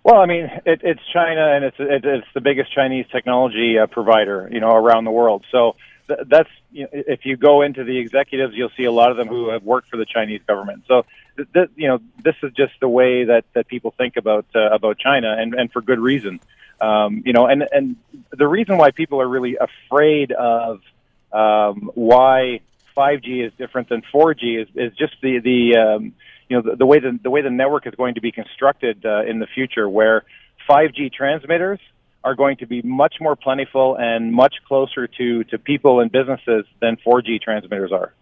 Well, 0.03 0.19
I 0.19 0.25
mean, 0.25 0.49
it, 0.65 0.81
it's 0.83 1.01
China, 1.13 1.55
and 1.55 1.65
it's 1.65 1.77
it, 1.79 2.05
it's 2.05 2.27
the 2.33 2.41
biggest 2.41 2.73
Chinese 2.73 3.05
technology 3.11 3.77
uh, 3.79 3.87
provider, 3.87 4.49
you 4.51 4.61
know, 4.61 4.71
around 4.71 5.05
the 5.05 5.11
world. 5.11 5.45
So 5.51 5.75
that's 6.07 6.49
you 6.71 6.83
know, 6.83 6.89
if 6.91 7.25
you 7.25 7.37
go 7.37 7.61
into 7.61 7.83
the 7.83 7.97
executives, 7.97 8.53
you'll 8.55 8.71
see 8.75 8.83
a 8.83 8.91
lot 8.91 9.11
of 9.11 9.17
them 9.17 9.27
who 9.27 9.49
have 9.49 9.63
worked 9.63 9.89
for 9.89 9.97
the 9.97 10.05
Chinese 10.05 10.41
government. 10.47 10.83
So, 10.87 11.05
th- 11.37 11.47
th- 11.53 11.69
you 11.75 11.87
know, 11.87 11.99
this 12.23 12.35
is 12.43 12.51
just 12.53 12.73
the 12.79 12.89
way 12.89 13.25
that 13.25 13.45
that 13.53 13.67
people 13.67 13.93
think 13.97 14.17
about 14.17 14.45
uh, 14.55 14.69
about 14.71 14.97
China, 14.97 15.35
and 15.37 15.53
and 15.53 15.71
for 15.71 15.81
good 15.81 15.99
reason. 15.99 16.39
Um, 16.81 17.23
you 17.25 17.33
know, 17.33 17.45
and 17.47 17.63
and 17.71 17.95
the 18.31 18.47
reason 18.47 18.77
why 18.77 18.91
people 18.91 19.21
are 19.21 19.27
really 19.27 19.57
afraid 19.57 20.31
of 20.31 20.81
um, 21.31 21.91
why 21.95 22.59
5G 22.95 23.45
is 23.45 23.53
different 23.57 23.89
than 23.89 24.01
4G 24.13 24.61
is, 24.61 24.67
is 24.75 24.97
just 24.97 25.15
the 25.21 25.39
the 25.39 25.77
um, 25.77 26.13
you 26.49 26.57
know 26.57 26.61
the, 26.61 26.75
the 26.77 26.85
way 26.85 26.99
the, 26.99 27.17
the 27.21 27.29
way 27.29 27.41
the 27.41 27.49
network 27.49 27.87
is 27.87 27.95
going 27.95 28.15
to 28.15 28.21
be 28.21 28.31
constructed 28.31 29.05
uh, 29.05 29.23
in 29.23 29.39
the 29.39 29.47
future, 29.47 29.87
where 29.87 30.23
5G 30.69 31.13
transmitters 31.13 31.79
are 32.23 32.35
going 32.35 32.57
to 32.57 32.65
be 32.65 32.81
much 32.81 33.15
more 33.19 33.35
plentiful 33.35 33.97
and 33.99 34.33
much 34.33 34.55
closer 34.67 35.07
to 35.07 35.43
to 35.45 35.57
people 35.57 35.99
and 35.99 36.11
businesses 36.11 36.65
than 36.81 36.97
4G 37.05 37.41
transmitters 37.41 37.91
are. 37.91 38.13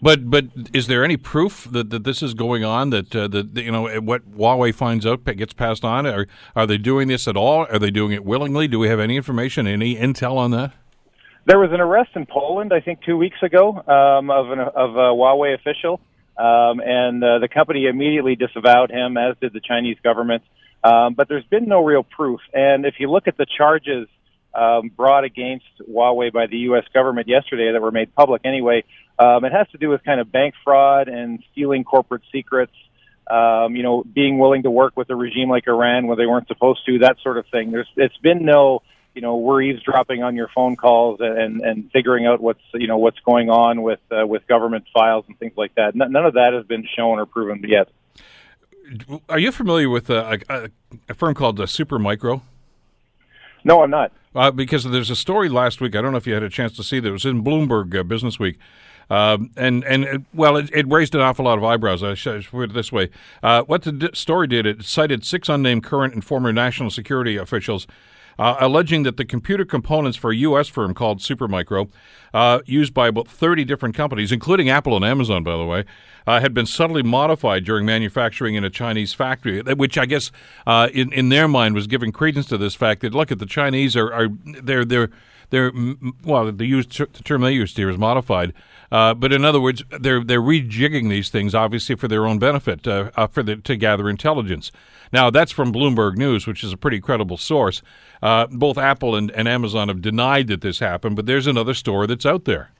But 0.00 0.30
but 0.30 0.46
is 0.74 0.88
there 0.88 1.04
any 1.04 1.16
proof 1.16 1.66
that, 1.70 1.90
that 1.90 2.04
this 2.04 2.22
is 2.22 2.34
going 2.34 2.64
on? 2.64 2.90
That 2.90 3.16
uh, 3.16 3.28
that 3.28 3.56
you 3.56 3.72
know 3.72 3.88
what 4.00 4.30
Huawei 4.36 4.74
finds 4.74 5.06
out 5.06 5.24
gets 5.24 5.54
passed 5.54 5.84
on? 5.84 6.06
Are 6.06 6.26
are 6.54 6.66
they 6.66 6.78
doing 6.78 7.08
this 7.08 7.26
at 7.26 7.36
all? 7.36 7.66
Are 7.70 7.78
they 7.78 7.90
doing 7.90 8.12
it 8.12 8.24
willingly? 8.24 8.68
Do 8.68 8.78
we 8.78 8.88
have 8.88 9.00
any 9.00 9.16
information, 9.16 9.66
any 9.66 9.96
intel 9.96 10.36
on 10.36 10.50
that? 10.50 10.72
There 11.46 11.58
was 11.58 11.70
an 11.72 11.80
arrest 11.80 12.10
in 12.14 12.26
Poland, 12.26 12.72
I 12.74 12.80
think, 12.80 13.02
two 13.02 13.16
weeks 13.16 13.42
ago 13.42 13.82
um, 13.86 14.30
of 14.30 14.50
an 14.50 14.60
of 14.60 14.96
a 14.96 15.14
Huawei 15.14 15.54
official 15.54 16.00
um, 16.36 16.80
and 16.84 17.24
uh, 17.24 17.38
the 17.38 17.48
company 17.48 17.86
immediately 17.86 18.36
disavowed 18.36 18.90
him, 18.90 19.16
as 19.16 19.36
did 19.40 19.52
the 19.52 19.60
Chinese 19.60 19.96
government. 20.02 20.42
Um, 20.84 21.14
but 21.14 21.28
there's 21.28 21.44
been 21.44 21.66
no 21.66 21.84
real 21.84 22.02
proof. 22.02 22.40
And 22.52 22.86
if 22.86 22.94
you 22.98 23.10
look 23.10 23.26
at 23.26 23.36
the 23.36 23.46
charges 23.46 24.08
um, 24.54 24.90
brought 24.94 25.24
against 25.24 25.66
Huawei 25.88 26.32
by 26.32 26.46
the 26.46 26.58
U.S. 26.58 26.84
government 26.94 27.28
yesterday 27.28 27.72
that 27.72 27.82
were 27.82 27.90
made 27.90 28.14
public 28.14 28.42
anyway, 28.44 28.84
um, 29.18 29.44
it 29.44 29.52
has 29.52 29.68
to 29.70 29.78
do 29.78 29.88
with 29.88 30.04
kind 30.04 30.20
of 30.20 30.30
bank 30.30 30.54
fraud 30.62 31.08
and 31.08 31.42
stealing 31.52 31.84
corporate 31.84 32.22
secrets. 32.32 32.72
Um, 33.28 33.74
you 33.74 33.82
know, 33.82 34.04
being 34.04 34.38
willing 34.38 34.62
to 34.62 34.70
work 34.70 34.96
with 34.96 35.10
a 35.10 35.16
regime 35.16 35.48
like 35.48 35.66
Iran 35.66 36.06
where 36.06 36.16
they 36.16 36.26
weren't 36.26 36.46
supposed 36.46 36.86
to, 36.86 37.00
that 37.00 37.16
sort 37.24 37.38
of 37.38 37.46
thing. 37.48 37.72
There's, 37.72 37.88
it's 37.96 38.16
been 38.18 38.44
no 38.44 38.82
you 39.16 39.22
know 39.22 39.36
we're 39.36 39.62
eavesdropping 39.62 40.22
on 40.22 40.36
your 40.36 40.48
phone 40.54 40.76
calls 40.76 41.18
and 41.20 41.62
and 41.62 41.90
figuring 41.90 42.26
out 42.26 42.40
what's 42.40 42.60
you 42.74 42.86
know 42.86 42.98
what's 42.98 43.18
going 43.20 43.48
on 43.48 43.82
with 43.82 43.98
uh, 44.12 44.26
with 44.26 44.46
government 44.46 44.84
files 44.92 45.24
and 45.26 45.36
things 45.38 45.54
like 45.56 45.74
that. 45.74 45.96
None 45.96 46.14
of 46.14 46.34
that 46.34 46.52
has 46.52 46.66
been 46.66 46.86
shown 46.96 47.18
or 47.18 47.26
proven 47.26 47.64
yet. 47.66 47.88
Are 49.28 49.38
you 49.38 49.52
familiar 49.52 49.88
with 49.88 50.10
uh, 50.10 50.38
a, 50.48 50.70
a 51.08 51.14
firm 51.14 51.34
called 51.34 51.60
uh, 51.60 51.64
Supermicro? 51.64 52.42
No, 53.64 53.82
I'm 53.82 53.90
not. 53.90 54.12
Uh, 54.34 54.50
because 54.50 54.84
there's 54.84 55.10
a 55.10 55.16
story 55.16 55.48
last 55.48 55.80
week. 55.80 55.96
I 55.96 56.02
don't 56.02 56.12
know 56.12 56.18
if 56.18 56.26
you 56.26 56.34
had 56.34 56.42
a 56.42 56.50
chance 56.50 56.76
to 56.76 56.84
see 56.84 57.00
that. 57.00 57.08
It 57.08 57.12
was 57.12 57.24
in 57.24 57.42
Bloomberg 57.42 57.98
uh, 57.98 58.02
Business 58.02 58.38
Week. 58.38 58.58
Um, 59.08 59.50
and 59.56 59.84
and 59.84 60.04
it, 60.04 60.22
well, 60.34 60.56
it, 60.56 60.68
it, 60.72 60.88
raised 60.88 61.14
an 61.14 61.20
awful 61.20 61.44
lot 61.44 61.58
of 61.58 61.64
eyebrows. 61.64 62.02
I 62.02 62.14
should 62.14 62.44
put 62.44 62.70
it 62.70 62.74
this 62.74 62.90
way: 62.90 63.08
uh, 63.40 63.62
what 63.62 63.82
the 63.82 63.92
d- 63.92 64.10
story 64.14 64.48
did, 64.48 64.66
it 64.66 64.84
cited 64.84 65.24
six 65.24 65.48
unnamed 65.48 65.84
current 65.84 66.12
and 66.12 66.24
former 66.24 66.52
national 66.52 66.90
security 66.90 67.36
officials 67.36 67.86
uh, 68.38 68.56
alleging 68.60 69.02
that 69.04 69.16
the 69.16 69.24
computer 69.24 69.64
components 69.64 70.16
for 70.16 70.30
a 70.30 70.36
U.S. 70.36 70.68
firm 70.68 70.94
called 70.94 71.20
Supermicro, 71.20 71.88
uh, 72.34 72.60
used 72.66 72.92
by 72.92 73.08
about 73.08 73.28
30 73.28 73.64
different 73.64 73.94
companies, 73.94 74.32
including 74.32 74.68
Apple 74.68 74.96
and 74.96 75.04
Amazon, 75.04 75.42
by 75.42 75.56
the 75.56 75.64
way, 75.64 75.84
uh, 76.26 76.40
had 76.40 76.52
been 76.52 76.66
subtly 76.66 77.02
modified 77.02 77.64
during 77.64 77.86
manufacturing 77.86 78.54
in 78.54 78.64
a 78.64 78.70
Chinese 78.70 79.14
factory, 79.14 79.62
which 79.62 79.96
I 79.96 80.06
guess 80.06 80.30
uh, 80.66 80.88
in, 80.92 81.12
in 81.12 81.28
their 81.28 81.48
mind 81.48 81.74
was 81.74 81.86
giving 81.86 82.12
credence 82.12 82.46
to 82.46 82.58
this 82.58 82.74
fact 82.74 83.02
that, 83.02 83.14
look, 83.14 83.30
at 83.30 83.38
the 83.38 83.46
Chinese 83.46 83.96
are, 83.96 84.12
are 84.12 84.28
they're, 84.62 84.84
they're, 84.84 85.10
they're, 85.50 85.72
well, 86.24 86.46
the, 86.46 86.52
the 86.52 87.22
term 87.24 87.42
they 87.42 87.52
used 87.52 87.76
here 87.76 87.90
is 87.90 87.98
modified. 87.98 88.52
Uh, 88.90 89.14
but 89.14 89.32
in 89.32 89.44
other 89.44 89.60
words, 89.60 89.82
they're 90.00 90.22
they're 90.22 90.40
rejigging 90.40 91.10
these 91.10 91.28
things, 91.28 91.54
obviously 91.54 91.96
for 91.96 92.08
their 92.08 92.26
own 92.26 92.38
benefit, 92.38 92.86
uh, 92.86 93.10
uh, 93.16 93.26
for 93.26 93.42
the, 93.42 93.56
to 93.56 93.76
gather 93.76 94.08
intelligence. 94.08 94.70
Now 95.12 95.30
that's 95.30 95.52
from 95.52 95.72
Bloomberg 95.72 96.16
News, 96.16 96.46
which 96.46 96.62
is 96.62 96.72
a 96.72 96.76
pretty 96.76 97.00
credible 97.00 97.36
source. 97.36 97.82
Uh, 98.22 98.46
both 98.46 98.78
Apple 98.78 99.16
and, 99.16 99.30
and 99.32 99.48
Amazon 99.48 99.88
have 99.88 100.00
denied 100.00 100.46
that 100.48 100.60
this 100.60 100.78
happened, 100.78 101.16
but 101.16 101.26
there's 101.26 101.46
another 101.46 101.74
story 101.74 102.06
that's 102.06 102.26
out 102.26 102.44
there. 102.44 102.70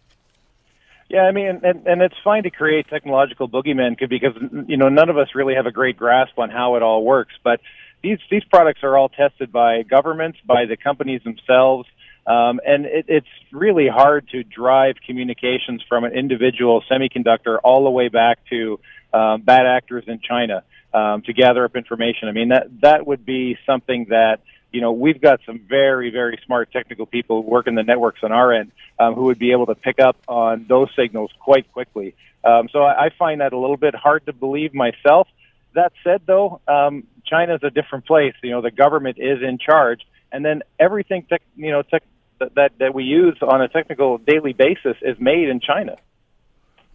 Yeah, 1.08 1.22
I 1.22 1.32
mean, 1.32 1.60
and, 1.62 1.86
and 1.86 2.02
it's 2.02 2.16
fine 2.24 2.42
to 2.44 2.50
create 2.50 2.88
technological 2.88 3.48
boogeymen 3.48 3.96
because 4.08 4.34
you 4.68 4.76
know 4.76 4.88
none 4.88 5.08
of 5.08 5.18
us 5.18 5.28
really 5.34 5.54
have 5.54 5.66
a 5.66 5.72
great 5.72 5.96
grasp 5.96 6.38
on 6.38 6.50
how 6.50 6.76
it 6.76 6.82
all 6.82 7.04
works. 7.04 7.34
But 7.42 7.60
these 8.02 8.18
these 8.30 8.44
products 8.44 8.80
are 8.82 8.96
all 8.96 9.08
tested 9.08 9.52
by 9.52 9.82
governments, 9.82 10.38
by 10.44 10.66
the 10.66 10.76
companies 10.76 11.22
themselves, 11.22 11.88
um, 12.26 12.60
and 12.66 12.86
it, 12.86 13.06
it's 13.08 13.26
really 13.52 13.88
hard 13.88 14.28
to 14.30 14.42
drive 14.42 14.96
communications 15.06 15.82
from 15.88 16.04
an 16.04 16.12
individual 16.12 16.82
semiconductor 16.90 17.58
all 17.62 17.84
the 17.84 17.90
way 17.90 18.08
back 18.08 18.38
to 18.50 18.80
um, 19.12 19.42
bad 19.42 19.66
actors 19.66 20.04
in 20.06 20.20
China 20.20 20.64
um, 20.92 21.22
to 21.22 21.32
gather 21.32 21.64
up 21.64 21.76
information. 21.76 22.28
I 22.28 22.32
mean, 22.32 22.48
that 22.48 22.68
that 22.82 23.06
would 23.06 23.24
be 23.24 23.56
something 23.64 24.06
that 24.10 24.40
you 24.72 24.80
know 24.80 24.92
we've 24.92 25.20
got 25.20 25.40
some 25.46 25.60
very 25.68 26.10
very 26.10 26.38
smart 26.44 26.72
technical 26.72 27.06
people 27.06 27.42
working 27.42 27.74
the 27.74 27.82
networks 27.82 28.20
on 28.22 28.32
our 28.32 28.52
end 28.52 28.72
um, 28.98 29.14
who 29.14 29.24
would 29.24 29.38
be 29.38 29.52
able 29.52 29.66
to 29.66 29.74
pick 29.74 30.00
up 30.00 30.16
on 30.26 30.66
those 30.68 30.88
signals 30.96 31.30
quite 31.38 31.70
quickly. 31.72 32.14
Um, 32.44 32.68
so 32.72 32.82
I, 32.82 33.06
I 33.06 33.10
find 33.10 33.40
that 33.40 33.52
a 33.52 33.58
little 33.58 33.76
bit 33.76 33.94
hard 33.94 34.26
to 34.26 34.32
believe 34.32 34.74
myself. 34.74 35.28
That 35.74 35.92
said, 36.02 36.22
though, 36.26 36.60
um, 36.66 37.04
China's 37.26 37.60
a 37.62 37.70
different 37.70 38.06
place. 38.06 38.34
You 38.42 38.52
know, 38.52 38.62
the 38.62 38.70
government 38.70 39.18
is 39.18 39.42
in 39.42 39.58
charge, 39.58 40.00
and 40.32 40.44
then 40.44 40.62
everything 40.78 41.24
tech, 41.28 41.42
you 41.56 41.70
know 41.70 41.82
tech, 41.82 42.02
that 42.39 42.72
that 42.78 42.95
we 42.95 43.05
use 43.05 43.37
on 43.43 43.62
a 43.62 43.68
technical 43.68 44.18
daily 44.18 44.53
basis 44.53 44.97
is 45.03 45.16
made 45.18 45.49
in 45.49 45.61
China. 45.61 45.97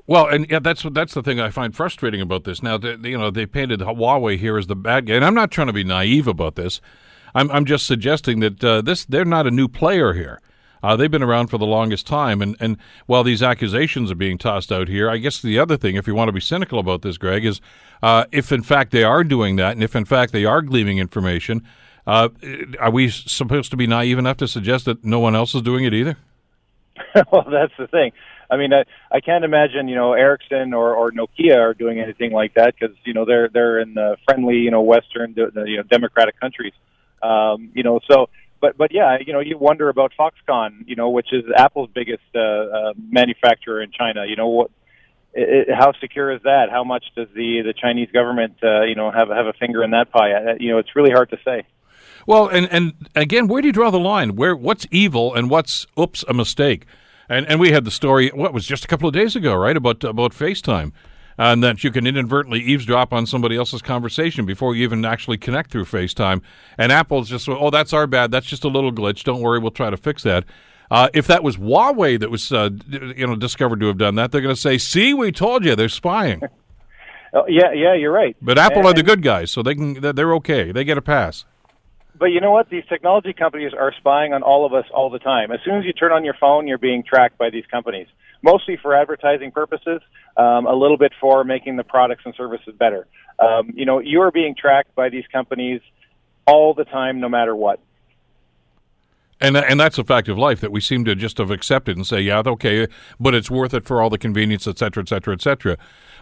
Well, 0.07 0.27
and 0.27 0.49
yeah, 0.49 0.59
that's 0.59 0.83
that's 0.91 1.13
the 1.13 1.23
thing 1.23 1.39
I 1.39 1.49
find 1.49 1.75
frustrating 1.75 2.21
about 2.21 2.43
this. 2.43 2.61
Now, 2.63 2.77
they, 2.77 2.97
you 3.09 3.17
know, 3.17 3.31
they 3.31 3.45
painted 3.45 3.79
Huawei 3.79 4.37
here 4.37 4.57
as 4.57 4.67
the 4.67 4.75
bad 4.75 5.05
guy, 5.05 5.15
and 5.15 5.25
I'm 5.25 5.35
not 5.35 5.51
trying 5.51 5.67
to 5.67 5.73
be 5.73 5.83
naive 5.83 6.27
about 6.27 6.55
this. 6.55 6.81
I'm 7.33 7.51
I'm 7.51 7.65
just 7.65 7.85
suggesting 7.85 8.39
that 8.41 8.63
uh, 8.63 8.81
this 8.81 9.05
they're 9.05 9.25
not 9.25 9.47
a 9.47 9.51
new 9.51 9.67
player 9.67 10.13
here. 10.13 10.41
Uh, 10.83 10.95
they've 10.95 11.11
been 11.11 11.21
around 11.21 11.47
for 11.47 11.59
the 11.59 11.65
longest 11.65 12.07
time, 12.07 12.41
and 12.41 12.57
and 12.59 12.77
while 13.05 13.23
these 13.23 13.43
accusations 13.43 14.11
are 14.11 14.15
being 14.15 14.37
tossed 14.37 14.71
out 14.71 14.87
here, 14.87 15.09
I 15.09 15.17
guess 15.17 15.41
the 15.41 15.59
other 15.59 15.77
thing, 15.77 15.95
if 15.95 16.07
you 16.07 16.15
want 16.15 16.29
to 16.29 16.33
be 16.33 16.41
cynical 16.41 16.79
about 16.79 17.03
this, 17.03 17.17
Greg, 17.17 17.45
is 17.45 17.61
uh, 18.01 18.25
if 18.31 18.51
in 18.51 18.63
fact 18.63 18.91
they 18.91 19.03
are 19.03 19.23
doing 19.23 19.55
that, 19.57 19.73
and 19.73 19.83
if 19.83 19.95
in 19.95 20.05
fact 20.05 20.33
they 20.33 20.45
are 20.45 20.61
gleaming 20.61 20.97
information, 20.97 21.63
uh, 22.07 22.29
are 22.79 22.91
we 22.91 23.09
supposed 23.09 23.71
to 23.71 23.77
be 23.77 23.87
naive 23.87 24.17
enough 24.17 24.37
to 24.37 24.47
suggest 24.47 24.85
that 24.85 25.03
no 25.03 25.19
one 25.19 25.35
else 25.35 25.53
is 25.55 25.61
doing 25.61 25.85
it 25.85 25.93
either? 25.93 26.17
well, 27.31 27.45
that's 27.49 27.73
the 27.77 27.87
thing. 27.87 28.11
I 28.49 28.57
mean, 28.57 28.73
I, 28.73 28.83
I 29.09 29.21
can't 29.21 29.45
imagine 29.45 29.87
you 29.87 29.95
know 29.95 30.13
Ericsson 30.13 30.73
or, 30.73 30.93
or 30.93 31.11
Nokia 31.11 31.57
are 31.57 31.73
doing 31.73 31.99
anything 31.99 32.31
like 32.33 32.55
that 32.55 32.75
because 32.77 32.95
you 33.05 33.13
know 33.13 33.25
they're 33.25 33.47
they're 33.47 33.79
in 33.79 33.93
the 33.93 34.17
friendly 34.25 34.57
you 34.57 34.71
know 34.71 34.81
Western 34.81 35.33
you 35.35 35.77
know 35.77 35.83
democratic 35.83 36.39
countries. 36.39 36.73
Um, 37.23 37.71
you 37.73 37.83
know, 37.83 37.99
so 38.09 38.29
but 38.61 38.77
but 38.77 38.93
yeah, 38.93 39.17
you 39.25 39.33
know, 39.33 39.39
you 39.39 39.57
wonder 39.57 39.89
about 39.89 40.13
Foxconn, 40.17 40.87
you 40.87 40.95
know, 40.95 41.09
which 41.09 41.33
is 41.33 41.43
Apple's 41.55 41.89
biggest 41.93 42.23
uh, 42.35 42.39
uh, 42.39 42.93
manufacturer 43.09 43.81
in 43.81 43.91
China. 43.91 44.25
You 44.25 44.35
know, 44.35 44.47
what 44.47 44.71
it, 45.33 45.67
how 45.73 45.93
secure 45.99 46.31
is 46.31 46.41
that? 46.43 46.69
How 46.69 46.83
much 46.83 47.05
does 47.15 47.27
the 47.33 47.63
the 47.65 47.73
Chinese 47.73 48.09
government, 48.11 48.57
uh, 48.63 48.83
you 48.83 48.95
know, 48.95 49.11
have 49.11 49.29
have 49.29 49.47
a 49.47 49.53
finger 49.53 49.83
in 49.83 49.91
that 49.91 50.11
pie? 50.11 50.57
You 50.59 50.71
know, 50.71 50.77
it's 50.77 50.95
really 50.95 51.11
hard 51.11 51.31
to 51.31 51.37
say. 51.43 51.63
Well, 52.27 52.47
and 52.47 52.67
and 52.71 52.93
again, 53.15 53.47
where 53.47 53.61
do 53.61 53.67
you 53.67 53.73
draw 53.73 53.89
the 53.89 53.99
line? 53.99 54.35
Where 54.35 54.55
what's 54.55 54.87
evil 54.91 55.33
and 55.33 55.49
what's 55.49 55.87
oops 55.99 56.23
a 56.27 56.33
mistake? 56.33 56.85
And 57.29 57.45
and 57.47 57.59
we 57.59 57.71
had 57.71 57.85
the 57.85 57.91
story. 57.91 58.29
What 58.29 58.53
was 58.53 58.65
just 58.65 58.85
a 58.85 58.87
couple 58.87 59.07
of 59.07 59.13
days 59.13 59.35
ago, 59.35 59.55
right? 59.55 59.75
About 59.75 60.03
about 60.03 60.31
FaceTime. 60.31 60.91
And 61.37 61.63
that 61.63 61.83
you 61.83 61.89
can 61.91 62.05
inadvertently 62.05 62.59
eavesdrop 62.59 63.13
on 63.13 63.25
somebody 63.25 63.55
else's 63.55 63.81
conversation 63.81 64.45
before 64.45 64.75
you 64.75 64.83
even 64.83 65.03
actually 65.05 65.37
connect 65.37 65.71
through 65.71 65.85
FaceTime. 65.85 66.41
And 66.77 66.91
Apple's 66.91 67.29
just, 67.29 67.49
oh, 67.49 67.71
that's 67.71 67.93
our 67.93 68.05
bad. 68.05 68.29
That's 68.29 68.45
just 68.45 68.63
a 68.63 68.67
little 68.67 68.91
glitch. 68.91 69.23
Don't 69.23 69.41
worry, 69.41 69.57
we'll 69.57 69.71
try 69.71 69.89
to 69.89 69.97
fix 69.97 70.21
that. 70.21 70.43
Uh, 70.91 71.07
if 71.13 71.25
that 71.27 71.41
was 71.41 71.55
Huawei 71.55 72.19
that 72.19 72.29
was, 72.29 72.51
uh, 72.51 72.69
you 72.89 73.25
know, 73.25 73.37
discovered 73.37 73.79
to 73.79 73.87
have 73.87 73.97
done 73.97 74.15
that, 74.15 74.31
they're 74.31 74.41
going 74.41 74.53
to 74.53 74.59
say, 74.59 74.77
"See, 74.77 75.13
we 75.13 75.31
told 75.31 75.63
you, 75.63 75.73
they're 75.73 75.87
spying." 75.87 76.41
oh, 77.33 77.45
yeah, 77.47 77.71
yeah, 77.71 77.95
you're 77.95 78.11
right. 78.11 78.35
But 78.41 78.57
Apple 78.57 78.79
and, 78.79 78.87
are 78.87 78.93
the 78.93 79.01
good 79.01 79.21
guys, 79.21 79.51
so 79.51 79.63
they 79.63 79.73
can 79.73 79.93
they're 80.01 80.35
okay. 80.35 80.73
They 80.73 80.83
get 80.83 80.97
a 80.97 81.01
pass. 81.01 81.45
But 82.21 82.27
you 82.27 82.39
know 82.39 82.51
what? 82.51 82.69
These 82.69 82.83
technology 82.87 83.33
companies 83.33 83.71
are 83.73 83.91
spying 83.97 84.31
on 84.31 84.43
all 84.43 84.63
of 84.63 84.75
us 84.75 84.85
all 84.93 85.09
the 85.09 85.17
time. 85.17 85.51
As 85.51 85.59
soon 85.65 85.79
as 85.79 85.85
you 85.85 85.91
turn 85.91 86.11
on 86.11 86.23
your 86.23 86.35
phone, 86.39 86.67
you're 86.67 86.77
being 86.77 87.01
tracked 87.03 87.35
by 87.39 87.49
these 87.49 87.65
companies, 87.65 88.05
mostly 88.43 88.77
for 88.79 88.93
advertising 88.93 89.51
purposes, 89.51 90.01
um, 90.37 90.67
a 90.67 90.73
little 90.75 90.97
bit 90.97 91.13
for 91.19 91.43
making 91.43 91.77
the 91.77 91.83
products 91.83 92.21
and 92.23 92.35
services 92.35 92.75
better. 92.77 93.07
Um, 93.39 93.71
you 93.73 93.85
know, 93.87 93.97
you 93.97 94.21
are 94.21 94.29
being 94.29 94.53
tracked 94.55 94.93
by 94.93 95.09
these 95.09 95.23
companies 95.31 95.81
all 96.45 96.75
the 96.75 96.83
time, 96.83 97.19
no 97.19 97.27
matter 97.27 97.55
what. 97.55 97.79
And 99.43 99.57
and 99.57 99.79
that's 99.79 99.97
a 99.97 100.03
fact 100.03 100.27
of 100.27 100.37
life 100.37 100.61
that 100.61 100.71
we 100.71 100.79
seem 100.79 101.03
to 101.05 101.15
just 101.15 101.39
have 101.39 101.49
accepted 101.49 101.97
and 101.97 102.05
say, 102.05 102.21
yeah, 102.21 102.43
okay, 102.45 102.87
but 103.19 103.33
it's 103.33 103.49
worth 103.49 103.73
it 103.73 103.83
for 103.83 103.99
all 103.99 104.11
the 104.11 104.19
convenience, 104.19 104.67
et 104.67 104.77
cetera, 104.77 105.01
et 105.01 105.09
cetera, 105.09 105.33
et 105.33 105.41
cetera. 105.41 105.75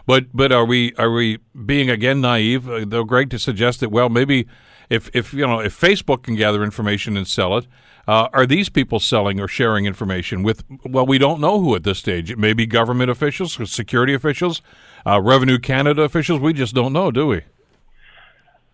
But 0.06 0.34
but 0.34 0.50
are 0.50 0.64
we 0.64 0.94
are 0.94 1.12
we 1.12 1.40
being 1.66 1.90
again 1.90 2.22
naive? 2.22 2.70
Uh, 2.70 2.86
though 2.88 3.04
Greg 3.04 3.28
to 3.28 3.38
suggest 3.38 3.80
that 3.80 3.90
well 3.90 4.08
maybe 4.08 4.46
if 4.90 5.08
if 5.14 5.32
you 5.32 5.46
know 5.46 5.60
if 5.60 5.80
Facebook 5.80 6.24
can 6.24 6.34
gather 6.34 6.62
information 6.62 7.16
and 7.16 7.26
sell 7.26 7.56
it, 7.56 7.66
uh, 8.06 8.28
are 8.32 8.44
these 8.44 8.68
people 8.68 9.00
selling 9.00 9.40
or 9.40 9.48
sharing 9.48 9.86
information 9.86 10.42
with? 10.42 10.64
Well, 10.84 11.06
we 11.06 11.16
don't 11.16 11.40
know 11.40 11.60
who 11.60 11.74
at 11.76 11.84
this 11.84 11.98
stage. 11.98 12.30
It 12.30 12.38
may 12.38 12.52
be 12.52 12.66
government 12.66 13.10
officials, 13.10 13.56
security 13.70 14.12
officials, 14.12 14.60
uh, 15.06 15.20
Revenue 15.20 15.58
Canada 15.58 16.02
officials. 16.02 16.40
We 16.40 16.52
just 16.52 16.74
don't 16.74 16.92
know, 16.92 17.10
do 17.10 17.28
we? 17.28 17.42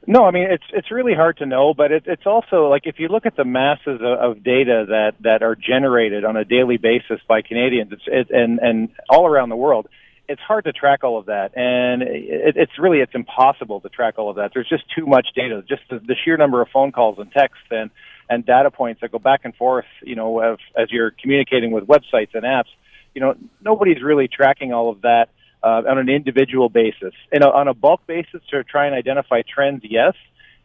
No, 0.09 0.25
I 0.25 0.31
mean 0.31 0.49
it's 0.51 0.64
it's 0.73 0.91
really 0.91 1.14
hard 1.14 1.39
to 1.39 1.47
know, 1.47 1.75
but 1.75 1.91
it, 1.91 2.05
it's 2.07 2.27
also 2.27 2.69
like 2.69 2.83
if 2.87 3.01
you 3.01 3.09
look 3.09 3.27
at 3.27 3.37
the 3.37 3.45
masses 3.45 4.01
of, 4.01 4.37
of 4.37 4.45
data 4.45 4.87
that 4.89 5.14
that 5.21 5.43
are 5.43 5.57
generated 5.57 6.25
on 6.25 6.37
a 6.37 6.45
daily 6.45 6.77
basis 6.77 7.21
by 7.29 7.43
Canadians, 7.43 7.93
it's 7.93 8.05
it, 8.07 8.31
and 8.31 8.61
and 8.61 8.89
all 9.11 9.27
around 9.27 9.49
the 9.49 9.57
world, 9.57 9.89
it's 10.29 10.41
hard 10.41 10.64
to 10.64 10.72
track 10.72 11.05
all 11.05 11.18
of 11.18 11.27
that, 11.27 11.57
and 11.57 12.03
it, 12.03 12.57
it's 12.57 12.79
really 12.79 12.99
it's 12.99 13.14
impossible 13.14 13.81
to 13.81 13.89
track 13.89 14.14
all 14.18 14.31
of 14.31 14.37
that. 14.37 14.51
There's 14.55 14.68
just 14.68 14.85
too 14.97 15.07
much 15.07 15.29
data, 15.35 15.62
just 15.68 15.83
the, 15.91 15.99
the 15.99 16.14
sheer 16.24 16.37
number 16.37 16.61
of 16.61 16.68
phone 16.72 16.93
calls 16.93 17.18
and 17.18 17.31
texts 17.31 17.66
and 17.70 17.91
and 18.29 18.45
data 18.45 18.70
points 18.70 19.01
that 19.01 19.12
go 19.12 19.18
back 19.18 19.41
and 19.45 19.55
forth. 19.55 19.87
You 20.03 20.16
know, 20.16 20.41
as, 20.41 20.59
as 20.77 20.91
you're 20.91 21.11
communicating 21.11 21.70
with 21.70 21.85
websites 21.85 22.35
and 22.35 22.45
apps, 22.45 22.70
you 23.14 23.20
know, 23.20 23.35
nobody's 23.61 24.03
really 24.03 24.29
tracking 24.29 24.72
all 24.72 24.91
of 24.91 25.03
that 25.03 25.29
uh, 25.62 25.83
on 25.89 25.99
an 25.99 26.09
individual 26.09 26.68
basis. 26.68 27.14
And 27.33 27.43
on 27.45 27.68
a 27.68 27.74
bulk 27.74 28.07
basis 28.07 28.41
to 28.51 28.64
try 28.64 28.87
and 28.87 28.95
identify 28.95 29.43
trends, 29.43 29.83
yes. 29.85 30.14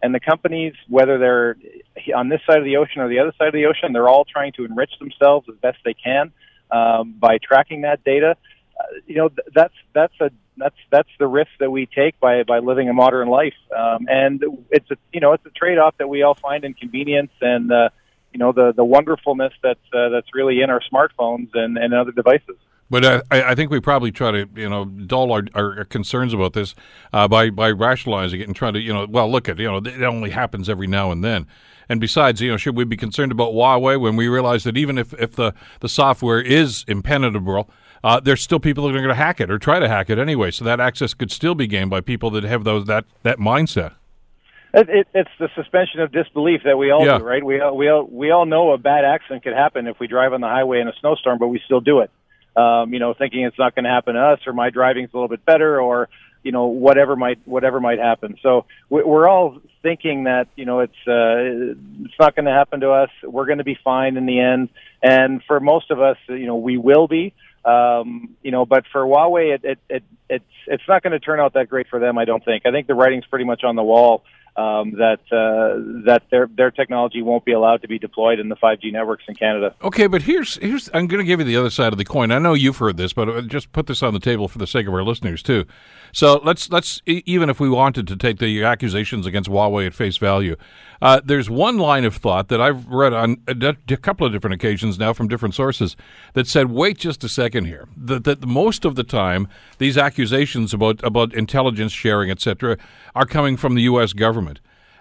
And 0.03 0.16
the 0.16 0.20
companies, 0.20 0.74
whether 0.89 1.20
they're 1.20 1.55
on 2.16 2.30
this 2.30 2.41
side 2.47 2.57
of 2.57 2.66
the 2.66 2.78
ocean 2.78 3.01
or 3.01 3.09
the 3.09 3.20
other 3.20 3.34
side 3.38 3.49
of 3.49 3.53
the 3.53 3.66
ocean, 3.66 3.93
they're 3.93 4.09
all 4.09 4.26
trying 4.26 4.51
to 4.53 4.66
enrich 4.66 4.91
themselves 4.99 5.47
as 5.47 5.55
best 5.62 5.78
they 5.86 5.93
can 5.93 6.32
um, 6.72 7.14
by 7.20 7.38
tracking 7.38 7.82
that 7.82 8.03
data. 8.03 8.36
You 9.06 9.16
know, 9.16 9.30
that's 9.54 9.74
that's 9.94 10.14
a 10.20 10.32
that's 10.58 10.76
that's 10.90 11.10
the 11.20 11.28
risk 11.28 11.52
that 11.60 11.72
we 11.72 11.86
take 11.86 12.20
by 12.20 12.44
by 12.44 12.60
living 12.60 12.90
a 12.90 12.94
modern 12.94 13.28
life. 13.28 13.54
Um, 13.76 14.08
and 14.10 14.44
it's 14.70 14.90
a 14.92 14.98
you 15.14 15.20
know 15.20 15.34
it's 15.34 15.46
a 15.46 15.52
trade 15.52 15.78
off 15.78 15.98
that 15.98 16.08
we 16.08 16.24
all 16.24 16.36
find 16.36 16.64
in 16.64 16.74
convenience 16.74 17.32
and 17.42 17.72
uh, 17.72 17.90
you 18.34 18.40
know 18.40 18.52
the 18.52 18.74
the 18.76 18.86
wonderfulness 18.86 19.54
that's 19.64 19.80
uh, 19.94 20.10
that's 20.10 20.28
really 20.34 20.62
in 20.62 20.70
our 20.70 20.82
smartphones 20.92 21.50
and, 21.54 21.78
and 21.78 21.94
other 21.94 22.12
devices. 22.12 22.58
But 22.90 23.06
I, 23.06 23.52
I, 23.52 23.56
think 23.56 23.72
we 23.72 23.80
probably 23.80 24.12
try 24.12 24.32
to, 24.32 24.50
you 24.54 24.68
know, 24.68 24.84
dull 24.84 25.32
our, 25.32 25.46
our 25.56 25.86
concerns 25.86 26.34
about 26.34 26.52
this 26.52 26.76
uh, 27.14 27.26
by 27.26 27.50
by 27.50 27.72
rationalizing 27.72 28.42
it 28.42 28.48
and 28.48 28.56
trying 28.56 28.74
to, 28.74 28.82
you 28.82 28.92
know, 28.92 29.08
well, 29.10 29.32
look 29.32 29.48
at, 29.48 29.60
you 29.60 29.72
know, 29.72 29.78
it 29.78 30.04
only 30.04 30.32
happens 30.32 30.68
every 30.68 30.88
now 30.88 31.10
and 31.10 31.24
then. 31.24 31.48
And 31.88 32.02
besides, 32.02 32.42
you 32.42 32.52
know, 32.52 32.58
should 32.58 32.76
we 32.76 32.84
be 32.84 32.98
concerned 32.98 33.32
about 33.32 33.54
Huawei 33.54 34.00
when 34.00 34.18
we 34.18 34.28
realize 34.28 34.66
that 34.66 34.76
even 34.76 34.98
if, 34.98 35.14
if 35.14 35.38
the, 35.38 35.54
the 35.80 35.88
software 35.88 36.42
is 36.42 36.84
impenetrable, 36.86 37.70
uh, 38.04 38.20
there's 38.20 38.41
still 38.41 38.60
people 38.60 38.88
that 38.88 38.95
are 38.95 39.02
going 39.02 39.10
to 39.10 39.16
hack 39.16 39.39
it 39.39 39.49
or 39.52 39.60
try 39.60 39.80
to 39.80 39.88
hack 39.88 40.10
it 40.10 40.18
anyway. 40.18 40.52
So 40.52 40.66
that 40.66 40.80
access 40.80 41.14
could 41.14 41.32
still 41.32 41.56
be 41.56 41.68
gained 41.68 41.89
by 41.89 42.02
people 42.02 42.30
that 42.32 42.43
have 42.43 42.64
those 42.64 42.86
that, 42.86 43.06
that 43.24 43.38
mindset. 43.38 43.93
It, 44.74 44.88
it, 44.89 45.08
it's 45.14 45.30
the 45.38 45.49
suspension 45.56 45.99
of 45.99 46.12
disbelief 46.12 46.62
that 46.64 46.78
we 46.78 46.91
all 46.91 47.06
yeah. 47.06 47.18
do, 47.18 47.26
right? 47.26 47.43
We 47.43 47.60
all, 47.60 47.76
we 47.76 47.89
all 47.89 48.06
we 48.06 48.32
all 48.32 48.45
know 48.45 48.72
a 48.72 48.78
bad 48.78 49.04
accident 49.04 49.43
could 49.43 49.54
happen 49.54 49.86
if 49.88 49.99
we 49.99 50.08
drive 50.08 50.32
on 50.32 50.39
the 50.39 50.47
highway 50.47 50.80
in 50.80 50.88
a 50.88 50.93
snowstorm, 51.02 51.39
but 51.39 51.47
we 51.47 51.62
still 51.66 51.82
do 51.82 51.99
it 51.99 52.10
um, 52.56 52.93
you 52.93 52.99
know, 52.99 53.14
thinking 53.14 53.43
it's 53.43 53.58
not 53.58 53.76
going 53.76 53.86
to 53.86 53.89
happen 53.89 54.16
to 54.16 54.22
us 54.22 54.39
or 54.45 54.54
my 54.54 54.70
driving's 54.70 55.10
a 55.14 55.16
little 55.16 55.30
bit 55.30 55.45
better 55.45 55.80
or, 55.80 56.10
you 56.43 56.52
know, 56.52 56.66
whatever 56.66 57.16
might, 57.16 57.39
whatever 57.45 57.80
might 57.80 57.99
happen. 57.99 58.38
So 58.41 58.66
we're 58.89 59.28
all 59.28 59.60
thinking 59.82 60.26
that, 60.26 60.47
you 60.56 60.66
know, 60.66 60.80
it's, 60.80 60.93
uh, 61.08 62.04
it's 62.04 62.20
not 62.20 62.36
going 62.36 62.45
to 62.45 62.52
happen 62.52 62.82
to 62.82 62.91
us. 62.91 63.10
We're 63.24 63.45
going 63.45 63.60
to 63.60 63.64
be 63.64 63.78
fine 63.84 64.18
in 64.18 64.26
the 64.26 64.39
end. 64.39 64.70
And 65.02 65.41
for 65.47 65.60
most 65.60 65.91
of 65.91 66.02
us, 66.02 66.18
you 66.28 66.45
know, 66.45 66.58
we 66.58 66.78
will 66.78 67.08
be, 67.08 67.34
um, 67.66 68.36
you 68.41 68.51
know, 68.51 68.66
but 68.66 68.86
for 68.91 69.03
Huawei, 69.03 69.55
it, 69.55 69.62
it, 69.64 69.80
it 69.89 70.03
it's, 70.30 70.45
it's 70.68 70.84
not 70.88 71.03
going 71.03 71.12
to 71.12 71.20
turn 71.20 71.39
out 71.39 71.53
that 71.53 71.70
great 71.70 71.88
for 71.88 71.99
them. 71.99 72.18
I 72.18 72.26
don't 72.26 72.43
think. 72.43 72.66
I 72.66 72.72
think 72.72 72.88
the 72.88 72.95
writing's 72.95 73.26
pretty 73.26 73.45
much 73.45 73.64
on 73.64 73.76
the 73.76 73.84
wall 73.84 74.24
um, 74.58 74.91
that 74.97 75.20
uh, 75.32 76.04
that 76.06 76.24
their 76.30 76.47
their 76.47 76.72
technology 76.72 77.22
won't 77.22 77.45
be 77.45 77.54
allowed 77.54 77.82
to 77.84 77.88
be 77.88 77.97
deployed 77.97 78.39
in 78.39 78.49
the 78.49 78.56
5G 78.58 78.91
networks 78.91 79.24
in 79.28 79.36
Canada. 79.36 79.74
Okay, 79.82 80.08
but 80.08 80.24
here's 80.24 80.58
here's 80.58 80.89
I'm 80.93 81.08
going 81.08 81.20
to 81.20 81.26
give 81.26 81.39
you 81.39 81.45
the 81.45 81.56
other 81.56 81.70
side 81.70 81.93
of 81.93 81.97
the 81.97 82.06
coin. 82.06 82.32
I 82.32 82.39
know 82.39 82.54
you've 82.54 82.78
heard 82.78 82.97
this, 82.97 83.14
but 83.14 83.30
uh, 83.30 83.41
just 83.41 83.72
put 83.72 83.88
this 83.88 84.04
on 84.04 84.14
the 84.14 84.20
table 84.20 84.47
for 84.47 84.58
the 84.58 84.68
sake 84.68 84.88
of 84.88 84.93
our 84.93 85.04
listeners 85.04 85.41
too. 85.41 85.66
So 86.14 86.41
let's 86.43 86.70
let's 86.70 87.02
even 87.06 87.49
if 87.49 87.60
we 87.60 87.70
wanted 87.70 88.08
to 88.08 88.18
take 88.18 88.39
the 88.39 88.64
accusations 88.64 89.26
against 89.26 89.49
Huawei 89.49 89.88
at 89.88 89.93
face 89.93 90.18
value, 90.18 90.58
uh, 91.02 91.22
there's 91.24 91.49
one 91.49 91.78
line 91.78 92.04
of 92.04 92.16
thought 92.16 92.49
that 92.49 92.60
I've 92.60 92.88
read 92.89 93.14
on 93.14 93.38
a, 93.47 93.76
a, 93.89 93.97
couple 93.97 94.28
of 94.28 94.34
different 94.34 94.54
occasions 94.54 94.99
now 94.99 95.14
from 95.14 95.28
different 95.28 95.56
sources 95.56 95.95
that 96.34 96.47
said, 96.47 96.70
"Wait 96.70 96.97
just 96.97 97.24
a 97.24 97.30
second 97.30 97.66
here. 97.66 97.88
That, 97.95 98.26
that 98.26 98.45
most 98.45 98.84
of 98.84 98.95
the 98.95 99.04
time 99.04 99.47
these 99.78 99.97
accusations 99.97 100.74
about 100.74 101.02
about 101.04 101.34
intelligence 101.34 101.93
sharing, 101.93 102.30
etc., 102.30 102.78
are 103.16 103.26
coming 103.26 103.56
from 103.56 103.76
the 103.76 103.84
U.S. 103.84 104.12
government." 104.12 104.51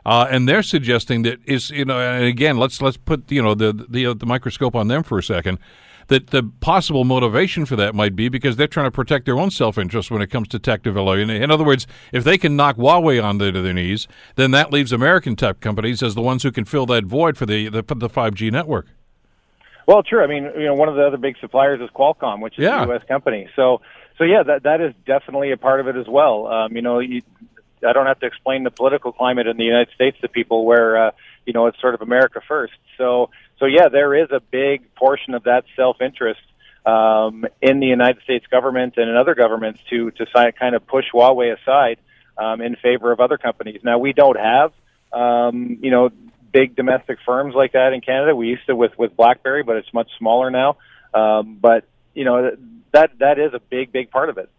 Uh, 0.04 0.26
and 0.30 0.48
they're 0.48 0.62
suggesting 0.62 1.22
that 1.22 1.38
is 1.46 1.70
you 1.70 1.84
know, 1.84 1.98
and 2.00 2.24
again, 2.24 2.56
let's 2.56 2.80
let's 2.80 2.96
put 2.96 3.30
you 3.30 3.42
know 3.42 3.54
the 3.54 3.72
the, 3.88 4.14
the 4.14 4.26
microscope 4.26 4.74
on 4.74 4.88
them 4.88 5.02
for 5.02 5.18
a 5.18 5.22
second 5.22 5.58
that 6.10 6.28
the 6.28 6.42
possible 6.60 7.04
motivation 7.04 7.64
for 7.64 7.76
that 7.76 7.94
might 7.94 8.16
be 8.16 8.28
because 8.28 8.56
they're 8.56 8.66
trying 8.66 8.86
to 8.86 8.90
protect 8.90 9.26
their 9.26 9.38
own 9.38 9.50
self 9.50 9.78
interest 9.78 10.10
when 10.10 10.20
it 10.20 10.26
comes 10.26 10.48
to 10.48 10.58
tech 10.58 10.82
development. 10.82 11.30
In 11.30 11.50
other 11.50 11.64
words, 11.64 11.86
if 12.12 12.24
they 12.24 12.36
can 12.36 12.56
knock 12.56 12.76
Huawei 12.76 13.22
on 13.22 13.38
their, 13.38 13.52
their 13.52 13.72
knees, 13.72 14.08
then 14.34 14.50
that 14.50 14.72
leaves 14.72 14.92
American 14.92 15.36
tech 15.36 15.60
companies 15.60 16.02
as 16.02 16.14
the 16.14 16.20
ones 16.20 16.42
who 16.42 16.50
can 16.50 16.64
fill 16.64 16.84
that 16.86 17.04
void 17.04 17.38
for 17.38 17.46
the 17.46 17.68
the, 17.68 17.82
the 17.82 18.10
5G 18.10 18.50
network. 18.50 18.88
Well, 19.86 20.02
true. 20.02 20.22
I 20.22 20.26
mean, 20.26 20.44
you 20.56 20.66
know, 20.66 20.74
one 20.74 20.88
of 20.88 20.96
the 20.96 21.06
other 21.06 21.16
big 21.16 21.36
suppliers 21.40 21.80
is 21.80 21.88
Qualcomm, 21.90 22.40
which 22.40 22.58
is 22.58 22.64
yeah. 22.64 22.82
a 22.82 22.86
U.S. 22.88 23.02
company. 23.08 23.48
So, 23.56 23.80
so 24.18 24.24
yeah, 24.24 24.42
that 24.42 24.64
that 24.64 24.80
is 24.80 24.92
definitely 25.06 25.52
a 25.52 25.56
part 25.56 25.80
of 25.80 25.88
it 25.88 25.96
as 25.96 26.06
well. 26.08 26.46
Um, 26.48 26.76
you 26.76 26.82
know, 26.82 26.98
you, 26.98 27.22
I 27.86 27.92
don't 27.92 28.06
have 28.06 28.20
to 28.20 28.26
explain 28.26 28.64
the 28.64 28.70
political 28.70 29.12
climate 29.12 29.46
in 29.46 29.56
the 29.56 29.64
United 29.64 29.94
States 29.94 30.18
to 30.20 30.28
people 30.28 30.64
where 30.64 31.08
uh, 31.08 31.10
you 31.46 31.52
know 31.52 31.66
it's 31.66 31.80
sort 31.80 31.94
of 31.94 32.02
America 32.02 32.40
first. 32.46 32.74
So 32.98 33.30
so 33.58 33.66
yeah, 33.66 33.88
there 33.88 34.14
is 34.14 34.30
a 34.30 34.40
big 34.40 34.94
portion 34.94 35.34
of 35.34 35.44
that 35.44 35.64
self-interest 35.76 36.40
um, 36.86 37.46
in 37.60 37.80
the 37.80 37.86
United 37.86 38.22
States 38.22 38.46
government 38.46 38.94
and 38.96 39.08
in 39.08 39.16
other 39.16 39.34
governments 39.34 39.80
to 39.90 40.10
to 40.12 40.26
kind 40.58 40.74
of 40.74 40.86
push 40.86 41.06
Huawei 41.12 41.56
aside 41.56 41.98
um, 42.38 42.60
in 42.60 42.76
favor 42.76 43.12
of 43.12 43.20
other 43.20 43.38
companies. 43.38 43.80
Now 43.84 43.98
we 43.98 44.12
don't 44.12 44.38
have 44.38 44.72
um, 45.12 45.78
you 45.82 45.90
know 45.90 46.10
big 46.52 46.74
domestic 46.74 47.18
firms 47.24 47.54
like 47.54 47.72
that 47.72 47.92
in 47.92 48.00
Canada. 48.00 48.34
We 48.34 48.48
used 48.48 48.66
to 48.66 48.76
with 48.76 48.98
with 48.98 49.16
BlackBerry, 49.16 49.62
but 49.62 49.76
it's 49.76 49.92
much 49.92 50.08
smaller 50.18 50.50
now. 50.50 50.76
Um, 51.12 51.58
but 51.60 51.84
you 52.14 52.24
know 52.24 52.56
that 52.92 53.10
that 53.18 53.38
is 53.38 53.54
a 53.54 53.60
big 53.60 53.92
big 53.92 54.10
part 54.10 54.28
of 54.28 54.38
it. 54.38 54.50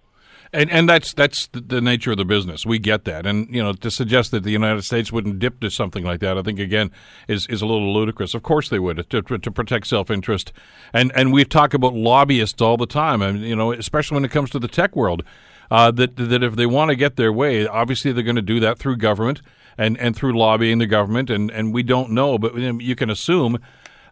And 0.53 0.69
and 0.69 0.89
that's 0.89 1.13
that's 1.13 1.47
the 1.53 1.79
nature 1.79 2.11
of 2.11 2.17
the 2.17 2.25
business. 2.25 2.65
We 2.65 2.77
get 2.77 3.05
that, 3.05 3.25
and 3.25 3.47
you 3.55 3.63
know 3.63 3.71
to 3.71 3.89
suggest 3.89 4.31
that 4.31 4.43
the 4.43 4.51
United 4.51 4.81
States 4.83 5.09
wouldn't 5.09 5.39
dip 5.39 5.61
to 5.61 5.69
something 5.69 6.03
like 6.03 6.19
that, 6.19 6.37
I 6.37 6.41
think 6.41 6.59
again 6.59 6.91
is 7.29 7.47
is 7.47 7.61
a 7.61 7.65
little 7.65 7.93
ludicrous. 7.93 8.33
Of 8.33 8.43
course 8.43 8.67
they 8.67 8.79
would 8.79 9.09
to, 9.09 9.21
to, 9.21 9.51
protect 9.51 9.87
self 9.87 10.11
interest, 10.11 10.51
and 10.91 11.09
and 11.15 11.31
we 11.31 11.45
talk 11.45 11.73
about 11.73 11.93
lobbyists 11.93 12.61
all 12.61 12.75
the 12.75 12.85
time, 12.85 13.21
and 13.21 13.41
you 13.41 13.55
know 13.55 13.71
especially 13.71 14.15
when 14.15 14.25
it 14.25 14.31
comes 14.31 14.49
to 14.49 14.59
the 14.59 14.67
tech 14.67 14.93
world, 14.93 15.23
uh, 15.69 15.89
that 15.91 16.17
that 16.17 16.43
if 16.43 16.57
they 16.57 16.65
want 16.65 16.89
to 16.89 16.95
get 16.97 17.15
their 17.15 17.31
way, 17.31 17.65
obviously 17.65 18.11
they're 18.11 18.21
going 18.21 18.35
to 18.35 18.41
do 18.41 18.59
that 18.59 18.77
through 18.77 18.97
government 18.97 19.41
and 19.77 19.97
and 19.99 20.17
through 20.17 20.37
lobbying 20.37 20.79
the 20.79 20.85
government, 20.85 21.29
and 21.29 21.49
and 21.49 21.73
we 21.73 21.81
don't 21.81 22.11
know, 22.11 22.37
but 22.37 22.55
you 22.55 22.95
can 22.97 23.09
assume 23.09 23.57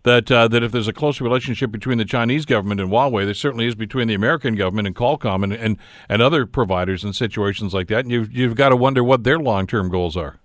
that 0.03 0.31
uh, 0.31 0.47
that 0.47 0.63
if 0.63 0.71
there's 0.71 0.87
a 0.87 0.93
close 0.93 1.21
relationship 1.21 1.71
between 1.71 1.97
the 1.97 2.05
Chinese 2.05 2.45
government 2.45 2.81
and 2.81 2.89
Huawei, 2.89 3.25
there 3.25 3.33
certainly 3.33 3.65
is 3.65 3.75
between 3.75 4.07
the 4.07 4.13
American 4.13 4.55
government 4.55 4.87
and 4.87 4.95
Qualcomm 4.95 5.43
and 5.43 5.53
and, 5.53 5.77
and 6.07 6.21
other 6.21 6.45
providers 6.45 7.03
in 7.03 7.13
situations 7.13 7.73
like 7.73 7.87
that. 7.87 7.99
And 7.99 8.11
you've 8.11 8.31
you've 8.31 8.55
got 8.55 8.69
to 8.69 8.75
wonder 8.75 9.03
what 9.03 9.23
their 9.23 9.39
long 9.39 9.67
term 9.67 9.89
goals 9.89 10.15
are. 10.15 10.39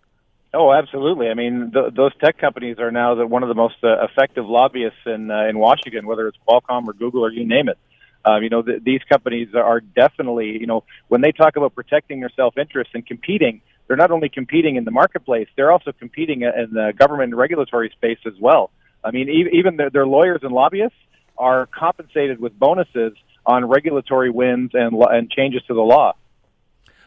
Oh, 0.52 0.72
absolutely. 0.72 1.28
I 1.28 1.34
mean, 1.34 1.72
th- 1.72 1.94
those 1.94 2.12
tech 2.24 2.38
companies 2.38 2.78
are 2.78 2.92
now 2.92 3.16
the, 3.16 3.26
one 3.26 3.42
of 3.42 3.48
the 3.48 3.57
most 3.57 3.74
uh, 3.82 4.05
effective 4.05 4.46
lobbyists 4.46 5.00
in 5.05 5.30
uh, 5.30 5.46
in 5.48 5.59
Washington, 5.59 6.07
whether 6.07 6.28
it's 6.28 6.38
Qualcomm 6.48 6.86
or 6.86 6.92
Google 6.92 7.24
or 7.24 7.32
you 7.32 7.46
name 7.46 7.68
it. 7.68 7.78
Um, 8.24 8.42
you 8.42 8.48
know, 8.48 8.62
th- 8.62 8.82
these 8.82 9.00
companies 9.09 9.48
are 9.55 9.80
definitely, 9.80 10.59
you 10.59 10.66
know, 10.66 10.84
when 11.09 11.20
they 11.20 11.32
talk 11.32 11.57
about 11.57 11.74
protecting 11.74 12.20
their 12.20 12.30
self-interest 12.34 12.90
and 12.94 13.05
competing, 13.07 13.61
they're 13.86 13.98
not 13.98 14.11
only 14.11 14.30
competing 14.30 14.76
in 14.76 14.84
the 14.84 14.90
marketplace, 14.90 15.48
they're 15.57 15.70
also 15.70 15.92
competing 15.92 16.42
in 16.42 16.68
the 16.72 16.94
government 16.96 17.32
and 17.32 17.38
regulatory 17.38 17.90
space 17.90 18.18
as 18.26 18.32
well. 18.40 18.70
I 19.05 19.11
mean, 19.11 19.28
even 19.52 19.76
their, 19.76 20.07
lawyers 20.07 20.40
and 20.42 20.52
lobbyists 20.52 20.96
are 21.36 21.66
compensated 21.66 22.40
with 22.40 22.59
bonuses 22.59 23.12
on 23.44 23.66
regulatory 23.66 24.30
wins 24.30 24.70
and, 24.72 24.94
and 25.11 25.30
changes 25.30 25.62
to 25.68 25.74
the 25.74 25.82
law. 25.82 26.14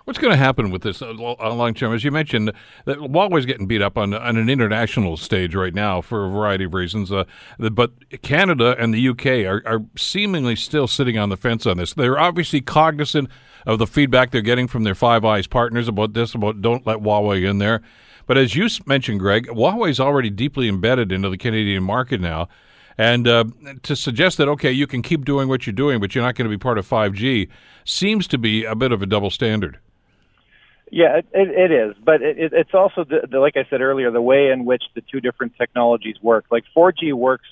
What's 0.05 0.19
going 0.19 0.31
to 0.31 0.37
happen 0.37 0.71
with 0.71 0.83
this 0.83 1.01
uh, 1.01 1.09
uh, 1.09 1.53
long 1.53 1.73
term? 1.73 1.93
As 1.93 2.05
you 2.05 2.11
mentioned, 2.11 2.53
that 2.85 2.97
Huawei's 2.97 3.45
getting 3.45 3.67
beat 3.67 3.81
up 3.81 3.97
on, 3.97 4.13
on 4.13 4.37
an 4.37 4.49
international 4.49 5.17
stage 5.17 5.53
right 5.53 5.73
now 5.73 5.99
for 5.99 6.25
a 6.25 6.29
variety 6.29 6.63
of 6.63 6.73
reasons. 6.73 7.11
Uh, 7.11 7.25
but 7.57 7.91
Canada 8.21 8.73
and 8.79 8.93
the 8.93 9.09
UK 9.09 9.45
are, 9.45 9.61
are 9.65 9.83
seemingly 9.97 10.55
still 10.55 10.87
sitting 10.87 11.17
on 11.17 11.27
the 11.27 11.35
fence 11.35 11.65
on 11.65 11.75
this. 11.75 11.93
They're 11.93 12.17
obviously 12.17 12.61
cognizant 12.61 13.29
of 13.65 13.79
the 13.79 13.87
feedback 13.87 14.31
they're 14.31 14.41
getting 14.41 14.69
from 14.69 14.83
their 14.83 14.95
Five 14.95 15.25
Eyes 15.25 15.45
partners 15.45 15.89
about 15.89 16.13
this, 16.13 16.33
about 16.33 16.61
don't 16.61 16.87
let 16.87 16.99
Huawei 16.99 17.45
in 17.45 17.57
there. 17.57 17.81
But 18.27 18.37
as 18.37 18.55
you 18.55 18.67
mentioned, 18.85 19.19
Greg, 19.19 19.47
Huawei 19.47 19.89
is 19.89 19.99
already 19.99 20.29
deeply 20.29 20.67
embedded 20.67 21.11
into 21.11 21.29
the 21.29 21.37
Canadian 21.37 21.83
market 21.83 22.21
now. 22.21 22.49
And 22.97 23.27
uh, 23.27 23.45
to 23.83 23.95
suggest 23.95 24.37
that, 24.37 24.47
okay, 24.49 24.71
you 24.71 24.87
can 24.87 25.01
keep 25.01 25.23
doing 25.23 25.47
what 25.47 25.65
you're 25.65 25.73
doing, 25.73 25.99
but 25.99 26.13
you're 26.13 26.23
not 26.23 26.35
going 26.35 26.49
to 26.49 26.55
be 26.55 26.59
part 26.59 26.77
of 26.77 26.87
5G 26.87 27.47
seems 27.85 28.27
to 28.27 28.37
be 28.37 28.65
a 28.65 28.75
bit 28.75 28.91
of 28.91 29.01
a 29.01 29.05
double 29.05 29.29
standard. 29.29 29.79
Yeah, 30.91 31.17
it, 31.17 31.25
it 31.33 31.71
is. 31.71 31.95
But 32.03 32.21
it, 32.21 32.53
it's 32.53 32.73
also, 32.73 33.03
the, 33.03 33.27
the, 33.29 33.39
like 33.39 33.55
I 33.55 33.65
said 33.69 33.81
earlier, 33.81 34.09
the 34.09 34.21
way 34.21 34.49
in 34.49 34.65
which 34.65 34.83
the 34.95 35.01
two 35.01 35.21
different 35.21 35.55
technologies 35.57 36.15
work. 36.21 36.45
Like 36.49 36.63
4G 36.75 37.13
works 37.13 37.47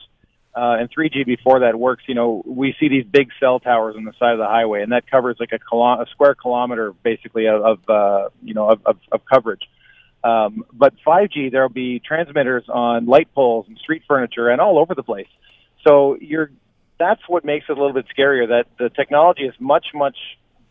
uh, 0.56 0.78
and 0.80 0.90
3G 0.90 1.26
before 1.26 1.60
that 1.60 1.78
works, 1.78 2.04
you 2.08 2.16
know, 2.16 2.42
we 2.46 2.76
see 2.80 2.88
these 2.88 3.06
big 3.06 3.30
cell 3.40 3.60
towers 3.60 3.96
on 3.98 4.06
the 4.06 4.14
side 4.18 4.32
of 4.32 4.40
the 4.40 4.48
highway, 4.48 4.82
and 4.82 4.94
that 4.94 5.10
covers 5.10 5.36
like 5.40 5.52
a, 5.52 5.60
kilo- 5.60 6.02
a 6.02 6.06
square 6.12 6.34
kilometer, 6.34 6.94
basically, 7.04 7.46
of, 7.48 7.62
of 7.62 7.90
uh, 7.90 8.30
you 8.42 8.54
know, 8.54 8.70
of, 8.70 8.82
of, 8.86 8.98
of 9.12 9.22
coverage. 9.26 9.64
Um, 10.26 10.66
but 10.74 10.96
5G, 11.06 11.52
there'll 11.52 11.70
be 11.70 12.00
transmitters 12.00 12.64
on 12.68 13.06
light 13.06 13.32
poles 13.36 13.68
and 13.68 13.78
street 13.78 14.02
furniture 14.08 14.50
and 14.50 14.60
all 14.60 14.80
over 14.80 14.96
the 14.96 15.04
place. 15.04 15.28
So 15.86 16.18
you're, 16.20 16.50
that's 16.98 17.22
what 17.28 17.46
makes 17.46 17.66
it 17.70 17.74
a 17.74 17.76
little 17.76 17.94
bit 17.94 18.08
scarier. 18.18 18.48
That 18.48 18.66
the 18.80 18.90
technology 18.90 19.44
is 19.44 19.54
much, 19.60 19.86
much 19.94 20.18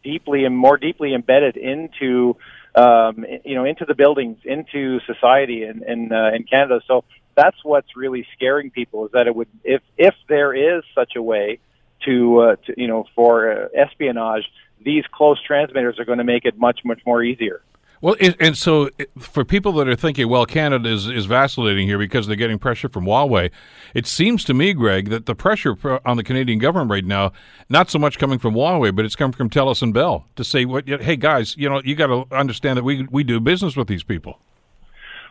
deeply 0.03 0.45
and 0.45 0.57
more 0.57 0.77
deeply 0.77 1.15
embedded 1.15 1.57
into, 1.57 2.37
um, 2.75 3.25
you 3.45 3.55
know, 3.55 3.65
into 3.65 3.85
the 3.85 3.95
buildings, 3.95 4.39
into 4.45 4.99
society 5.07 5.63
in 5.63 5.85
in, 5.85 6.11
uh, 6.11 6.31
in 6.35 6.43
Canada. 6.43 6.81
So 6.89 7.05
that's 7.37 7.57
what's 7.63 7.97
really 7.97 8.27
scaring 8.35 8.71
people 8.71 9.07
is 9.07 9.13
that 9.13 9.29
it 9.29 9.37
would, 9.37 9.49
if 9.63 9.83
if 9.97 10.15
there 10.29 10.53
is 10.53 10.83
such 10.97 11.13
a 11.15 11.23
way 11.23 11.61
to, 12.07 12.39
uh, 12.41 12.57
to 12.67 12.75
you 12.77 12.89
know, 12.89 13.05
for 13.15 13.53
uh, 13.53 13.69
espionage, 13.73 14.45
these 14.85 15.05
close 15.13 15.41
transmitters 15.47 16.01
are 16.01 16.05
going 16.05 16.19
to 16.19 16.25
make 16.25 16.45
it 16.45 16.59
much, 16.59 16.81
much 16.85 17.01
more 17.07 17.23
easier. 17.23 17.63
Well, 18.05 18.17
and 18.39 18.55
so 18.55 18.91
for 19.19 19.47
people 19.47 19.73
that 19.73 19.89
are 19.89 19.97
thinking, 19.97 20.29
well, 20.29 20.45
Canada 20.45 20.91
is, 20.91 21.07
is 21.07 21.25
vacillating 21.25 21.87
here 21.87 21.97
because 21.97 22.27
they're 22.27 22.37
getting 22.37 22.59
pressure 22.59 22.91
from 22.91 23.07
Huawei, 23.07 23.51
it 23.95 24.07
seems 24.07 24.45
to 24.45 24.53
me, 24.53 24.75
Greg, 24.75 25.09
that 25.09 25.25
the 25.25 25.35
pressure 25.35 25.75
on 26.05 26.19
the 26.19 26.23
Canadian 26.23 26.59
government 26.59 26.91
right 26.91 27.07
now, 27.07 27.33
not 27.71 27.89
so 27.89 27.99
much 27.99 28.19
coming 28.19 28.39
from 28.39 28.53
Huawei, 28.53 28.95
but 28.95 29.07
it's 29.07 29.17
coming 29.17 29.33
from 29.33 29.49
TELUS 29.49 29.81
and 29.81 29.95
Bell 29.95 30.27
to 30.37 30.45
say, 30.45 30.67
"What? 30.67 30.87
Hey, 30.87 31.17
guys, 31.17 31.57
you 31.57 31.67
know, 31.67 31.81
you 31.83 31.95
got 31.95 32.09
to 32.09 32.27
understand 32.31 32.77
that 32.77 32.85
we 32.85 33.09
we 33.11 33.25
do 33.25 33.41
business 33.41 33.75
with 33.75 33.89
these 33.89 34.03
people." 34.03 34.39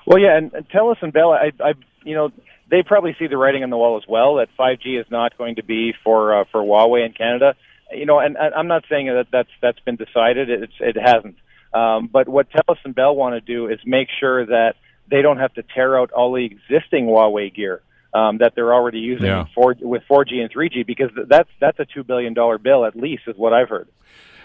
Well, 0.07 0.17
yeah, 0.17 0.36
and, 0.36 0.51
and 0.53 0.67
TELUS 0.69 0.97
and 1.03 1.13
Bell, 1.13 1.32
I, 1.32 1.51
I, 1.59 1.74
you 2.03 2.15
know, 2.15 2.32
they 2.71 2.82
probably 2.82 3.15
see 3.19 3.28
the 3.28 3.38
writing 3.38 3.61
on 3.61 3.69
the 3.69 3.78
wall 3.78 3.97
as 3.97 4.09
well 4.09 4.38
that 4.38 4.49
5G 4.59 4.99
is 4.99 5.05
not 5.11 5.38
going 5.38 5.57
to 5.57 5.63
be 5.63 5.93
for 6.03 6.41
uh, 6.41 6.45
for 6.51 6.63
Huawei 6.63 7.05
in 7.05 7.13
Canada. 7.13 7.53
You 7.91 8.07
know, 8.07 8.17
and, 8.17 8.36
and 8.36 8.51
I'm 8.55 8.67
not 8.67 8.86
saying 8.89 9.05
that 9.05 9.28
that's 9.32 9.51
that's 9.61 9.80
been 9.82 9.95
decided. 9.95 10.49
It's 10.49 10.74
it 10.80 10.97
hasn't. 10.99 11.36
Um, 11.74 12.07
but 12.11 12.28
what 12.30 12.49
TELUS 12.51 12.78
and 12.86 12.93
Bell 12.93 13.15
want 13.15 13.34
to 13.34 13.41
do 13.41 13.67
is 13.67 13.80
make 13.86 14.07
sure 14.19 14.45
that 14.45 14.76
they 15.09 15.21
don't 15.21 15.38
have 15.38 15.53
to 15.55 15.63
tear 15.63 15.99
out 15.99 16.11
all 16.11 16.34
the 16.34 16.45
existing 16.45 17.07
Huawei 17.07 17.53
gear 17.53 17.82
um, 18.13 18.38
that 18.39 18.53
they're 18.55 18.74
already 18.74 18.99
using 18.99 19.26
yeah. 19.26 19.45
for, 19.55 19.76
with 19.82 20.03
4G 20.09 20.36
and 20.41 20.53
3G 20.53 20.86
because 20.86 21.09
that's 21.28 21.49
that's 21.59 21.80
a 21.80 21.86
two 21.86 22.03
billion 22.03 22.34
dollar 22.34 22.57
bill 22.57 22.86
at 22.86 22.95
least, 22.95 23.24
is 23.28 23.36
what 23.38 23.53
I've 23.53 23.69
heard. 23.69 23.88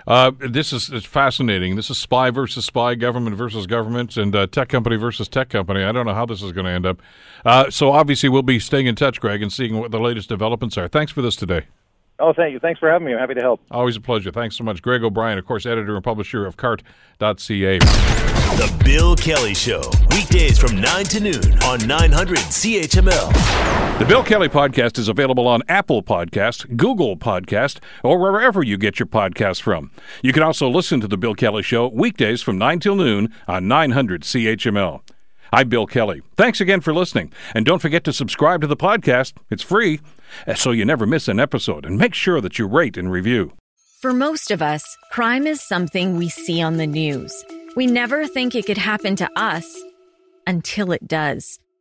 Uh, 0.07 0.31
this 0.39 0.73
is 0.73 0.89
it's 0.89 1.05
fascinating. 1.05 1.77
This 1.77 1.91
is 1.91 1.99
spy 1.99 2.31
versus 2.31 2.65
spy, 2.65 2.95
government 2.95 3.37
versus 3.37 3.67
government, 3.67 4.17
and 4.17 4.35
uh, 4.35 4.47
tech 4.47 4.71
company 4.71 4.97
versus 4.97 5.29
tech 5.29 5.51
company. 5.51 5.85
I 5.85 5.93
don't 5.93 6.07
know 6.07 6.15
how 6.15 6.25
this 6.25 6.43
is 6.43 6.53
going 6.53 6.65
to 6.65 6.73
end 6.73 6.87
up. 6.87 7.03
Uh, 7.45 7.69
so 7.71 7.93
obviously, 7.93 8.31
we'll 8.31 8.43
be 8.43 8.59
staying 8.59 8.87
in 8.87 8.95
touch, 8.95 9.21
Greg, 9.21 9.43
and 9.43 9.53
seeing 9.53 9.77
what 9.77 9.91
the 9.91 10.01
latest 10.01 10.31
developments 10.31 10.79
are. 10.79 10.89
Thanks 10.89 11.13
for 11.13 11.21
this 11.21 11.37
today. 11.37 11.67
Oh, 12.21 12.33
thank 12.33 12.53
you. 12.53 12.59
Thanks 12.59 12.81
for 12.81 12.91
having 12.91 13.07
me. 13.07 13.13
I'm 13.13 13.19
happy 13.21 13.35
to 13.35 13.41
help. 13.41 13.61
Always 13.71 13.97
a 13.97 14.01
pleasure. 14.01 14.33
Thanks 14.33 14.57
so 14.57 14.65
much. 14.65 14.83
Greg 14.83 15.05
O'Brien, 15.05 15.39
of 15.39 15.47
course, 15.47 15.67
editor 15.67 15.95
and 15.95 16.03
publisher 16.05 16.47
of 16.47 16.57
Cartt.ca. 16.57 17.79
The 17.79 18.83
Bill 18.85 19.15
Kelly 19.15 19.55
Show, 19.55 19.83
weekdays 20.11 20.59
from 20.59 20.81
9 20.81 21.05
to 21.05 21.21
noon 21.21 21.63
on 21.63 21.87
900 21.87 22.39
CHML. 22.39 23.99
The 24.01 24.05
Bill 24.05 24.25
Kelly 24.25 24.49
Podcast 24.49 24.99
is 24.99 25.07
available 25.07 25.47
on 25.47 25.63
Apple 25.69 26.03
Podcast, 26.03 26.77
Google 26.77 27.17
Podcast, 27.17 27.79
or 28.03 28.19
wherever 28.19 28.65
you 28.65 28.77
get 28.79 28.99
your 28.99 29.07
podcasts 29.07 29.61
from. 29.63 29.93
You 30.23 30.33
can 30.33 30.43
also 30.43 30.69
listen 30.69 31.01
to 31.01 31.07
The 31.07 31.17
Bill 31.17 31.35
Kelly 31.35 31.63
Show 31.63 31.87
weekdays 31.89 32.43
from 32.43 32.59
9 32.59 32.81
till 32.81 32.97
noon 32.97 33.33
on 33.47 33.69
900 33.69 34.23
CHML. 34.23 35.03
I'm 35.53 35.69
Bill 35.69 35.87
Kelly. 35.87 36.23
Thanks 36.37 36.61
again 36.61 36.81
for 36.81 36.93
listening. 36.93 37.33
And 37.55 37.65
don't 37.65 37.81
forget 37.81 38.05
to 38.05 38.13
subscribe 38.13 38.61
to 38.63 38.67
the 38.67 38.77
podcast. 38.77 39.35
It's 39.51 39.63
free, 39.63 40.01
Uh, 40.47 40.55
so 40.55 40.71
you 40.71 40.85
never 40.85 41.07
miss 41.07 41.29
an 41.29 41.41
episode. 41.41 41.87
And 41.87 41.99
make 41.99 42.15
sure 42.15 42.41
that 42.41 42.59
you 42.59 42.67
rate 42.67 42.97
and 42.97 43.11
review. 43.11 43.53
For 44.01 44.13
most 44.13 44.51
of 44.51 44.63
us, 44.63 44.85
crime 45.11 45.47
is 45.47 45.61
something 45.61 46.17
we 46.17 46.29
see 46.29 46.63
on 46.63 46.77
the 46.77 46.87
news. 46.87 47.45
We 47.75 47.87
never 47.87 48.27
think 48.27 48.55
it 48.55 48.67
could 48.67 48.79
happen 48.79 49.17
to 49.17 49.29
us 49.37 49.67
until 50.47 50.93
it 50.93 51.07
does. 51.07 51.59